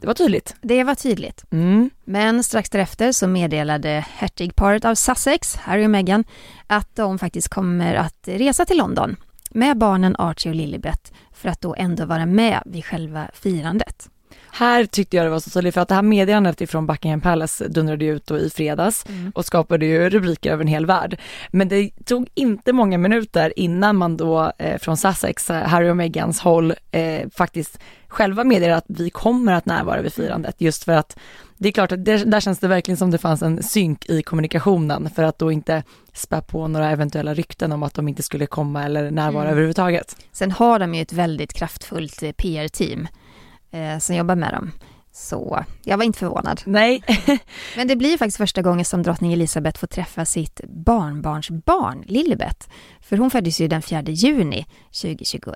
Det 0.00 0.06
var 0.06 0.14
tydligt. 0.14 0.56
Det 0.60 0.84
var 0.84 0.94
tydligt. 0.94 1.44
Mm. 1.50 1.90
Men 2.04 2.42
strax 2.42 2.70
därefter 2.70 3.12
så 3.12 3.26
meddelade 3.26 4.04
hertigparet 4.08 4.84
av 4.84 4.94
Sussex, 4.94 5.56
Harry 5.56 5.86
och 5.86 5.90
Meghan, 5.90 6.24
att 6.66 6.96
de 6.96 7.18
faktiskt 7.18 7.48
kommer 7.48 7.94
att 7.94 8.28
resa 8.28 8.64
till 8.64 8.78
London 8.78 9.16
med 9.50 9.78
barnen 9.78 10.16
Archie 10.18 10.50
och 10.52 10.56
Lilibet 10.56 11.12
för 11.32 11.48
att 11.48 11.60
då 11.60 11.74
ändå 11.78 12.04
vara 12.04 12.26
med 12.26 12.62
vid 12.66 12.84
själva 12.84 13.30
firandet. 13.34 14.08
Här 14.50 14.84
tyckte 14.84 15.16
jag 15.16 15.26
det 15.26 15.30
var 15.30 15.40
så 15.40 15.50
tydligt 15.50 15.74
för 15.74 15.80
att 15.80 15.88
det 15.88 15.94
här 15.94 16.02
meddelandet 16.02 16.60
ifrån 16.60 16.86
Buckingham 16.86 17.20
Palace 17.20 17.68
dundrade 17.68 18.04
ut 18.04 18.26
då 18.26 18.38
i 18.38 18.50
fredags 18.50 19.06
Mm. 19.08 19.32
och 19.34 19.44
skapade 19.44 19.86
ju 19.86 20.10
rubriker 20.10 20.52
över 20.52 20.62
en 20.64 20.68
hel 20.68 20.86
värld. 20.86 21.20
Men 21.50 21.68
det 21.68 21.90
tog 22.04 22.28
inte 22.34 22.72
många 22.72 22.98
minuter 22.98 23.52
innan 23.56 23.96
man 23.96 24.16
då 24.16 24.52
eh, 24.58 24.78
från 24.78 24.96
Sussex, 24.96 25.50
eh, 25.50 25.62
Harry 25.62 25.90
och 25.90 25.96
Meghans 25.96 26.40
håll, 26.40 26.74
eh, 26.90 27.28
faktiskt 27.34 27.80
själva 28.08 28.44
meddelade 28.44 28.76
att 28.76 28.84
vi 28.88 29.10
kommer 29.10 29.52
att 29.52 29.66
närvara 29.66 30.02
vid 30.02 30.12
firandet 30.12 30.60
just 30.60 30.84
för 30.84 30.92
att 30.92 31.18
det 31.56 31.68
är 31.68 31.72
klart 31.72 31.92
att 31.92 32.04
det, 32.04 32.24
där 32.24 32.40
känns 32.40 32.58
det 32.58 32.68
verkligen 32.68 32.96
som 32.96 33.10
det 33.10 33.18
fanns 33.18 33.42
en 33.42 33.62
synk 33.62 34.06
i 34.08 34.22
kommunikationen 34.22 35.10
för 35.10 35.22
att 35.22 35.38
då 35.38 35.52
inte 35.52 35.82
spä 36.12 36.40
på 36.40 36.68
några 36.68 36.90
eventuella 36.90 37.34
rykten 37.34 37.72
om 37.72 37.82
att 37.82 37.94
de 37.94 38.08
inte 38.08 38.22
skulle 38.22 38.46
komma 38.46 38.84
eller 38.84 39.10
närvara 39.10 39.42
Mm. 39.42 39.52
överhuvudtaget. 39.52 40.16
Sen 40.32 40.50
har 40.50 40.78
de 40.78 40.94
ju 40.94 41.02
ett 41.02 41.12
väldigt 41.12 41.52
kraftfullt 41.52 42.22
eh, 42.22 42.32
PR-team 42.32 43.08
eh, 43.70 43.98
som 43.98 44.16
jobbar 44.16 44.34
med 44.36 44.52
dem. 44.54 44.72
Så 45.12 45.64
jag 45.84 45.96
var 45.96 46.04
inte 46.04 46.18
förvånad. 46.18 46.60
Nej, 46.66 47.02
Men 47.76 47.88
det 47.88 47.96
blir 47.96 48.18
faktiskt 48.18 48.36
första 48.36 48.62
gången 48.62 48.84
som 48.84 49.02
drottning 49.02 49.32
Elisabeth 49.32 49.80
får 49.80 49.86
träffa 49.86 50.24
sitt 50.24 50.60
barnbarnsbarn 50.68 52.04
Lilibet. 52.06 52.68
För 53.00 53.16
hon 53.16 53.30
föddes 53.30 53.60
ju 53.60 53.68
den 53.68 53.82
4 53.82 54.02
juni 54.02 54.66
2021. 55.02 55.52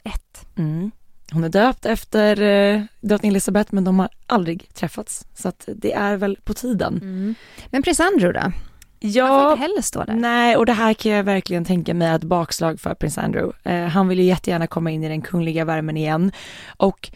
Mm. 0.59 0.91
Hon 1.33 1.45
är 1.45 1.49
döpt 1.49 1.87
efter 1.87 2.41
eh, 2.41 2.83
drottning 3.01 3.31
Elizabeth 3.31 3.75
men 3.75 3.85
de 3.85 3.99
har 3.99 4.09
aldrig 4.27 4.75
träffats. 4.75 5.27
Så 5.35 5.49
att 5.49 5.69
det 5.77 5.93
är 5.93 6.17
väl 6.17 6.39
på 6.45 6.55
tiden. 6.55 7.35
Men 7.71 7.83
prins 7.83 8.01
Andrew 8.01 8.33
då? 8.41 8.41
Han 8.41 8.53
får 8.53 9.11
Ja, 9.11 9.51
inte 9.53 9.63
heller 9.63 9.83
stå 9.83 10.05
där. 10.05 10.15
nej 10.15 10.57
och 10.57 10.67
det 10.67 10.73
här 10.73 10.95
kan 10.95 11.13
jag 11.13 11.25
verkligen 11.25 11.65
tänka 11.65 11.95
mig 11.95 12.09
ett 12.15 12.23
bakslag 12.25 12.81
för 12.81 12.95
prins 12.95 13.19
Andrew. 13.19 13.59
Eh, 13.71 13.89
han 13.89 14.09
vill 14.09 14.19
ju 14.19 14.25
jättegärna 14.25 14.67
komma 14.67 14.91
in 14.91 15.05
i 15.05 15.09
den 15.09 15.23
kungliga 15.23 15.65
värmen 15.65 15.97
igen. 15.97 16.33
Och 16.77 17.11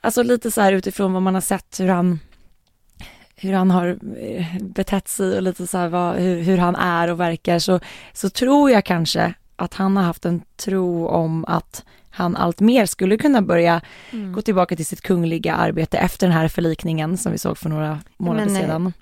alltså 0.00 0.22
lite 0.22 0.50
så 0.50 0.60
här 0.60 0.72
utifrån 0.72 1.12
vad 1.12 1.22
man 1.22 1.34
har 1.34 1.40
sett 1.40 1.80
hur 1.80 1.88
han 1.88 2.20
hur 3.36 3.52
han 3.52 3.70
har 3.70 3.98
eh, 4.20 4.46
betett 4.60 5.08
sig 5.08 5.36
och 5.36 5.42
lite 5.42 5.66
så 5.66 5.78
här 5.78 5.88
vad, 5.88 6.16
hur, 6.16 6.42
hur 6.42 6.58
han 6.58 6.76
är 6.76 7.10
och 7.10 7.20
verkar 7.20 7.58
så, 7.58 7.80
så 8.12 8.30
tror 8.30 8.70
jag 8.70 8.84
kanske 8.84 9.34
att 9.56 9.74
han 9.74 9.96
har 9.96 10.04
haft 10.04 10.24
en 10.24 10.42
tro 10.56 11.06
om 11.06 11.44
att 11.48 11.84
han 12.12 12.36
allt 12.36 12.60
mer 12.60 12.86
skulle 12.86 13.16
kunna 13.18 13.42
börja 13.42 13.80
Mm. 14.12 14.32
gå 14.32 14.42
tillbaka 14.42 14.76
till 14.76 14.86
sitt 14.86 15.00
kungliga 15.00 15.54
arbete 15.54 15.98
efter 15.98 16.26
den 16.26 16.36
här 16.36 16.48
förlikningen 16.48 17.16
som 17.16 17.32
vi 17.32 17.38
såg 17.38 17.58
för 17.58 17.68
några 17.68 17.98
månader 18.18 18.46
Men, 18.46 18.56
eh, 18.56 18.60
sedan. 18.62 18.92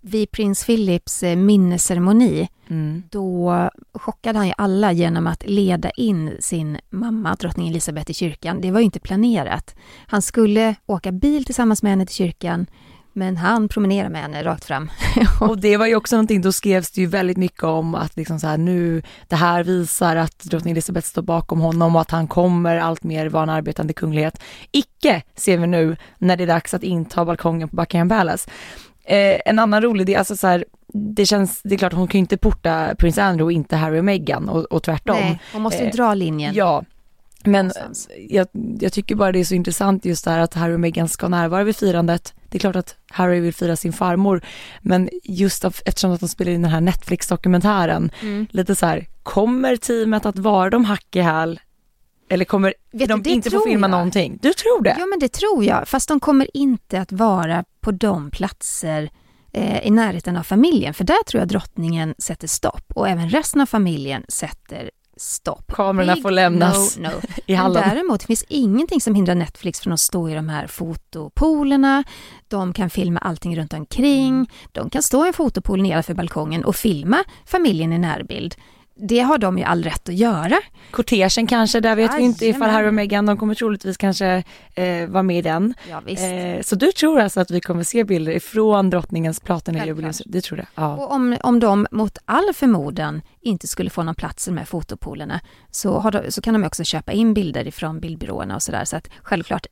Vid 0.00 0.30
prins 0.30 0.64
Philips 0.66 1.22
eh, 1.22 1.36
minnesceremoni, 1.36 2.48
Mm. 2.68 3.02
då 3.10 3.70
chockade 3.94 4.38
han 4.38 4.46
ju 4.46 4.52
alla 4.58 4.92
genom 4.92 5.26
att 5.26 5.42
leda 5.46 5.90
in 5.90 6.36
sin 6.40 6.78
mamma, 6.90 7.34
drottning 7.34 7.68
Elisabeth, 7.68 8.10
i 8.10 8.14
kyrkan. 8.14 8.60
Det 8.60 8.70
var 8.70 8.80
ju 8.80 8.84
inte 8.84 9.00
planerat. 9.00 9.74
Han 10.06 10.22
skulle 10.22 10.74
åka 10.86 11.12
bil 11.12 11.44
tillsammans 11.44 11.82
med 11.82 11.92
henne 11.92 12.06
till 12.06 12.14
kyrkan, 12.16 12.66
men 13.14 13.36
han 13.36 13.68
promenerade 13.68 14.10
med 14.10 14.22
henne 14.22 14.44
rakt 14.44 14.64
fram. 14.64 14.90
Och 15.40 15.58
det 15.58 15.76
var 15.76 15.86
ju 15.86 15.96
också 15.96 16.16
någonting, 16.16 16.40
då 16.42 16.52
skrevs 16.52 16.90
det 16.90 17.00
ju 17.00 17.06
väldigt 17.06 17.36
mycket 17.36 17.64
om 17.64 17.94
att 17.94 18.16
liksom 18.16 18.40
så 18.40 18.46
här 18.46 18.58
nu, 18.58 19.02
det 19.28 19.36
här 19.36 19.64
visar 19.64 20.16
att 20.16 20.38
drottning 20.38 20.72
Elizabeth 20.72 21.08
står 21.08 21.22
bakom 21.22 21.60
honom 21.60 21.94
och 21.96 22.00
att 22.00 22.10
han 22.10 22.28
kommer 22.28 22.76
allt 22.76 23.02
mer 23.02 23.26
vara 23.26 23.42
en 23.42 23.50
arbetande 23.50 23.92
kunglighet. 23.92 24.42
Icke 24.72 25.22
ser 25.36 25.58
vi 25.58 25.66
nu 25.66 25.96
när 26.18 26.36
det 26.36 26.44
är 26.44 26.48
dags 26.48 26.74
att 26.74 26.82
inta 26.82 27.24
balkongen 27.24 27.68
på 27.68 27.76
Buckingham 27.76 28.08
Palace. 28.08 28.50
Eh, 29.04 29.40
en 29.44 29.58
annan 29.58 29.82
rolig 29.82 30.02
idé, 30.02 30.16
alltså 30.16 30.36
så 30.36 30.46
här, 30.46 30.64
det 30.92 31.26
känns, 31.26 31.62
det 31.62 31.74
är 31.74 31.78
klart 31.78 31.92
hon 31.92 32.08
kan 32.08 32.18
ju 32.18 32.20
inte 32.20 32.36
porta 32.36 32.94
prins 32.98 33.18
Andrew 33.18 33.44
och 33.44 33.52
inte 33.52 33.76
Harry 33.76 34.00
och 34.00 34.04
Meghan 34.04 34.48
och, 34.48 34.64
och 34.64 34.82
tvärtom. 34.82 35.16
Nej, 35.16 35.40
hon 35.52 35.62
måste 35.62 35.82
ju 35.82 35.88
Eh, 35.88 35.92
dra 35.94 36.14
linjen. 36.14 36.54
Ja, 36.54 36.84
men 37.46 37.72
jag, 38.28 38.46
jag 38.80 38.92
tycker 38.92 39.14
bara 39.14 39.32
det 39.32 39.38
är 39.40 39.44
så 39.44 39.54
intressant 39.54 40.04
just 40.04 40.24
det 40.24 40.30
här 40.30 40.38
att 40.38 40.54
Harry 40.54 40.74
och 40.74 40.80
Meghan 40.80 41.08
ska 41.08 41.28
närvara 41.28 41.64
vid 41.64 41.76
firandet. 41.76 42.34
Det 42.50 42.56
är 42.58 42.60
klart 42.60 42.76
att 42.76 42.96
Harry 43.10 43.40
vill 43.40 43.54
fira 43.54 43.76
sin 43.76 43.92
farmor, 43.92 44.44
men 44.80 45.08
just 45.24 45.64
av, 45.64 45.76
eftersom 45.84 46.12
att 46.12 46.20
de 46.20 46.28
spelar 46.28 46.52
in 46.52 46.62
den 46.62 46.70
här 46.70 46.80
Netflix-dokumentären, 46.80 48.10
Mm. 48.22 48.46
lite 48.50 48.74
så 48.76 48.86
här, 48.86 49.06
kommer 49.22 49.76
teamet 49.76 50.26
att 50.26 50.38
vara 50.38 50.70
de 50.70 50.84
hack 50.84 51.16
i 51.16 51.20
häl? 51.20 51.60
Eller 52.28 52.44
kommer 52.44 52.74
Vet 52.92 53.08
de 53.08 53.22
du, 53.22 53.30
inte 53.30 53.50
få 53.50 53.60
filma 53.66 53.84
jag. 53.86 53.90
någonting? 53.90 54.38
Du 54.42 54.52
tror 54.52 54.82
det? 54.82 54.96
Ja, 54.98 55.06
men 55.06 55.18
det 55.18 55.32
tror 55.32 55.64
jag. 55.64 55.88
Fast 55.88 56.08
de 56.08 56.20
kommer 56.20 56.56
inte 56.56 57.00
att 57.00 57.12
vara 57.12 57.64
på 57.80 57.90
de 57.90 58.30
platser 58.30 59.10
eh, 59.52 59.86
i 59.86 59.90
närheten 59.90 60.36
av 60.36 60.42
familjen. 60.42 60.94
För 60.94 61.04
där 61.04 61.24
tror 61.26 61.40
jag 61.40 61.48
drottningen 61.48 62.14
sätter 62.18 62.48
stopp 62.48 62.92
och 62.94 63.08
även 63.08 63.28
resten 63.30 63.60
av 63.60 63.66
familjen 63.66 64.24
sätter 64.28 64.90
stopp. 65.16 65.72
Kamerorna 65.72 66.14
Big 66.14 66.22
får 66.22 66.30
lämnas 66.30 66.98
no, 66.98 67.02
no. 67.02 67.10
i 67.46 67.54
hallen. 67.54 67.82
däremot 67.88 68.22
finns 68.22 68.44
ingenting 68.48 69.00
som 69.00 69.14
hindrar 69.14 69.34
Netflix 69.34 69.80
från 69.80 69.92
att 69.92 70.00
stå 70.00 70.28
i 70.28 70.34
de 70.34 70.48
här 70.48 70.66
fotopolerna. 70.66 72.04
De 72.48 72.72
kan 72.72 72.90
filma 72.90 73.20
allting 73.20 73.56
runt 73.56 73.72
omkring. 73.72 74.50
De 74.72 74.90
kan 74.90 75.02
stå 75.02 75.24
i 75.24 75.28
en 75.28 75.34
fotopool 75.34 75.82
nedanför 75.82 76.14
balkongen 76.14 76.64
och 76.64 76.76
filma 76.76 77.24
familjen 77.46 77.92
i 77.92 77.98
närbild. 77.98 78.54
Det 78.96 79.20
har 79.20 79.38
de 79.38 79.58
ju 79.58 79.64
all 79.64 79.84
rätt 79.84 80.08
att 80.08 80.14
göra. 80.14 80.56
Kortegen 80.90 81.46
kanske, 81.46 81.80
där 81.80 81.96
vet 81.96 82.18
vi 82.18 82.22
inte 82.22 82.46
ifall. 82.46 82.70
Harry 82.70 82.88
och 82.88 82.94
Meghan, 82.94 83.26
de 83.26 83.36
kommer 83.36 83.54
troligtvis 83.54 83.96
kanske 83.96 84.42
eh, 84.74 85.06
vara 85.08 85.22
med 85.22 85.38
i 85.38 85.42
den. 85.42 85.74
Ja, 85.90 86.02
visst. 86.06 86.22
Eh, 86.22 86.60
så 86.62 86.76
du 86.76 86.92
tror 86.92 87.20
alltså 87.20 87.40
att 87.40 87.50
vi 87.50 87.60
kommer 87.60 87.82
se 87.82 88.04
bilder 88.04 88.32
ifrån 88.32 88.90
drottningens 88.90 89.40
platina 89.40 89.78
Självklart. 89.78 89.88
jubileum? 89.88 90.12
Det 90.26 90.40
tror 90.40 90.58
jag. 90.58 90.66
Ja. 90.74 90.96
Och 90.96 91.12
om, 91.12 91.36
om 91.42 91.60
de 91.60 91.86
mot 91.90 92.18
all 92.24 92.52
förmodan 92.54 93.22
inte 93.40 93.68
skulle 93.68 93.90
få 93.90 94.02
någon 94.02 94.14
plats 94.14 94.48
i 94.48 94.50
de 94.50 94.58
här 94.58 94.64
fotopolerna 94.64 95.40
så, 95.70 96.10
de, 96.10 96.32
så 96.32 96.40
kan 96.40 96.54
de 96.54 96.64
också 96.64 96.84
köpa 96.84 97.12
in 97.12 97.34
bilder 97.34 97.66
ifrån 97.66 98.00
bildbyråerna 98.00 98.54
och 98.54 98.62
sådär. 98.62 98.84
Så 98.84 98.96
att 98.96 99.08
självklart, 99.22 99.66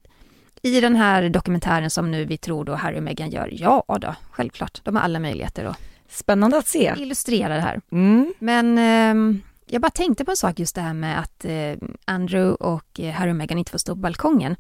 i 0.63 0.81
den 0.81 0.97
här 0.97 1.29
dokumentären 1.29 1.91
som 1.91 2.11
nu 2.11 2.25
vi 2.25 2.39
tror 2.39 2.65
då 2.65 2.75
Harry 2.75 2.99
och 2.99 3.03
Meghan 3.03 3.31
gör, 3.31 3.49
ja 3.53 3.99
då, 4.01 4.15
självklart, 4.31 4.81
de 4.85 4.97
har 4.97 5.03
alla 5.03 5.19
möjligheter 5.19 5.65
att 5.65 5.77
Spännande 6.13 6.59
att 6.59 6.67
se. 6.67 6.95
illustrera 6.99 7.55
det 7.55 7.61
här. 7.61 7.81
Mm. 7.93 8.35
Men 8.39 8.79
ehm, 8.79 9.43
jag 9.67 9.83
bara 9.83 9.91
tänkte 9.91 10.25
på 10.25 10.31
en 10.31 10.37
sak 10.37 10.59
just 10.59 10.75
det 10.75 10.81
här 10.81 10.95
med 10.95 11.19
att 11.19 11.45
eh, 11.45 11.89
Andrew 12.05 12.55
och 12.65 13.01
eh, 13.01 13.13
Harry 13.13 13.31
och 13.31 13.37
Meghan 13.37 13.59
inte 13.59 13.71
får 13.71 13.79
stå 13.79 13.95
på 13.95 14.01
balkongen. 14.01 14.57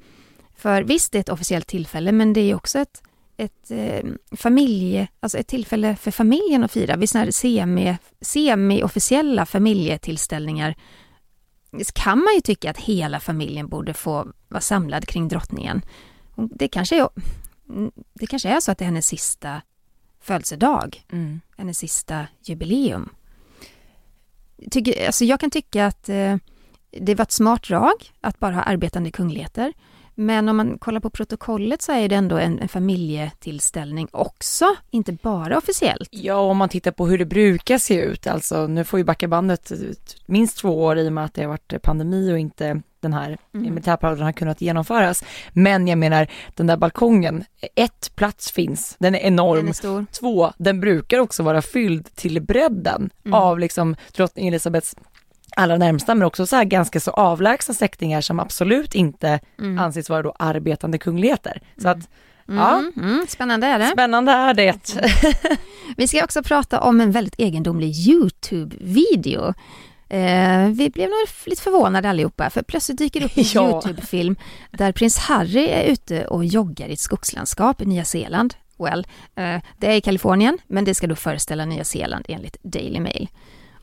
För 0.57 0.83
visst, 0.83 1.13
det 1.13 1.19
är 1.19 1.21
ett 1.21 1.29
officiellt 1.29 1.67
tillfälle, 1.67 2.13
men 2.13 2.33
det 2.33 2.41
är 2.41 2.55
också 2.55 2.79
ett, 2.79 3.03
ett 3.37 3.71
eh, 3.71 4.05
familje, 4.37 5.09
alltså 5.21 5.39
ett 5.39 5.47
tillfälle 5.47 5.97
för 5.97 6.11
familjen 6.11 6.65
att 6.65 6.73
fira. 6.73 6.97
Vid 6.97 7.11
sådana 7.11 7.33
semi, 7.33 7.97
semi-officiella 8.21 9.47
familjetillställningar 9.47 10.75
kan 11.95 12.19
man 12.19 12.35
ju 12.35 12.41
tycka 12.41 12.71
att 12.71 12.79
hela 12.79 13.21
familjen 13.21 13.69
borde 13.69 13.95
få 13.95 14.33
vara 14.49 14.61
samlad 14.61 15.07
kring 15.07 15.29
drottningen. 15.29 15.83
Det 16.37 16.69
kanske 16.69 16.97
är, 16.97 17.09
mm, 17.69 17.93
det 18.15 18.27
kanske 18.27 18.49
är 18.49 18.61
så 18.61 18.73
att 18.73 18.79
det 18.79 18.85
är 18.85 18.87
hennes 18.87 19.07
sista 19.07 19.63
födelsedag 20.23 21.05
Mm. 21.13 21.41
hennes 21.57 21.79
sista 21.79 22.27
jubileum. 22.43 23.09
Tycker, 24.71 25.07
alltså 25.07 25.25
jag 25.25 25.41
kan 25.41 25.51
tycka 25.51 25.87
att 25.87 26.09
eh, 26.09 26.37
det 27.01 27.15
var 27.15 27.23
ett 27.23 27.33
smart 27.33 27.69
drag 27.69 28.13
att 28.21 28.39
bara 28.39 28.55
ha 28.55 28.63
arbetande 28.63 29.11
kungligheter. 29.11 29.73
Men 30.15 30.49
om 30.49 30.57
man 30.57 30.79
kollar 30.79 31.01
på 31.01 31.11
protokollet 31.11 31.83
så 31.83 31.93
är 31.93 32.09
det 32.09 32.15
ändå 32.15 32.39
en, 32.39 32.59
en 32.59 32.69
familjetillställning 32.69 34.09
också, 34.11 34.67
inte 34.91 35.13
bara 35.13 35.59
officiellt. 35.59 36.09
Ja, 36.13 36.35
om 36.41 36.57
man 36.57 36.69
tittar 36.69 36.91
på 36.91 37.07
hur 37.07 37.19
det 37.19 37.25
brukar 37.25 37.79
se 37.79 37.95
ut, 38.03 38.27
alltså 38.27 38.67
nu 38.67 38.85
får 38.85 38.99
ju 38.99 39.05
backa 39.05 39.29
bandet 39.29 39.73
minst 40.27 40.59
två 40.59 40.85
år 40.85 40.99
i 40.99 41.09
och 41.09 41.13
med 41.13 41.25
att 41.25 41.35
det 41.35 41.43
har 41.43 41.49
varit 41.49 41.83
pandemi 41.83 42.33
och 42.33 42.39
inte 42.39 42.83
den 43.03 43.13
här 43.13 43.39
Mm. 43.55 43.75
militärparaden 43.75 44.25
har 44.25 44.33
kunnat 44.33 44.61
genomföras. 44.61 45.25
Men 45.53 45.89
jag 45.89 45.99
menar, 45.99 46.27
den 46.55 46.67
där 46.67 46.77
balkongen, 46.77 47.45
ett, 47.75 48.11
plats 48.17 48.51
finns, 48.53 48.97
den 48.99 49.15
är 49.15 49.19
enorm. 49.19 49.57
Den 49.59 49.69
är 49.69 49.73
stor. 49.73 50.07
Två, 50.13 50.53
den 50.59 50.81
brukar 50.81 51.19
också 51.19 51.43
vara 51.43 51.63
fylld 51.63 52.15
till 52.15 52.43
bredden 52.43 53.11
Mm. 53.25 53.35
av 53.35 53.59
liksom 53.59 53.97
drottning 54.17 54.49
Elisabeths 54.49 54.97
allra 55.57 55.77
närmsta, 55.79 56.15
men 56.15 56.27
också 56.27 56.47
så 56.47 56.57
här 56.57 56.65
ganska 56.65 57.01
så 57.01 57.11
avlägsna 57.11 57.75
släktingar 57.75 58.21
som 58.21 58.41
absolut 58.41 58.95
inte 58.95 59.41
Mm. 59.59 59.79
anses 59.79 60.11
vara 60.11 60.23
då 60.23 60.35
arbetande 60.39 60.99
kungligheter. 60.99 61.61
Så 61.83 61.89
att, 61.89 61.99
ja, 62.47 62.79
Mm, 62.79 62.93
mm, 62.97 63.27
spännande 63.29 63.67
är 63.67 63.79
det. 63.79 63.87
spännande 63.93 64.33
är 64.33 64.55
det. 64.55 64.77
Vi 65.97 66.09
ska 66.09 66.25
också 66.25 66.43
prata 66.43 66.81
om 66.81 67.01
en 67.01 67.11
väldigt 67.11 67.35
egendomlig 67.39 67.93
YouTube-video. 68.09 69.55
Eh, 70.13 70.69
vi 70.69 70.91
blev 70.91 71.11
nog 71.11 71.19
lite 71.47 71.63
förvånade 71.63 72.11
allihopa, 72.11 72.51
för 72.51 72.63
plötsligt 72.63 72.99
dyker 72.99 73.21
det 73.21 73.27
upp 73.27 73.37
en 73.37 73.45
Ja. 73.55 73.71
YouTube-film 73.71 74.37
där 74.71 74.93
prins 74.93 75.19
Harry 75.19 75.67
är 75.67 75.85
ute 75.85 76.27
och 76.27 76.45
joggar 76.45 76.89
i 76.89 76.93
ett 76.93 77.01
skogslandskap 77.01 77.83
i 77.83 77.87
Nya 77.87 78.05
Zeeland. 78.05 78.55
Well, 78.79 79.07
eh, 79.35 79.63
det 79.79 79.87
är 79.87 79.93
i 79.97 80.01
Kalifornien, 80.01 80.59
men 80.67 80.85
det 80.85 80.95
ska 80.95 81.07
då 81.07 81.15
föreställa 81.15 81.65
Nya 81.65 81.85
Zeeland 81.85 82.25
enligt 82.29 82.57
Daily 82.63 83.01
Mail. 83.01 83.29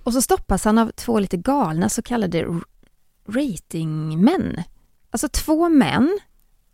Och 0.03 0.13
så 0.13 0.21
stoppas 0.21 0.65
han 0.65 0.77
av 0.77 0.91
två 0.91 1.19
lite 1.19 1.37
galna 1.37 1.89
så 1.89 2.01
kallade 2.01 2.61
ratingmän. 3.27 4.63
Alltså 5.11 5.29
två 5.29 5.69
män 5.69 6.19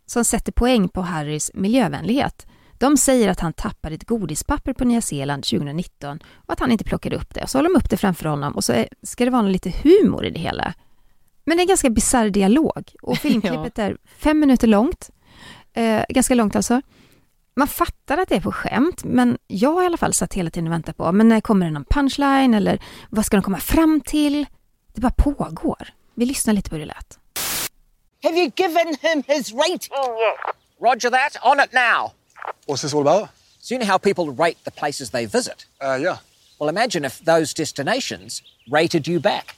som 0.06 0.24
sätter 0.24 0.52
poäng 0.52 0.88
på 0.88 1.00
Harrys 1.00 1.50
miljövänlighet. 1.54 2.46
De 2.78 2.96
säger 2.96 3.28
att 3.28 3.40
han 3.40 3.52
tappade 3.52 3.94
ett 3.94 4.04
godispapper 4.06 4.72
på 4.72 4.84
Nya 4.84 5.00
Zeeland 5.00 5.44
2019 5.44 6.18
och 6.46 6.52
att 6.52 6.60
han 6.60 6.72
inte 6.72 6.84
plockade 6.84 7.16
upp 7.16 7.34
det. 7.34 7.42
Och 7.42 7.50
så 7.50 7.58
håller 7.58 7.70
de 7.70 7.76
upp 7.76 7.90
det 7.90 7.96
framför 7.96 8.28
honom 8.28 8.52
och 8.52 8.64
så 8.64 8.72
är, 8.72 8.88
ska 9.02 9.24
det 9.24 9.30
vara 9.30 9.42
lite 9.42 9.72
humor 9.82 10.24
i 10.24 10.30
det 10.30 10.40
hela. 10.40 10.74
Men 11.44 11.56
det 11.56 11.60
är 11.60 11.62
en 11.64 11.68
ganska 11.68 11.90
bisarr 11.90 12.30
dialog 12.30 12.94
och 13.02 13.18
filmklippet 13.18 13.78
är 13.78 13.96
fem 14.18 14.40
minuter 14.40 14.66
långt. 14.66 15.10
Eh, 15.72 16.04
ganska 16.08 16.34
långt 16.34 16.56
alltså. 16.56 16.80
Man 17.56 17.68
fattar 17.68 18.18
att 18.18 18.28
det 18.28 18.36
är 18.36 18.40
på 18.40 18.52
skämt, 18.52 19.04
men 19.04 19.38
jag 19.46 19.72
har 19.72 19.82
i 19.82 19.86
alla 19.86 19.96
fall 19.96 20.14
satt 20.14 20.34
hela 20.34 20.50
tiden 20.50 20.66
och 20.66 20.72
väntat 20.72 20.96
på, 20.96 21.12
men 21.12 21.28
när 21.28 21.40
kommer 21.40 21.66
det 21.66 21.72
någon 21.72 21.84
punchline 21.84 22.54
eller 22.54 22.78
vad 23.10 23.26
ska 23.26 23.36
de 23.36 23.42
komma 23.42 23.58
fram 23.60 24.00
till? 24.00 24.46
Det 24.94 25.00
bara 25.00 25.12
pågår. 25.16 25.88
Vi 26.14 26.26
lyssnar 26.26 26.54
lite 26.54 26.70
på 26.70 26.76
hur 26.76 26.80
det 26.80 26.86
lät. 26.86 27.18
Have 28.22 28.36
you 28.36 28.50
given 28.56 28.96
him 29.00 29.22
his 29.26 29.52
rating? 29.52 29.92
Roger 30.80 31.10
that. 31.10 31.36
On 31.44 31.60
it 31.60 31.72
now. 31.72 32.10
What's 32.66 32.82
this 32.82 32.92
all 32.94 33.02
about? 33.02 33.30
So 33.60 33.74
you 33.74 33.78
know 33.80 33.86
how 33.86 33.98
people 33.98 34.30
rate 34.30 34.58
the 34.64 34.70
places 34.70 35.10
they 35.10 35.26
visit? 35.26 35.66
Uh, 35.80 35.98
yeah, 36.00 36.18
Well, 36.58 36.68
imagine 36.68 37.04
if 37.04 37.24
those 37.24 37.52
destinations 37.54 38.42
rated 38.70 39.06
you 39.08 39.20
back. 39.20 39.56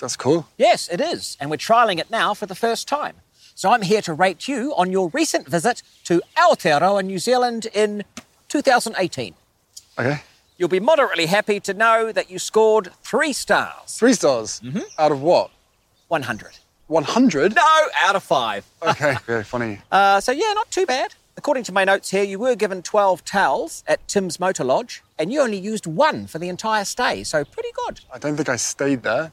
that's 0.00 0.16
cool. 0.16 0.46
Yes, 0.56 0.88
it 0.88 1.00
is. 1.00 1.36
And 1.40 1.50
we're 1.50 1.56
trialling 1.56 1.98
it 1.98 2.10
now 2.10 2.34
for 2.34 2.46
the 2.46 2.54
first 2.54 2.86
time. 2.88 3.14
So 3.54 3.70
I'm 3.70 3.82
here 3.82 4.02
to 4.02 4.12
rate 4.12 4.46
you 4.46 4.72
on 4.76 4.92
your 4.92 5.08
recent 5.10 5.48
visit 5.48 5.82
to 6.04 6.22
Aotearoa, 6.36 7.04
New 7.04 7.18
Zealand 7.18 7.66
in 7.74 8.04
2018. 8.48 9.34
Okay. 9.98 10.20
You'll 10.56 10.68
be 10.68 10.80
moderately 10.80 11.26
happy 11.26 11.58
to 11.60 11.74
know 11.74 12.12
that 12.12 12.30
you 12.30 12.38
scored 12.38 12.90
three 13.02 13.32
stars. 13.32 13.96
Three 13.96 14.12
stars 14.12 14.60
out 14.98 15.12
of 15.12 15.20
what? 15.22 15.50
100. 16.08 16.58
100? 16.86 17.54
No, 17.54 17.62
out 18.02 18.16
of 18.16 18.22
five. 18.22 18.64
Okay, 18.82 19.16
very 19.26 19.44
funny. 19.44 19.78
Uh, 19.92 20.20
so, 20.20 20.32
yeah, 20.32 20.52
not 20.54 20.70
too 20.70 20.86
bad. 20.86 21.14
According 21.38 21.62
to 21.64 21.72
my 21.72 21.84
notes 21.84 22.10
here, 22.10 22.24
you 22.24 22.36
were 22.36 22.56
given 22.56 22.82
12 22.82 23.24
towels 23.24 23.84
at 23.86 24.06
Tim's 24.08 24.40
Motor 24.40 24.64
Lodge, 24.64 25.04
and 25.20 25.32
you 25.32 25.40
only 25.40 25.56
used 25.56 25.86
one 25.86 26.26
for 26.26 26.40
the 26.40 26.48
entire 26.48 26.84
stay, 26.84 27.22
so 27.22 27.44
pretty 27.44 27.68
good. 27.86 28.00
I 28.12 28.18
don't 28.18 28.34
think 28.36 28.48
I 28.48 28.56
stayed 28.56 29.04
there. 29.04 29.30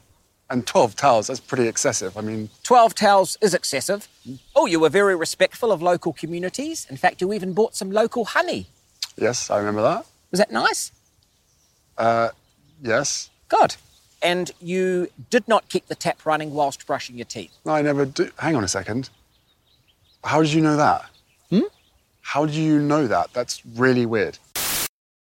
And 0.52 0.68
12 0.68 0.96
towels, 0.96 1.26
that's 1.26 1.40
pretty 1.40 1.68
excessive. 1.68 2.16
I 2.16 2.22
mean, 2.22 2.52
12 2.62 2.94
towels 2.94 3.40
is 3.42 3.56
excessive. 3.56 4.08
Oh, 4.56 4.68
you 4.68 4.80
were 4.80 4.90
very 4.90 5.16
respectful 5.16 5.72
of 5.72 5.82
local 5.82 6.14
communities. 6.14 6.86
In 6.92 6.96
fact, 6.96 7.22
you 7.22 7.34
even 7.34 7.54
bought 7.54 7.76
some 7.76 7.90
local 7.90 8.24
honey. 8.26 8.68
yes, 9.18 9.50
I 9.50 9.58
remember 9.58 9.82
that. 9.82 10.06
Was 10.30 10.38
that 10.38 10.52
nice? 10.52 10.92
Uh, 11.98 12.30
yes. 12.84 13.32
Good. 13.50 13.78
And 14.22 14.52
you 14.62 15.08
did 15.32 15.48
not 15.48 15.70
keep 15.70 15.88
the 15.88 15.96
tap 15.96 16.24
running 16.24 16.54
whilst 16.54 16.86
brushing 16.86 17.16
your 17.16 17.26
teeth. 17.26 17.58
No, 17.66 17.72
I 17.72 17.82
never 17.82 18.06
do. 18.06 18.30
Hang 18.38 18.56
on 18.56 18.64
a 18.64 18.68
second. 18.68 19.10
How 20.24 20.44
did 20.44 20.54
you 20.54 20.62
know 20.62 20.78
that? 20.78 21.10
How 22.34 22.46
did 22.46 22.56
you 22.56 22.80
know 22.80 23.08
that? 23.08 23.34
That's 23.34 23.82
really 23.82 24.06
weird. 24.06 24.38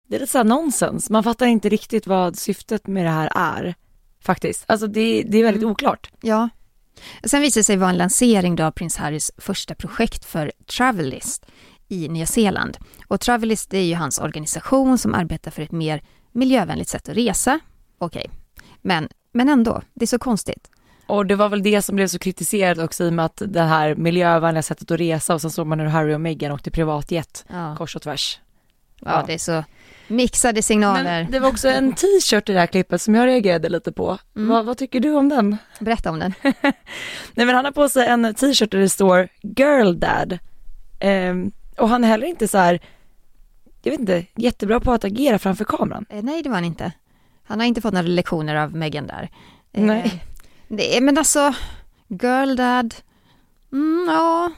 Det 0.09 0.16
är 0.16 0.20
lite 0.20 0.32
så 0.32 0.38
här 0.38 0.44
nonsens. 0.44 1.11
Man 1.11 1.24
fattar 1.24 1.46
inte 1.46 1.68
riktigt 1.68 2.07
vad 2.07 2.38
syftet 2.38 2.86
med 2.86 3.05
det 3.05 3.11
här 3.11 3.32
är. 3.34 3.74
Faktiskt. 4.20 4.64
Alltså 4.66 4.86
det, 4.86 5.22
det 5.22 5.38
är 5.38 5.44
väldigt 5.44 5.64
oklart. 5.64 6.11
Ja. 6.20 6.49
Sen 7.24 7.40
visade 7.40 7.61
det 7.61 7.64
sig 7.64 7.76
vara 7.76 7.90
en 7.90 7.96
lansering 7.96 8.57
då 8.57 8.64
av 8.64 8.70
prins 8.70 8.96
Harrys 8.96 9.30
första 9.36 9.74
projekt 9.74 10.24
för 10.24 10.53
Travelist 10.66 11.46
i 11.88 12.09
Nya 12.09 12.26
Zeeland. 12.26 12.78
Och 13.07 13.20
Travelist 13.20 13.74
är 13.74 13.80
ju 13.80 13.94
hans 13.94 14.18
organisation 14.18 14.99
som 14.99 15.14
arbetar 15.14 15.51
för 15.51 15.62
ett 15.62 15.72
mer 15.72 16.03
miljövänligt 16.32 16.88
sätt 16.88 17.09
att 17.09 17.16
resa. 17.16 17.61
Okej, 17.99 18.30
men, 18.82 19.09
men 19.32 19.49
ändå, 19.49 19.82
det 19.94 20.05
är 20.05 20.07
så 20.07 20.18
konstigt. 20.18 20.70
Och 21.09 21.26
det 21.26 21.34
var 21.36 21.48
väl 21.48 21.62
det 21.62 21.82
som 21.82 21.96
blev 21.96 22.06
så 22.06 22.18
kritiserat 22.18 22.78
också 22.78 23.04
i 23.04 23.09
och 23.09 23.12
med 23.12 23.24
att 23.24 23.42
det 23.46 23.62
här 23.62 23.94
miljövänliga 23.94 24.62
sättet 24.62 24.90
att 24.90 25.00
resa 25.00 25.34
och 25.34 25.40
sen 25.40 25.50
såg 25.50 25.66
man 25.66 25.80
hur 25.80 25.86
Harry 25.86 26.14
och 26.14 26.20
Meghan 26.20 26.52
åkte 26.52 26.70
privatjet 26.70 27.44
Ja. 27.48 27.76
kors 27.78 27.96
och 27.96 28.02
tvärs. 28.02 28.40
Ja, 29.00 29.24
det 29.26 29.34
är 29.34 29.38
så 29.38 29.64
mixade 30.09 30.62
signaler. 30.62 31.22
Men 31.22 31.32
det 31.32 31.38
var 31.40 31.48
också 31.48 31.68
en 31.68 31.92
t-shirt 31.92 32.48
i 32.48 32.52
det 32.52 32.59
här 32.61 32.66
klippet 32.66 33.02
som 33.02 33.14
jag 33.14 33.26
reagerade 33.26 33.68
lite 33.68 33.92
på. 33.92 34.18
Vad, 34.32 34.64
vad 34.66 34.78
tycker 34.78 35.00
du 35.00 35.12
om 35.14 35.28
den? 35.28 35.56
Berätta 35.80 36.11
om 36.11 36.18
den. 36.18 36.34
Nej 37.34 37.46
men 37.46 37.48
han 37.54 37.64
har 37.64 37.72
på 37.72 37.88
sig 37.88 38.06
en 38.09 38.34
t-shirt 38.34 38.70
där 38.70 38.78
det 38.78 38.88
står 38.88 39.28
Girl 39.42 39.92
Dad. 39.98 40.38
Ehm, 41.00 41.52
och 41.78 41.88
han 41.88 42.04
är 42.04 42.09
heller 42.09 42.26
inte 42.26 42.48
så 42.48 42.59
här, 42.59 42.80
jag 43.82 43.90
vet 43.90 44.00
inte, 44.00 44.24
jättebra 44.36 44.80
på 44.80 44.92
att 44.92 45.04
agera 45.04 45.38
framför 45.38 45.64
kameran. 45.64 46.06
Eh, 46.11 46.22
Nej, 46.22 46.42
det 46.42 46.48
var 46.48 46.56
han 46.56 46.64
inte. 46.64 46.92
Han 47.44 47.61
har 47.61 47.66
inte 47.66 47.80
fått 47.80 47.94
några 47.94 48.06
lektioner 48.09 48.54
av 48.56 48.74
Meghan 48.74 49.06
där. 49.06 49.30
Eh, 49.72 49.84
Nej. 49.84 50.24
Det 50.68 50.96
är, 50.96 51.00
men 51.00 51.18
alltså, 51.18 51.54
girl 52.08 52.56
dad, 52.56 52.94
mm, 53.72 54.06
ja. 54.08 54.50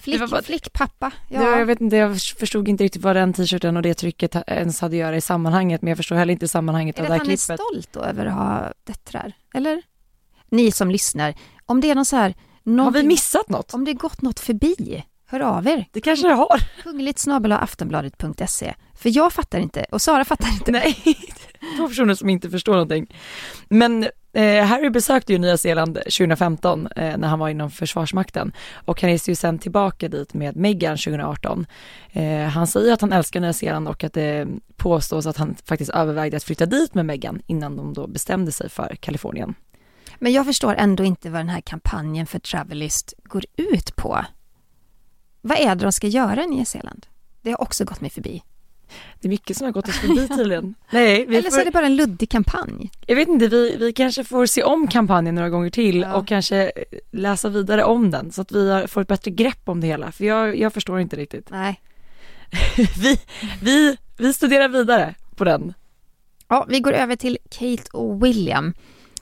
Flick, 0.00 0.30
bara- 0.30 0.42
flickpappa, 0.42 1.12
Ja. 1.28 1.42
ja. 1.42 1.58
jag 1.58 1.66
vet 1.66 1.80
inte, 1.80 1.96
jag 1.96 2.20
förstod 2.20 2.68
inte 2.68 2.84
riktigt 2.84 3.02
vad 3.02 3.16
den 3.16 3.32
t-shirten 3.32 3.76
och 3.76 3.82
det 3.82 3.94
trycket 3.94 4.36
ens 4.46 4.80
hade 4.80 4.96
att 4.96 5.00
göra 5.00 5.16
i 5.16 5.20
sammanhanget, 5.20 5.82
men 5.82 5.88
jag 5.88 5.96
förstår 5.96 6.16
heller 6.16 6.32
inte 6.32 6.48
sammanhanget 6.48 6.98
Är 6.98 7.02
av 7.02 7.04
det 7.08 7.08
det 7.10 7.14
att 7.14 7.18
här 7.20 7.26
han 7.26 7.32
är 7.32 7.36
klippet. 7.36 7.60
stolt 7.66 7.88
då 7.92 8.00
över 8.00 8.26
att 8.26 8.34
ha 8.34 8.72
döttrar? 8.84 9.32
Eller? 9.54 9.82
Ni 10.50 10.72
som 10.72 10.90
lyssnar, 10.90 11.34
om 11.66 11.80
det 11.80 11.90
är 11.90 11.94
någon 11.94 12.04
så 12.04 12.16
här, 12.16 12.34
Har 12.64 12.90
vi 12.90 13.02
missat 13.02 13.48
något? 13.48 13.74
Om 13.74 13.84
det 13.84 13.92
gått 13.94 14.22
något 14.22 14.40
förbi, 14.40 15.04
hör 15.26 15.40
av 15.40 15.66
er. 15.66 15.84
Det 15.92 16.00
kanske 16.00 16.28
det 16.28 16.34
har. 16.34 16.58
Kungligt 16.82 17.18
snabel 17.18 17.52
aftonbladet.se. 17.52 18.74
För 18.94 19.16
jag 19.16 19.32
fattar 19.32 19.58
inte, 19.58 19.86
och 19.90 20.02
Sara 20.02 20.24
fattar 20.24 20.48
inte. 20.52 20.72
Nej, 20.72 20.96
två 21.76 21.88
personer 21.88 22.14
som 22.14 22.28
inte 22.28 22.50
förstår 22.50 22.72
någonting. 22.72 23.16
Men 23.68 24.08
eh, 24.32 24.64
Harry 24.64 24.90
besökte 24.90 25.32
ju 25.32 25.38
Nya 25.38 25.56
Zeeland 25.56 25.94
2015 25.94 26.86
eh, 26.86 27.16
när 27.16 27.28
han 27.28 27.38
var 27.38 27.48
inom 27.48 27.70
Försvarsmakten 27.70 28.52
och 28.74 29.00
han 29.00 29.10
reste 29.10 29.30
ju 29.30 29.34
sen 29.34 29.58
tillbaka 29.58 30.08
dit 30.08 30.34
med 30.34 30.56
Meghan 30.56 30.96
2018. 30.96 31.66
Eh, 32.12 32.42
han 32.42 32.66
säger 32.66 32.92
att 32.92 33.00
han 33.00 33.12
älskar 33.12 33.40
Nya 33.40 33.52
Zeeland 33.52 33.88
och 33.88 34.04
att 34.04 34.12
det 34.12 34.48
påstås 34.76 35.26
att 35.26 35.36
han 35.36 35.56
faktiskt 35.64 35.90
övervägde 35.90 36.36
att 36.36 36.44
flytta 36.44 36.66
dit 36.66 36.94
med 36.94 37.06
Meghan 37.06 37.42
innan 37.46 37.76
de 37.76 37.92
då 37.92 38.06
bestämde 38.06 38.52
sig 38.52 38.68
för 38.68 38.96
Kalifornien. 39.00 39.54
Men 40.18 40.32
jag 40.32 40.46
förstår 40.46 40.74
ändå 40.74 41.04
inte 41.04 41.30
vad 41.30 41.40
den 41.40 41.48
här 41.48 41.60
kampanjen 41.60 42.26
för 42.26 42.38
Travelist 42.38 43.14
går 43.22 43.44
ut 43.56 43.96
på. 43.96 44.24
Vad 45.40 45.58
är 45.58 45.74
det 45.74 45.84
de 45.84 45.92
ska 45.92 46.06
göra 46.06 46.44
i 46.44 46.46
Nya 46.46 46.64
Zeeland? 46.64 47.06
Det 47.42 47.50
har 47.50 47.60
också 47.60 47.84
gått 47.84 48.00
mig 48.00 48.10
förbi. 48.10 48.42
Det 49.20 49.28
är 49.28 49.30
mycket 49.30 49.56
som 49.56 49.64
har 49.64 49.72
gått 49.72 49.88
oss 49.88 49.98
förbi 49.98 50.28
tydligen. 50.28 50.74
Nej, 50.90 51.26
vi 51.28 51.36
Eller 51.36 51.50
så 51.50 51.56
är 51.56 51.60
får, 51.60 51.64
det 51.64 51.70
bara 51.70 51.86
en 51.86 51.96
luddig 51.96 52.30
kampanj. 52.30 52.90
jag 53.06 53.16
vet 53.16 53.28
inte, 53.28 53.48
vi, 53.48 53.76
vi 53.76 53.92
kanske 53.92 54.24
får 54.24 54.46
se 54.46 54.62
om 54.62 54.88
kampanjen 54.88 55.34
några 55.34 55.50
gånger 55.50 55.70
till 55.70 56.00
Ja. 56.00 56.14
och 56.14 56.28
kanske 56.28 56.72
läsa 57.10 57.48
vidare 57.48 57.84
om 57.84 58.10
den 58.10 58.32
så 58.32 58.42
att 58.42 58.52
vi 58.52 58.84
får 58.88 59.00
ett 59.00 59.08
bättre 59.08 59.30
grepp 59.30 59.68
om 59.68 59.80
det 59.80 59.86
hela. 59.86 60.12
För 60.12 60.24
jag, 60.24 60.56
jag 60.58 60.72
förstår 60.72 61.00
inte 61.00 61.16
riktigt. 61.16 61.50
Nej. 61.50 61.80
vi, 62.76 63.20
vi, 63.62 63.96
vi 64.18 64.32
studerar 64.32 64.68
vidare 64.68 65.14
på 65.36 65.44
den. 65.44 65.74
Ja, 66.48 66.66
vi 66.68 66.80
går 66.80 66.92
över 66.92 67.16
till 67.16 67.38
Kate 67.50 67.82
och 67.92 68.24
William. 68.24 68.74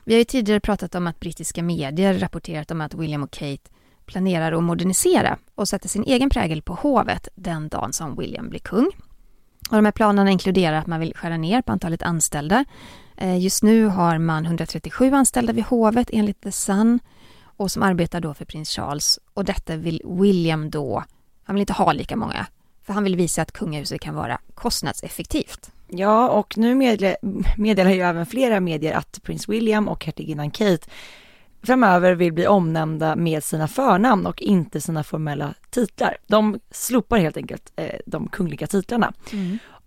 Vi 0.04 0.14
har 0.14 0.18
ju 0.18 0.24
tidigare 0.24 0.60
pratat 0.60 0.94
om 0.94 1.06
att 1.06 1.20
brittiska 1.20 1.62
medier 1.62 2.14
rapporterat 2.18 2.70
om 2.70 2.80
att 2.80 2.94
William 2.94 3.22
och 3.22 3.30
Kate 3.30 3.70
planerar 4.06 4.52
att 4.52 4.62
modernisera 4.64 5.38
och 5.54 5.68
sätta 5.68 5.88
sin 5.88 6.04
egen 6.04 6.30
prägel 6.30 6.62
på 6.62 6.74
hovet 6.74 7.28
den 7.34 7.68
dagen 7.68 7.92
som 7.92 8.16
William 8.16 8.48
blir 8.50 8.60
kung. 8.60 8.90
Och 9.70 9.76
de 9.76 9.84
här 9.84 9.92
planerna 9.92 10.30
inkluderar 10.30 10.78
att 10.78 10.86
man 10.86 11.00
vill 11.00 11.14
skära 11.16 11.36
ner 11.36 11.62
på 11.62 11.72
antalet 11.72 12.02
anställda. 12.02 12.64
Eh, 13.16 13.38
just 13.38 13.62
nu 13.62 13.86
har 13.86 14.18
man 14.18 14.46
137 14.46 15.12
anställda 15.12 15.52
vid 15.52 15.64
hovet 15.64 16.10
enligt 16.12 16.40
The 16.40 16.52
Sun 16.52 17.00
och 17.42 17.70
som 17.70 17.82
arbetar 17.82 18.20
då 18.20 18.34
för 18.34 18.44
prins 18.44 18.70
Charles. 18.70 19.18
Och 19.34 19.44
detta 19.44 19.76
vill 19.76 20.02
William 20.04 20.70
då, 20.70 21.04
han 21.44 21.54
vill 21.54 21.60
inte 21.60 21.72
ha 21.72 21.92
lika 21.92 22.16
många, 22.16 22.46
för 22.86 22.92
han 22.92 23.04
vill 23.04 23.16
visa 23.16 23.42
att 23.42 23.52
kungahuset 23.52 24.00
kan 24.00 24.14
vara 24.14 24.40
kostnadseffektivt. 24.54 25.70
Ja, 25.88 26.28
och 26.28 26.58
nu 26.58 26.74
meddelar 27.56 27.90
ju 27.90 28.00
även 28.00 28.26
flera 28.26 28.60
medier 28.60 28.94
att 28.94 29.22
prins 29.22 29.48
William 29.48 29.88
och 29.88 30.04
hertiginnan 30.04 30.50
Kate 30.50 30.86
framöver 31.62 32.14
vill 32.14 32.32
bli 32.32 32.46
omnämnda 32.46 33.16
med 33.16 33.44
sina 33.44 33.68
förnamn 33.68 34.26
och 34.26 34.42
inte 34.42 34.80
sina 34.80 35.04
formella 35.04 35.54
titlar. 35.70 36.16
De 36.26 36.60
slopar 36.70 37.18
helt 37.18 37.36
enkelt 37.36 37.72
eh, 37.76 37.98
de 38.06 38.28
kungliga 38.28 38.66
titlarna. 38.66 39.12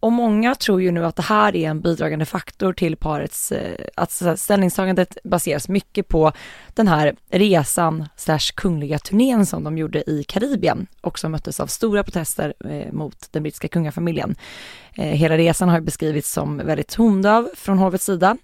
Och 0.01 0.11
många 0.11 0.55
tror 0.55 0.81
ju 0.81 0.91
nu 0.91 1.05
att 1.05 1.15
det 1.15 1.21
här 1.21 1.55
är 1.55 1.69
en 1.69 1.81
bidragande 1.81 2.25
faktor 2.25 2.73
till 2.73 2.95
parets, 2.95 3.51
eh, 3.51 3.85
att 3.95 4.39
ställningstagandet 4.39 5.17
baseras 5.23 5.69
mycket 5.69 6.07
på 6.07 6.31
den 6.73 6.87
här 6.87 7.15
resan 7.29 8.07
slash 8.15 8.53
kungliga 8.55 8.99
turnén 8.99 9.45
som 9.45 9.63
de 9.63 9.77
gjorde 9.77 10.09
i 10.09 10.23
Karibien 10.23 10.87
och 11.01 11.19
som 11.19 11.31
möttes 11.31 11.59
av 11.59 11.67
stora 11.67 12.03
protester 12.03 12.53
eh, 12.69 12.93
mot 12.93 13.27
den 13.31 13.43
brittiska 13.43 13.67
kungafamiljen. 13.67 14.35
Eh, 14.93 15.05
hela 15.05 15.37
resan 15.37 15.69
har 15.69 15.81
beskrivits 15.81 16.31
som 16.31 16.57
väldigt 16.57 16.87
tondöv 16.87 17.49
från 17.55 17.77
hovets 17.77 18.05
sida 18.05 18.37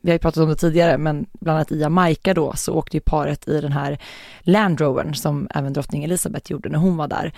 vi 0.00 0.10
har 0.10 0.12
ju 0.12 0.18
pratat 0.18 0.42
om 0.42 0.48
det 0.48 0.56
tidigare, 0.56 0.98
men 0.98 1.26
bland 1.40 1.56
annat 1.56 1.72
i 1.72 1.80
Jamaica 1.80 2.34
då 2.34 2.52
så 2.56 2.74
åkte 2.74 2.96
ju 2.96 3.00
paret 3.00 3.48
i 3.48 3.60
den 3.60 3.72
här 3.72 3.98
Land 4.40 4.80
Rovern 4.80 5.14
som 5.14 5.48
även 5.54 5.72
drottning 5.72 6.04
Elizabeth 6.04 6.52
gjorde 6.52 6.68
när 6.68 6.78
hon 6.78 6.96
var 6.96 7.08
där. 7.08 7.32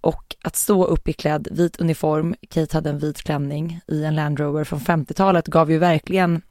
Och 0.00 0.36
att 0.42 0.56
stå 0.56 0.84
uppiklädd 0.84 1.48
vit 1.50 1.80
uniform, 1.80 2.34
Kate 2.48 2.76
hade 2.76 2.90
en 2.90 2.98
vit 2.98 3.22
klänning 3.22 3.80
i 3.86 4.04
en 4.04 4.14
Land 4.14 4.40
Rover 4.40 4.64
från 4.64 4.80
50-talet 4.80 5.46
gav 5.46 5.70
ju 5.70 5.78
verkligen 5.78 6.42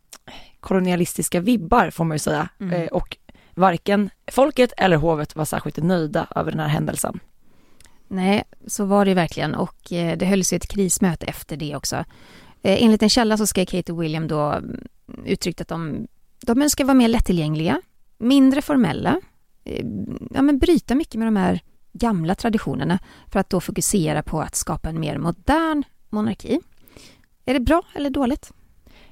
kolonialistiska 0.60 1.40
vibbar 1.40 1.90
får 1.90 2.04
man 2.04 2.16
ju 2.16 2.20
säga. 2.20 2.50
Mm. 2.60 2.82
Eh, 2.82 2.88
och 2.88 3.18
varken 3.54 4.10
folket 4.32 4.74
eller 4.78 4.98
hovet 4.98 5.36
var 5.36 5.46
särskilt 5.46 5.78
nöjda 5.78 6.28
över 6.36 6.52
den 6.52 6.60
här 6.60 6.68
händelsen. 6.68 7.20
Nej, 8.08 8.44
så 8.68 8.86
var 8.86 9.06
det 9.06 9.14
verkligen 9.14 9.56
och 9.56 9.94
eh, 9.94 10.18
det 10.18 10.26
hölls 10.26 10.54
ju 10.54 10.58
ett 10.58 10.68
krismöte 10.68 11.26
efter 11.26 11.58
det 11.58 11.76
också. 11.76 12.06
Eh, 12.62 12.84
enligt 12.84 13.04
en 13.04 13.10
källa 13.10 13.38
så 13.38 13.48
ska 13.48 13.66
Kate 13.66 13.92
och 13.92 14.04
William 14.04 14.28
då 14.28 14.42
mm, 14.42 14.80
uttryckt 15.26 15.62
att 15.62 15.68
de, 15.68 16.08
de 16.46 16.62
önskar 16.62 16.86
vara 16.86 16.94
mer 16.94 17.08
lättillgängliga, 17.08 17.82
mindre 18.18 18.62
formella, 18.62 19.22
eh, 19.64 19.86
ja 20.34 20.42
men 20.42 20.60
bryta 20.60 20.96
mycket 20.96 21.16
med 21.16 21.28
de 21.28 21.36
här 21.36 21.62
gamla 21.94 22.36
traditionerna 22.36 23.00
för 23.32 23.40
att 23.40 23.50
då 23.50 23.62
fokusera 23.62 24.24
på 24.24 24.42
att 24.42 24.56
skapa 24.56 24.90
en 24.90 25.00
mer 25.00 25.18
modern 25.18 25.84
monarki. 26.10 26.60
Är 27.46 27.54
det 27.54 27.60
bra 27.60 27.82
eller 27.96 28.10
dåligt? 28.10 28.52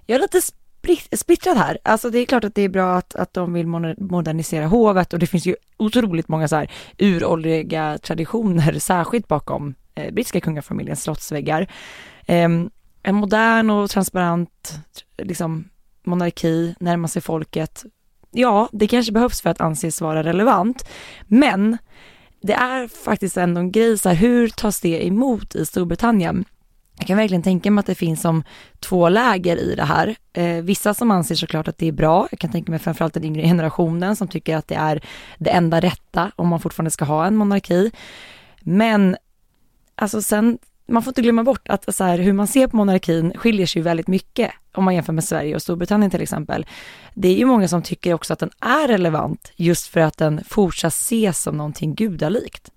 Jag 0.06 0.16
är 0.16 0.20
lite 0.20 0.42
splittrad 1.18 1.58
här. 1.58 1.78
Alltså 1.84 2.10
det 2.10 2.20
är 2.20 2.26
klart 2.26 2.44
att 2.44 2.56
det 2.56 2.62
är 2.62 2.70
bra 2.70 2.96
att, 2.98 3.16
att 3.16 3.34
de 3.34 3.54
vill 3.54 3.68
modernisera 3.68 4.68
hovet 4.68 5.14
och 5.14 5.20
det 5.20 5.28
finns 5.28 5.46
ju 5.46 5.56
otroligt 5.78 6.28
många 6.28 6.48
så 6.48 6.56
här 6.56 6.72
uråldriga 6.98 7.98
traditioner, 7.98 8.80
särskilt 8.80 9.28
bakom 9.28 9.76
eh, 9.96 10.14
brittiska 10.14 10.42
kungafamiljens 10.42 11.04
slottsväggar. 11.04 11.68
Ehm, 12.26 12.70
en 13.08 13.16
modern 13.16 13.70
och 13.70 13.90
transparent 13.90 14.80
liksom, 15.18 15.70
monarki, 16.04 16.76
närma 16.80 17.08
sig 17.08 17.22
folket. 17.22 17.86
Ja, 18.32 18.70
det 18.72 18.88
kanske 18.88 19.12
behövs 19.12 19.42
för 19.42 19.50
att 19.50 19.62
anses 19.62 20.02
vara 20.02 20.24
relevant, 20.24 20.90
men 21.28 21.78
det 22.42 22.54
är 22.54 22.88
faktiskt 22.88 23.38
ändå 23.38 23.60
en 23.62 23.72
grej 23.72 23.98
så 23.98 24.10
här, 24.10 24.16
hur 24.16 24.48
tas 24.48 24.82
det 24.82 25.08
emot 25.08 25.56
i 25.56 25.66
Storbritannien? 25.66 26.46
Jag 26.98 27.08
kan 27.08 27.18
verkligen 27.18 27.44
tänka 27.44 27.72
mig 27.72 27.80
att 27.80 27.86
det 27.86 27.96
finns 27.96 28.22
som 28.22 28.44
två 28.80 29.10
läger 29.10 29.58
i 29.58 29.76
det 29.76 29.84
här. 29.84 30.16
Eh, 30.34 30.64
vissa 30.64 30.94
som 30.94 31.12
anser 31.12 31.36
såklart 31.36 31.68
att 31.68 31.78
det 31.78 31.88
är 31.88 31.92
bra. 31.92 32.28
Jag 32.32 32.40
kan 32.40 32.52
tänka 32.52 32.72
mig 32.72 32.80
framförallt 32.80 33.14
den 33.14 33.24
yngre 33.24 33.42
generationen 33.42 34.16
som 34.16 34.28
tycker 34.28 34.58
att 34.58 34.68
det 34.68 34.76
är 34.76 35.04
det 35.38 35.50
enda 35.50 35.80
rätta 35.80 36.32
om 36.36 36.48
man 36.48 36.60
fortfarande 36.60 36.92
ska 36.92 37.06
ha 37.06 37.26
en 37.26 37.36
monarki. 37.36 37.92
Men 38.60 39.18
alltså 39.96 40.22
sen, 40.22 40.58
man 40.88 41.04
får 41.04 41.12
inte 41.12 41.22
glömma 41.22 41.44
bort 41.44 41.68
att 41.70 41.96
så 41.96 42.04
här, 42.04 42.18
hur 42.18 42.34
man 42.34 42.48
ser 42.48 42.68
på 42.68 42.78
monarkin 42.78 43.34
skiljer 43.36 43.66
sig 43.68 43.82
väldigt 43.82 44.08
mycket 44.08 44.52
om 44.72 44.84
man 44.84 44.96
jämför 44.96 45.14
med 45.14 45.24
Sverige 45.24 45.56
och 45.56 45.62
Storbritannien 45.62 46.12
till 46.12 46.22
exempel. 46.22 46.66
Det 47.14 47.28
är 47.28 47.36
ju 47.36 47.46
många 47.46 47.68
som 47.68 47.82
tycker 47.82 48.14
också 48.14 48.34
att 48.34 48.40
den 48.40 48.50
är 48.62 48.88
relevant 48.88 49.52
just 49.56 49.88
för 49.88 50.00
att 50.00 50.18
den 50.18 50.44
fortsatt 50.48 50.94
ses 50.94 51.42
som 51.42 51.58
någonting 51.58 51.96
gudalikt. 51.96 52.72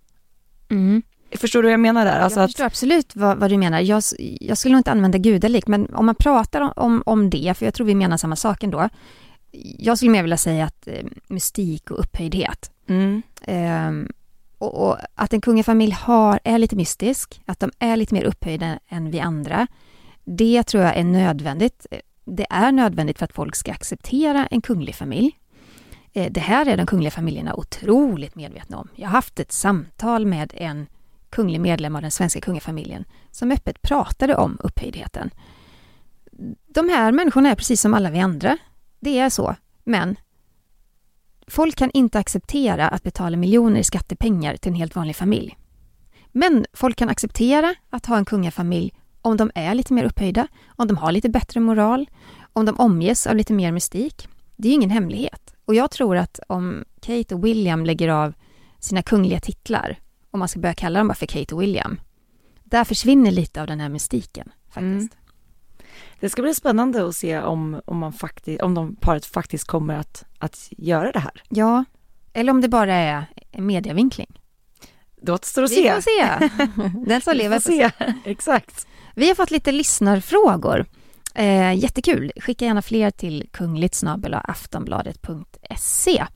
Mm. 0.71 1.03
Förstår 1.37 1.63
du 1.63 1.67
vad 1.67 1.73
jag 1.73 1.81
menar 1.81 2.05
där? 2.05 2.21
Alltså 2.21 2.41
jag 2.41 2.45
att, 2.45 2.51
förstår 2.51 2.65
absolut 2.65 3.17
vad, 3.17 3.39
vad 3.39 3.51
du 3.51 3.59
menar. 3.59 3.81
Jag, 3.81 4.03
jag 4.41 4.59
skulle 4.59 4.73
nog 4.73 4.79
inte 4.79 4.91
använda 4.91 5.19
gudalik, 5.19 5.67
men 5.67 5.95
om 5.95 6.07
man 6.07 6.15
pratar 6.15 6.61
om, 6.61 6.73
om, 6.77 7.03
om 7.07 7.31
det, 7.31 7.55
för 7.59 7.65
jag 7.65 7.75
tror 7.75 7.87
vi 7.87 7.95
menar 7.95 8.17
samma 8.17 8.37
sak 8.37 8.63
ändå. 8.63 8.89
Jag 9.79 9.97
skulle 9.97 10.13
mer 10.13 10.23
vilja 10.23 10.37
säga 10.37 10.65
att 10.65 10.89
eh, 10.89 11.05
mystik 11.29 11.91
och 11.91 12.01
upphöjdhet. 12.01 12.71
mm, 12.89 13.23
Ehm, 13.43 14.09
och, 14.61 14.89
och 14.89 14.99
att 15.15 15.33
en 15.33 15.41
kungafamilj 15.41 15.93
har, 15.93 16.41
är 16.45 16.59
lite 16.59 16.77
mystisk, 16.77 17.41
att 17.47 17.61
de 17.61 17.71
är 17.79 17.97
lite 17.97 18.15
mer 18.15 18.25
upphöjda 18.25 18.79
än 18.89 19.11
vi 19.11 19.21
andra. 19.21 19.67
Det 20.25 20.63
tror 20.63 20.83
jag 20.83 20.97
är 20.97 21.05
nödvändigt. 21.05 21.87
Det 22.25 22.47
är 22.51 22.73
nödvändigt 22.73 23.19
för 23.19 23.25
att 23.25 23.33
folk 23.33 23.57
ska 23.57 23.73
acceptera 23.73 24.47
en 24.47 24.61
kunglig 24.61 24.95
familj. 24.95 25.39
Eh, 26.13 26.33
det 26.33 26.41
här 26.41 26.69
är 26.69 26.77
de 26.77 26.87
kungliga 26.87 27.11
familjerna 27.11 27.55
otroligt 27.55 28.35
medvetna 28.35 28.79
om. 28.79 28.89
Jag 28.95 29.09
har 29.09 29.13
haft 29.13 29.41
ett 29.41 29.53
samtal 29.53 30.27
med 30.27 30.53
en 30.57 30.87
kunglig 31.31 31.61
medlem 31.61 31.97
av 31.97 32.03
den 32.03 32.11
svenska 32.11 32.41
kungafamiljen 32.41 33.05
som 33.31 33.51
öppet 33.51 33.83
pratade 33.83 34.37
om 34.37 34.59
upphöjdheten. 34.61 35.31
De 36.67 36.89
här 36.89 37.13
människorna 37.13 37.51
är 37.51 37.55
precis 37.55 37.81
som 37.81 37.95
alla 37.95 38.11
vi 38.11 38.19
andra. 38.19 38.59
Det 39.01 39.19
är 39.19 39.31
så. 39.31 39.55
Men 39.85 40.17
folk 41.51 41.76
kan 41.76 41.90
inte 41.94 42.18
acceptera 42.18 42.88
att 42.88 43.03
betala 43.03 43.36
miljoner 43.36 43.80
i 43.80 43.84
skattepengar 43.84 44.57
till 44.57 44.68
en 44.68 44.78
helt 44.78 44.96
vanlig 44.96 45.16
familj. 45.16 45.57
Men 46.32 46.66
folk 46.72 46.96
kan 46.96 47.09
acceptera 47.09 47.74
att 47.90 48.07
ha 48.07 48.16
en 48.16 48.24
kungafamilj 48.24 48.92
om 49.22 49.36
de 49.36 49.51
är 49.55 49.74
lite 49.74 49.92
mer 49.92 50.05
upphöjda, 50.05 50.48
om 50.76 50.88
de 50.88 50.96
har 50.96 51.12
lite 51.12 51.28
bättre 51.28 51.61
moral, 51.61 52.11
om 52.53 52.64
de 52.64 52.80
omges 52.80 53.26
av 53.26 53.36
lite 53.36 53.53
mer 53.53 53.72
mystik. 53.72 54.28
Det 54.57 54.68
är 54.68 54.70
ju 54.70 54.74
ingen 54.74 54.90
hemlighet. 54.90 55.55
Och 55.64 55.74
jag 55.74 55.90
tror 55.90 56.16
att 56.16 56.40
om 56.46 56.84
Kate 57.01 57.34
och 57.34 57.44
William 57.44 57.86
lägger 57.86 58.09
av 58.09 58.34
sina 58.78 59.03
kungliga 59.03 59.40
titlar, 59.40 59.98
om 60.30 60.38
man 60.38 60.48
ska 60.48 60.61
börja 60.61 60.74
kalla 60.74 60.98
dem 60.98 61.09
bara 61.09 61.14
för 61.14 61.26
Kate 61.26 61.55
och 61.55 61.62
William, 61.62 62.01
där 62.64 62.84
försvinner 62.84 63.30
lite 63.30 63.61
av 63.61 63.66
den 63.66 63.80
här 63.80 63.88
mystiken 63.88 64.53
faktiskt. 64.68 65.14
Mm. 65.14 65.20
Det 66.21 66.31
ska 66.31 66.43
bli 66.43 66.55
spännande 66.55 67.09
att 67.09 67.16
se 67.16 67.39
om, 67.39 67.81
om, 67.85 67.99
man 67.99 68.12
faktiskt, 68.12 68.62
om 68.62 68.75
de 68.75 68.97
paret 68.97 69.27
faktiskt 69.27 69.64
kommer 69.66 69.95
att, 69.95 70.25
att 70.39 70.68
göra 70.71 71.12
det 71.12 71.18
här. 71.18 71.43
Ja, 71.49 71.85
eller 72.33 72.53
om 72.53 72.61
det 72.61 72.68
bara 72.68 72.95
är 72.95 73.27
en 73.51 73.66
mediavinkling. 73.66 74.41
Det 75.23 75.33
återstår 75.33 75.62
att 75.62 75.71
Vi 75.71 75.75
se. 75.75 75.95
får 75.95 76.01
se. 76.01 76.49
Den 77.07 77.21
som 77.21 77.33
Vi 77.33 77.39
lever 77.39 77.59
får 77.59 77.71
se. 77.71 77.91
Exakt. 78.25 78.87
Vi 79.14 79.29
har 79.29 79.35
fått 79.35 79.51
lite 79.51 79.73
lyssnarfrågor. 79.73 80.87
Eh, 81.35 81.75
jättekul. 81.75 82.33
Skicka 82.37 82.64
gärna 82.64 82.83
fler 82.83 83.11
till 83.11 83.49
kungligt 83.53 84.03
aftonbladet.se. 84.33 86.27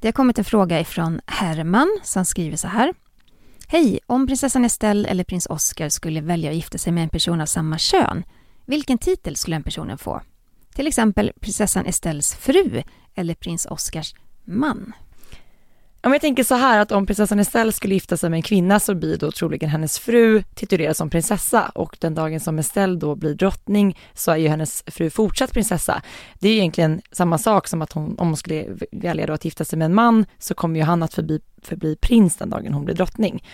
Det 0.00 0.08
har 0.08 0.12
kommit 0.12 0.38
en 0.38 0.44
fråga 0.44 0.80
ifrån 0.80 1.20
Herman 1.26 1.98
som 2.02 2.24
skriver 2.24 2.56
så 2.56 2.68
här. 2.68 2.94
Hej! 3.68 3.98
Om 4.06 4.26
prinsessan 4.26 4.64
Estelle 4.64 5.08
eller 5.08 5.24
prins 5.24 5.46
Oscar 5.46 5.88
skulle 5.88 6.20
välja 6.20 6.50
att 6.50 6.56
gifta 6.56 6.78
sig 6.78 6.92
med 6.92 7.02
en 7.02 7.08
person 7.08 7.40
av 7.40 7.46
samma 7.46 7.78
kön, 7.78 8.24
vilken 8.66 8.98
titel 8.98 9.36
skulle 9.36 9.56
den 9.56 9.62
personen 9.62 9.98
få? 9.98 10.20
Till 10.74 10.86
exempel 10.86 11.32
prinsessan 11.40 11.86
Estelles 11.86 12.34
fru 12.34 12.82
eller 13.14 13.34
prins 13.34 13.66
Oscars 13.66 14.14
man. 14.44 14.92
Om 16.04 16.12
jag 16.12 16.20
tänker 16.20 16.44
så 16.44 16.54
här 16.54 16.78
att 16.78 16.92
om 16.92 17.06
prinsessan 17.06 17.38
Estelle 17.38 17.72
skulle 17.72 17.94
gifta 17.94 18.16
sig 18.16 18.30
med 18.30 18.36
en 18.36 18.42
kvinna 18.42 18.80
så 18.80 18.94
blir 18.94 19.16
då 19.16 19.30
troligen 19.30 19.70
hennes 19.70 19.98
fru 19.98 20.42
titulerad 20.54 20.96
som 20.96 21.10
prinsessa 21.10 21.72
och 21.74 21.96
den 22.00 22.14
dagen 22.14 22.40
som 22.40 22.58
Estelle 22.58 22.98
då 22.98 23.14
blir 23.14 23.34
drottning 23.34 23.98
så 24.14 24.30
är 24.30 24.36
ju 24.36 24.48
hennes 24.48 24.84
fru 24.86 25.10
fortsatt 25.10 25.52
prinsessa. 25.52 26.02
Det 26.38 26.48
är 26.48 26.52
ju 26.52 26.58
egentligen 26.58 27.00
samma 27.12 27.38
sak 27.38 27.68
som 27.68 27.82
att 27.82 27.92
hon, 27.92 28.18
om 28.18 28.26
hon 28.26 28.36
skulle 28.36 28.66
välja 28.92 29.26
då 29.26 29.32
att 29.32 29.44
gifta 29.44 29.64
sig 29.64 29.78
med 29.78 29.86
en 29.86 29.94
man 29.94 30.26
så 30.38 30.54
kommer 30.54 30.80
ju 30.80 30.84
han 30.84 31.02
att 31.02 31.14
förbi, 31.14 31.40
förbli 31.62 31.96
prins 31.96 32.36
den 32.36 32.50
dagen 32.50 32.74
hon 32.74 32.84
blir 32.84 32.94
drottning. 32.94 33.44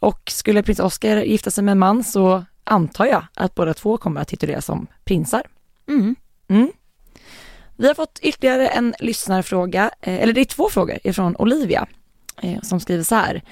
Och 0.00 0.30
skulle 0.30 0.62
prins 0.62 0.80
Oscar 0.80 1.16
gifta 1.16 1.50
sig 1.50 1.64
med 1.64 1.72
en 1.72 1.78
man 1.78 2.04
så 2.04 2.44
antar 2.66 3.06
jag 3.06 3.26
att 3.34 3.54
båda 3.54 3.74
två 3.74 3.96
kommer 3.96 4.20
att 4.20 4.28
tituleras 4.28 4.64
som 4.64 4.86
prinsar. 5.04 5.42
Mm. 5.88 6.16
Mm. 6.48 6.72
Vi 7.76 7.86
har 7.86 7.94
fått 7.94 8.18
ytterligare 8.22 8.68
en 8.68 8.94
lyssnarfråga, 8.98 9.90
eh, 10.00 10.22
eller 10.22 10.32
det 10.32 10.40
är 10.40 10.44
två 10.44 10.68
frågor 10.68 10.98
ifrån 11.04 11.36
Olivia 11.36 11.86
eh, 12.42 12.60
som 12.62 12.80
skriver 12.80 13.02
så 13.02 13.14
här. 13.14 13.42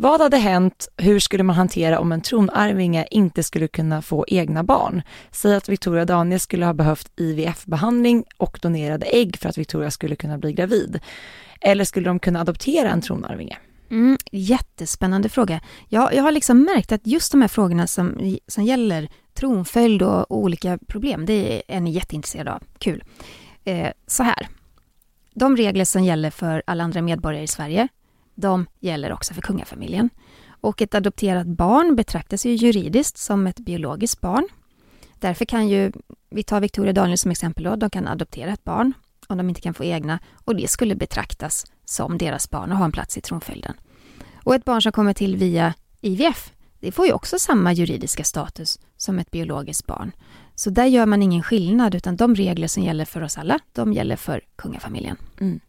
Vad 0.00 0.20
hade 0.20 0.36
hänt, 0.36 0.88
hur 0.96 1.18
skulle 1.18 1.42
man 1.42 1.56
hantera 1.56 2.00
om 2.00 2.12
en 2.12 2.20
tronarvinge 2.20 3.06
inte 3.10 3.42
skulle 3.42 3.68
kunna 3.68 4.02
få 4.02 4.24
egna 4.28 4.64
barn? 4.64 5.02
Säg 5.30 5.54
att 5.54 5.68
Victoria 5.68 6.04
Daniel 6.04 6.40
skulle 6.40 6.66
ha 6.66 6.72
behövt 6.72 7.12
IVF-behandling 7.16 8.24
och 8.36 8.58
donerade 8.62 9.06
ägg 9.06 9.36
för 9.36 9.48
att 9.48 9.58
Victoria 9.58 9.90
skulle 9.90 10.16
kunna 10.16 10.38
bli 10.38 10.52
gravid. 10.52 11.00
Eller 11.60 11.84
skulle 11.84 12.08
de 12.08 12.18
kunna 12.18 12.40
adoptera 12.40 12.90
en 12.90 13.02
tronarvinge? 13.02 13.58
Mm, 13.90 14.18
jättespännande 14.32 15.28
fråga. 15.28 15.60
Jag, 15.88 16.14
jag 16.14 16.22
har 16.22 16.32
liksom 16.32 16.62
märkt 16.62 16.92
att 16.92 17.06
just 17.06 17.32
de 17.32 17.40
här 17.40 17.48
frågorna 17.48 17.86
som, 17.86 18.38
som 18.46 18.64
gäller 18.64 19.08
tronföljd 19.34 20.02
och, 20.02 20.30
och 20.30 20.38
olika 20.38 20.78
problem, 20.86 21.26
det 21.26 21.62
är 21.68 21.80
ni 21.80 21.90
jätteintresserade 21.90 22.52
av. 22.52 22.62
Kul. 22.78 23.04
Eh, 23.64 23.90
så 24.06 24.22
här. 24.22 24.48
De 25.34 25.56
regler 25.56 25.84
som 25.84 26.04
gäller 26.04 26.30
för 26.30 26.62
alla 26.66 26.84
andra 26.84 27.02
medborgare 27.02 27.44
i 27.44 27.46
Sverige, 27.46 27.88
de 28.34 28.66
gäller 28.80 29.12
också 29.12 29.34
för 29.34 29.42
kungafamiljen. 29.42 30.10
Och 30.60 30.82
ett 30.82 30.94
adopterat 30.94 31.46
barn 31.46 31.96
betraktas 31.96 32.46
ju 32.46 32.52
juridiskt 32.52 33.18
som 33.18 33.46
ett 33.46 33.58
biologiskt 33.58 34.20
barn. 34.20 34.48
Därför 35.18 35.44
kan 35.44 35.68
ju, 35.68 35.92
vi 36.30 36.42
tar 36.42 36.60
Victoria 36.60 36.92
Daniel 36.92 37.18
som 37.18 37.30
exempel 37.30 37.64
då, 37.64 37.76
de 37.76 37.90
kan 37.90 38.08
adoptera 38.08 38.52
ett 38.52 38.64
barn 38.64 38.92
om 39.28 39.36
de 39.36 39.48
inte 39.48 39.60
kan 39.60 39.74
få 39.74 39.84
egna 39.84 40.18
och 40.44 40.56
det 40.56 40.70
skulle 40.70 40.94
betraktas 40.94 41.66
som 41.88 42.18
deras 42.18 42.50
barn 42.50 42.72
och 42.72 42.78
ha 42.78 42.84
en 42.84 42.92
plats 42.92 43.18
i 43.18 43.20
tronföljden. 43.20 43.74
Och 44.44 44.54
ett 44.54 44.64
barn 44.64 44.82
som 44.82 44.92
kommer 44.92 45.14
till 45.14 45.36
via 45.36 45.74
IVF, 46.00 46.52
det 46.80 46.92
får 46.92 47.06
ju 47.06 47.12
också 47.12 47.38
samma 47.38 47.72
juridiska 47.72 48.24
status 48.24 48.78
som 48.96 49.18
ett 49.18 49.30
biologiskt 49.30 49.86
barn. 49.86 50.12
Så 50.54 50.70
där 50.70 50.84
gör 50.84 51.06
man 51.06 51.22
ingen 51.22 51.42
skillnad 51.42 51.94
utan 51.94 52.16
de 52.16 52.34
regler 52.34 52.68
som 52.68 52.82
gäller 52.82 53.04
för 53.04 53.22
oss 53.22 53.38
alla, 53.38 53.58
de 53.72 53.92
gäller 53.92 54.16
för 54.16 54.40
kungafamiljen. 54.56 55.16
Mm. 55.40 55.60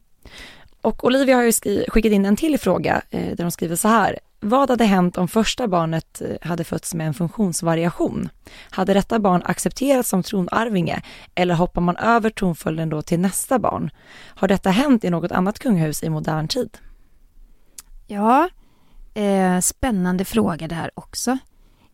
Och 0.81 1.03
Olivia 1.03 1.35
har 1.35 1.43
ju 1.43 1.51
skri- 1.51 1.85
skickat 1.89 2.11
in 2.11 2.25
en 2.25 2.35
till 2.35 2.59
fråga 2.59 3.01
eh, 3.09 3.35
där 3.35 3.43
hon 3.43 3.51
skriver 3.51 3.75
så 3.75 3.87
här. 3.87 4.19
Vad 4.41 4.69
hade 4.69 4.85
hänt 4.85 5.17
om 5.17 5.27
första 5.27 5.67
barnet 5.67 6.21
eh, 6.21 6.47
hade 6.49 6.63
fötts 6.63 6.93
med 6.93 7.07
en 7.07 7.13
funktionsvariation? 7.13 8.29
Hade 8.69 8.93
detta 8.93 9.19
barn 9.19 9.41
accepterats 9.45 10.09
som 10.09 10.23
tronarvinge 10.23 11.01
eller 11.35 11.53
hoppar 11.53 11.81
man 11.81 11.97
över 11.97 12.29
tronföljden 12.29 12.89
då 12.89 13.01
till 13.01 13.19
nästa 13.19 13.59
barn? 13.59 13.91
Har 14.35 14.47
detta 14.47 14.69
hänt 14.69 15.03
i 15.03 15.09
något 15.09 15.31
annat 15.31 15.59
kungahus 15.59 16.03
i 16.03 16.09
modern 16.09 16.47
tid? 16.47 16.77
Ja, 18.07 18.49
eh, 19.13 19.59
spännande 19.59 20.25
fråga 20.25 20.67
det 20.67 20.75
här 20.75 20.91
också. 20.93 21.37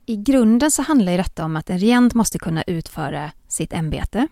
I 0.06 0.16
grunden 0.16 0.72
så 0.72 0.82
handlar 0.82 1.12
ju 1.12 1.18
detta 1.18 1.46
om 1.46 1.56
att 1.56 1.70
en 1.70 1.80
regent 1.80 2.14
måste 2.14 2.40
kunna 2.40 2.64
utföra 2.64 3.32
sitt 3.48 3.74
ämbete. 3.74 4.28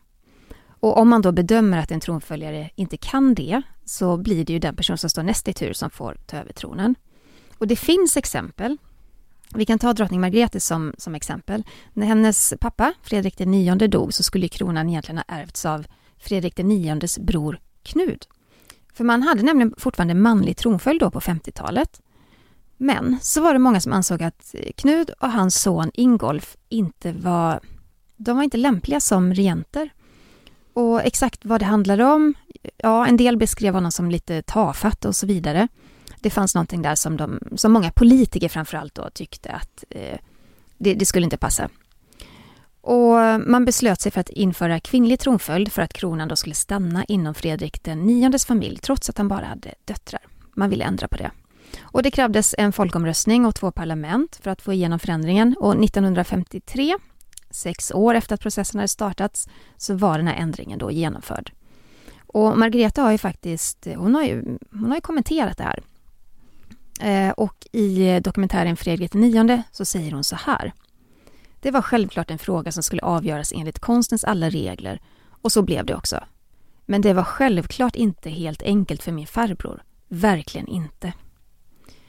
Och 0.80 0.98
om 0.98 1.10
man 1.10 1.22
då 1.22 1.32
bedömer 1.32 1.78
att 1.78 1.92
en 1.92 2.00
tronföljare 2.00 2.70
inte 2.76 2.98
kan 2.98 3.36
det, 3.36 3.62
så 3.86 4.18
blir 4.18 4.46
det 4.46 4.54
ju 4.54 4.60
den 4.60 4.76
person 4.76 4.98
som 4.98 5.10
står 5.10 5.24
näst 5.24 5.48
i 5.48 5.54
tur 5.54 5.74
som 5.74 5.90
får 5.90 6.18
ta 6.26 6.38
över 6.38 6.54
tronen. 6.54 6.96
Och 7.64 7.68
det 7.68 7.76
finns 7.76 8.18
exempel. 8.18 8.78
Vi 9.56 9.66
kan 9.66 9.80
ta 9.80 9.94
drottning 9.94 10.22
Margrethe 10.22 10.60
som, 10.60 10.94
som 10.98 11.16
exempel. 11.16 11.64
När 11.94 12.08
hennes 12.08 12.54
pappa, 12.60 12.94
Fredrik 13.04 13.42
IX, 13.42 13.88
dog 13.88 14.14
så 14.14 14.24
skulle 14.24 14.48
kronan 14.48 14.90
egentligen 14.90 15.18
ha 15.18 15.24
ärvts 15.28 15.66
av 15.66 15.86
Fredrik 16.18 16.60
IXs 16.60 17.20
bror 17.20 17.60
Knud. 17.84 18.26
För 18.94 19.04
man 19.04 19.24
hade 19.24 19.44
nämligen 19.44 19.74
fortfarande 19.78 20.14
manlig 20.14 20.58
tronföljd 20.58 21.00
då 21.00 21.12
på 21.12 21.20
50-talet. 21.20 22.02
Men 22.78 23.18
så 23.22 23.42
var 23.42 23.54
det 23.54 23.60
många 23.60 23.82
som 23.82 23.94
ansåg 23.94 24.24
att 24.24 24.56
Knud 24.76 25.10
och 25.10 25.32
hans 25.32 25.62
son 25.62 25.92
Ingolf 25.94 26.58
inte 26.70 27.12
var, 27.12 27.60
de 28.18 28.36
var 28.36 28.44
inte 28.44 28.58
lämpliga 28.58 29.00
som 29.00 29.34
regenter. 29.34 29.90
Och 30.74 31.02
exakt 31.02 31.46
vad 31.46 31.62
det 31.62 31.66
handlade 31.66 32.06
om, 32.06 32.34
ja 32.78 33.08
en 33.08 33.18
del 33.18 33.38
beskrev 33.38 33.74
honom 33.74 33.92
som 33.92 34.12
lite 34.12 34.42
tafatt 34.42 35.06
och 35.06 35.16
så 35.16 35.28
vidare. 35.28 35.68
Det 36.24 36.30
fanns 36.30 36.56
någonting 36.56 36.82
där 36.82 36.96
som, 36.96 37.18
de, 37.18 37.40
som 37.56 37.72
många 37.72 37.92
politiker 37.92 38.50
framförallt 38.50 38.96
då 38.96 39.10
tyckte 39.14 39.52
att 39.52 39.84
eh, 39.90 40.18
det, 40.78 40.94
det 40.94 41.06
skulle 41.06 41.24
inte 41.24 41.38
passa. 41.38 41.70
Och 42.82 43.16
man 43.48 43.66
beslöt 43.66 44.02
sig 44.02 44.12
för 44.12 44.22
att 44.22 44.30
införa 44.30 44.80
kvinnlig 44.80 45.20
tronföljd 45.20 45.72
för 45.72 45.82
att 45.82 45.94
kronan 45.94 46.28
då 46.28 46.36
skulle 46.36 46.56
stanna 46.56 47.04
inom 47.04 47.34
Fredrik 47.34 47.84
den 47.84 48.06
niondes 48.06 48.46
familj 48.46 48.78
trots 48.78 49.10
att 49.10 49.18
han 49.18 49.28
bara 49.28 49.46
hade 49.46 49.74
döttrar. 49.86 50.22
Man 50.54 50.70
ville 50.70 50.84
ändra 50.84 51.08
på 51.08 51.18
det. 51.18 51.32
Och 51.82 52.04
det 52.04 52.12
krävdes 52.12 52.56
en 52.58 52.74
folkomröstning 52.74 53.46
och 53.46 53.56
två 53.56 53.72
parlament 53.72 54.40
för 54.44 54.52
att 54.52 54.62
få 54.62 54.74
igenom 54.74 55.00
förändringen 55.00 55.56
och 55.60 55.84
1953, 55.84 56.96
sex 57.50 57.92
år 57.92 58.16
efter 58.16 58.36
att 58.36 58.42
processen 58.42 58.80
hade 58.80 58.88
startats, 58.88 59.50
så 59.78 59.94
var 59.94 60.18
den 60.18 60.28
här 60.28 60.36
ändringen 60.36 60.80
då 60.80 60.92
genomförd. 60.92 61.52
Och 62.28 62.58
Margareta 62.58 63.02
har 63.02 63.12
ju 63.12 63.18
faktiskt, 63.18 63.88
hon 63.96 64.16
har 64.16 64.24
ju, 64.24 64.58
hon 64.72 64.86
har 64.86 64.96
ju 64.96 65.02
kommenterat 65.02 65.58
det 65.58 65.64
här. 65.64 65.84
Eh, 67.00 67.30
och 67.30 67.68
i 67.72 68.20
dokumentären 68.20 68.78
Fredrik 68.78 69.16
IX 69.16 69.64
så 69.72 69.86
säger 69.86 70.12
hon 70.12 70.24
så 70.24 70.36
här. 70.36 70.74
Det 71.60 71.72
var 71.72 71.82
självklart 71.82 72.32
en 72.32 72.38
fråga 72.38 72.72
som 72.72 72.84
skulle 72.84 73.02
avgöras 73.02 73.54
enligt 73.56 73.80
konstens 73.80 74.24
alla 74.24 74.50
regler 74.50 75.02
och 75.42 75.52
så 75.52 75.62
blev 75.62 75.86
det 75.86 75.96
också. 75.96 76.24
Men 76.86 77.02
det 77.02 77.14
var 77.14 77.24
självklart 77.24 77.96
inte 77.96 78.30
helt 78.30 78.62
enkelt 78.62 79.04
för 79.04 79.12
min 79.12 79.28
farbror. 79.28 79.84
Verkligen 80.08 80.68
inte. 80.68 81.14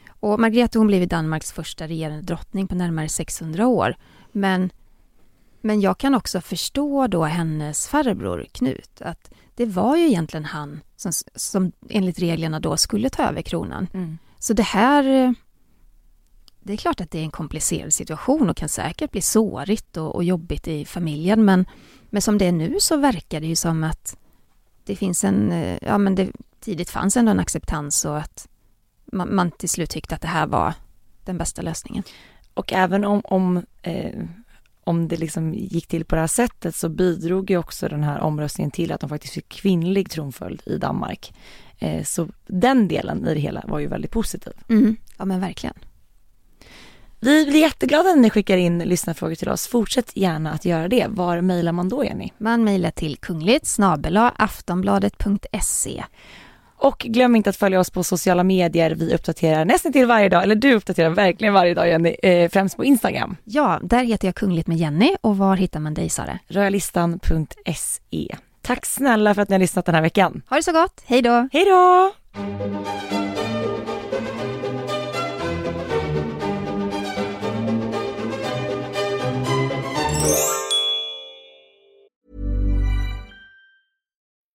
Och 0.08 0.40
Margrethe 0.40 0.78
hon 0.78 0.86
blev 0.86 1.08
Danmarks 1.08 1.52
första 1.52 1.86
regerande 1.86 2.22
drottning 2.22 2.68
på 2.68 2.74
närmare 2.74 3.08
600 3.08 3.66
år. 3.66 3.96
Men, 4.32 4.70
men 5.60 5.80
jag 5.80 5.98
kan 5.98 6.14
också 6.14 6.40
förstå 6.40 7.06
då 7.06 7.24
hennes 7.24 7.88
farbror 7.88 8.46
Knut, 8.52 9.02
att 9.02 9.30
det 9.54 9.66
var 9.66 9.96
ju 9.96 10.06
egentligen 10.06 10.44
han 10.44 10.80
som, 10.96 11.12
som 11.34 11.72
enligt 11.88 12.18
reglerna 12.18 12.60
då 12.60 12.76
skulle 12.76 13.10
ta 13.10 13.22
över 13.22 13.42
kronan. 13.42 13.86
Mm. 13.94 14.18
Så 14.44 14.52
det 14.52 14.62
här... 14.62 15.04
Eh, 15.04 15.32
det 16.60 16.72
är 16.72 16.76
klart 16.76 17.00
att 17.00 17.10
det 17.10 17.18
är 17.18 17.22
en 17.22 17.30
komplicerad 17.30 17.92
situation 17.92 18.50
och 18.50 18.56
kan 18.56 18.68
säkert 18.68 19.10
bli 19.10 19.20
sårigt 19.20 19.96
och, 19.96 20.14
och 20.14 20.24
jobbigt 20.24 20.68
i 20.68 20.84
familjen 20.84 21.44
men, 21.44 21.66
men 22.10 22.22
som 22.22 22.38
det 22.38 22.44
är 22.44 22.52
nu 22.52 22.76
så 22.80 22.96
verkar 22.96 23.40
det 23.40 23.46
ju 23.46 23.56
som 23.56 23.84
att 23.84 24.16
det 24.84 24.96
finns 24.96 25.24
en... 25.24 25.52
Eh, 25.52 25.78
ja 25.82 25.98
men 25.98 26.14
det 26.14 26.30
tidigt 26.60 26.90
fanns 26.90 27.16
ändå 27.16 27.30
en 27.30 27.40
acceptans 27.40 28.04
och 28.04 28.18
att 28.18 28.48
man, 29.04 29.34
man 29.34 29.50
till 29.50 29.68
slut 29.68 29.90
tyckte 29.90 30.14
att 30.14 30.20
det 30.20 30.28
här 30.28 30.46
var 30.46 30.74
den 31.24 31.38
bästa 31.38 31.62
lösningen. 31.62 32.02
Och 32.54 32.72
även 32.72 33.04
om, 33.04 33.20
om, 33.24 33.62
eh, 33.82 34.22
om 34.86 35.08
det 35.08 35.16
liksom 35.16 35.54
gick 35.54 35.86
till 35.86 36.04
på 36.04 36.14
det 36.14 36.20
här 36.20 36.26
sättet 36.26 36.74
så 36.74 36.88
bidrog 36.88 37.50
ju 37.50 37.58
också 37.58 37.88
den 37.88 38.02
här 38.02 38.20
omröstningen 38.20 38.70
till 38.70 38.92
att 38.92 39.00
de 39.00 39.08
faktiskt 39.08 39.34
fick 39.34 39.48
kvinnlig 39.48 40.10
tronföljd 40.10 40.62
i 40.66 40.76
Danmark. 40.78 41.32
Eh, 41.78 42.04
så 42.04 42.28
den 42.46 42.88
delen 42.88 43.28
i 43.28 43.34
det 43.34 43.40
hela 43.40 43.64
var 43.66 43.78
ju 43.78 43.86
väldigt 43.86 44.10
positiv. 44.10 44.52
Mm. 44.68 44.96
Ja 45.18 45.24
men 45.24 45.40
verkligen. 45.40 45.74
Vi 47.20 47.46
blir 47.46 47.60
jätteglada 47.60 48.08
när 48.08 48.16
ni 48.16 48.30
skickar 48.30 48.56
in 48.56 48.78
lyssnarfrågor 48.78 49.34
till 49.34 49.48
oss. 49.48 49.66
Fortsätt 49.66 50.16
gärna 50.16 50.52
att 50.52 50.64
göra 50.64 50.88
det. 50.88 51.06
Var 51.08 51.40
mejlar 51.40 51.72
man 51.72 51.88
då 51.88 52.04
Jenny? 52.04 52.30
Man 52.38 52.64
mejlar 52.64 52.90
till 52.90 53.16
kungligt 53.16 53.76
aftonbladet.se. 54.36 56.04
Och 56.84 56.98
glöm 56.98 57.36
inte 57.36 57.50
att 57.50 57.56
följa 57.56 57.80
oss 57.80 57.90
på 57.90 58.04
sociala 58.04 58.44
medier. 58.44 58.90
Vi 58.90 59.14
uppdaterar 59.14 59.64
nästan 59.64 59.92
till 59.92 60.06
varje 60.06 60.28
dag, 60.28 60.42
eller 60.42 60.54
du 60.54 60.74
uppdaterar 60.74 61.10
verkligen 61.10 61.54
varje 61.54 61.74
dag 61.74 61.88
Jenny, 61.88 62.16
eh, 62.22 62.50
främst 62.50 62.76
på 62.76 62.84
Instagram. 62.84 63.36
Ja, 63.44 63.80
där 63.82 64.04
heter 64.04 64.28
jag 64.28 64.34
Kungligt 64.34 64.68
med 64.68 64.76
Jenny 64.76 65.16
och 65.20 65.36
var 65.36 65.56
hittar 65.56 65.80
man 65.80 65.94
dig 65.94 66.08
Sara? 66.08 66.38
Rödlistan.se. 66.48 68.36
Tack 68.62 68.86
snälla 68.86 69.34
för 69.34 69.42
att 69.42 69.48
ni 69.48 69.54
har 69.54 69.60
lyssnat 69.60 69.86
den 69.86 69.94
här 69.94 70.02
veckan. 70.02 70.42
Ha 70.48 70.56
det 70.56 70.62
så 70.62 70.72
gott, 70.72 71.02
hej 71.06 71.22
då! 71.22 71.48
Hej 71.52 71.64
då! 71.64 72.12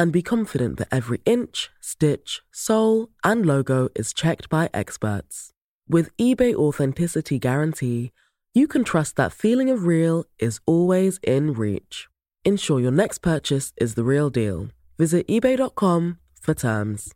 and 0.00 0.12
be 0.12 0.22
confident 0.22 0.78
that 0.78 0.88
every 0.90 1.20
inch, 1.26 1.68
stitch, 1.78 2.40
sole, 2.50 3.08
and 3.22 3.44
logo 3.44 3.90
is 3.94 4.14
checked 4.14 4.48
by 4.48 4.70
experts. 4.72 5.50
With 5.86 6.16
eBay 6.16 6.54
Authenticity 6.54 7.38
Guarantee, 7.38 8.10
you 8.54 8.66
can 8.66 8.82
trust 8.82 9.16
that 9.16 9.32
feeling 9.32 9.68
of 9.68 9.84
real 9.84 10.24
is 10.38 10.58
always 10.64 11.20
in 11.22 11.52
reach. 11.52 12.08
Ensure 12.46 12.80
your 12.80 12.90
next 12.92 13.18
purchase 13.18 13.74
is 13.76 13.94
the 13.94 14.02
real 14.02 14.30
deal. 14.30 14.68
Visit 14.98 15.28
eBay.com 15.28 16.16
for 16.40 16.54
terms. 16.54 17.12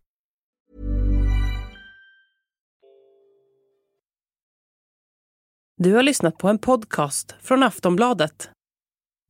Du 5.76 5.94
har 5.94 6.02
lyssnat 6.02 6.38
på 6.38 6.48
en 6.48 6.58
podcast 6.58 7.34
från 7.40 7.62
Aftonbladet. 7.62 8.50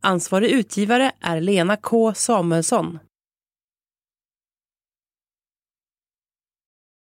Ansvarig 0.03 0.51
utgivare 0.51 1.13
är 1.21 1.41
Lena 1.41 1.77
K 1.77 2.15
Samuelsson. 2.15 2.99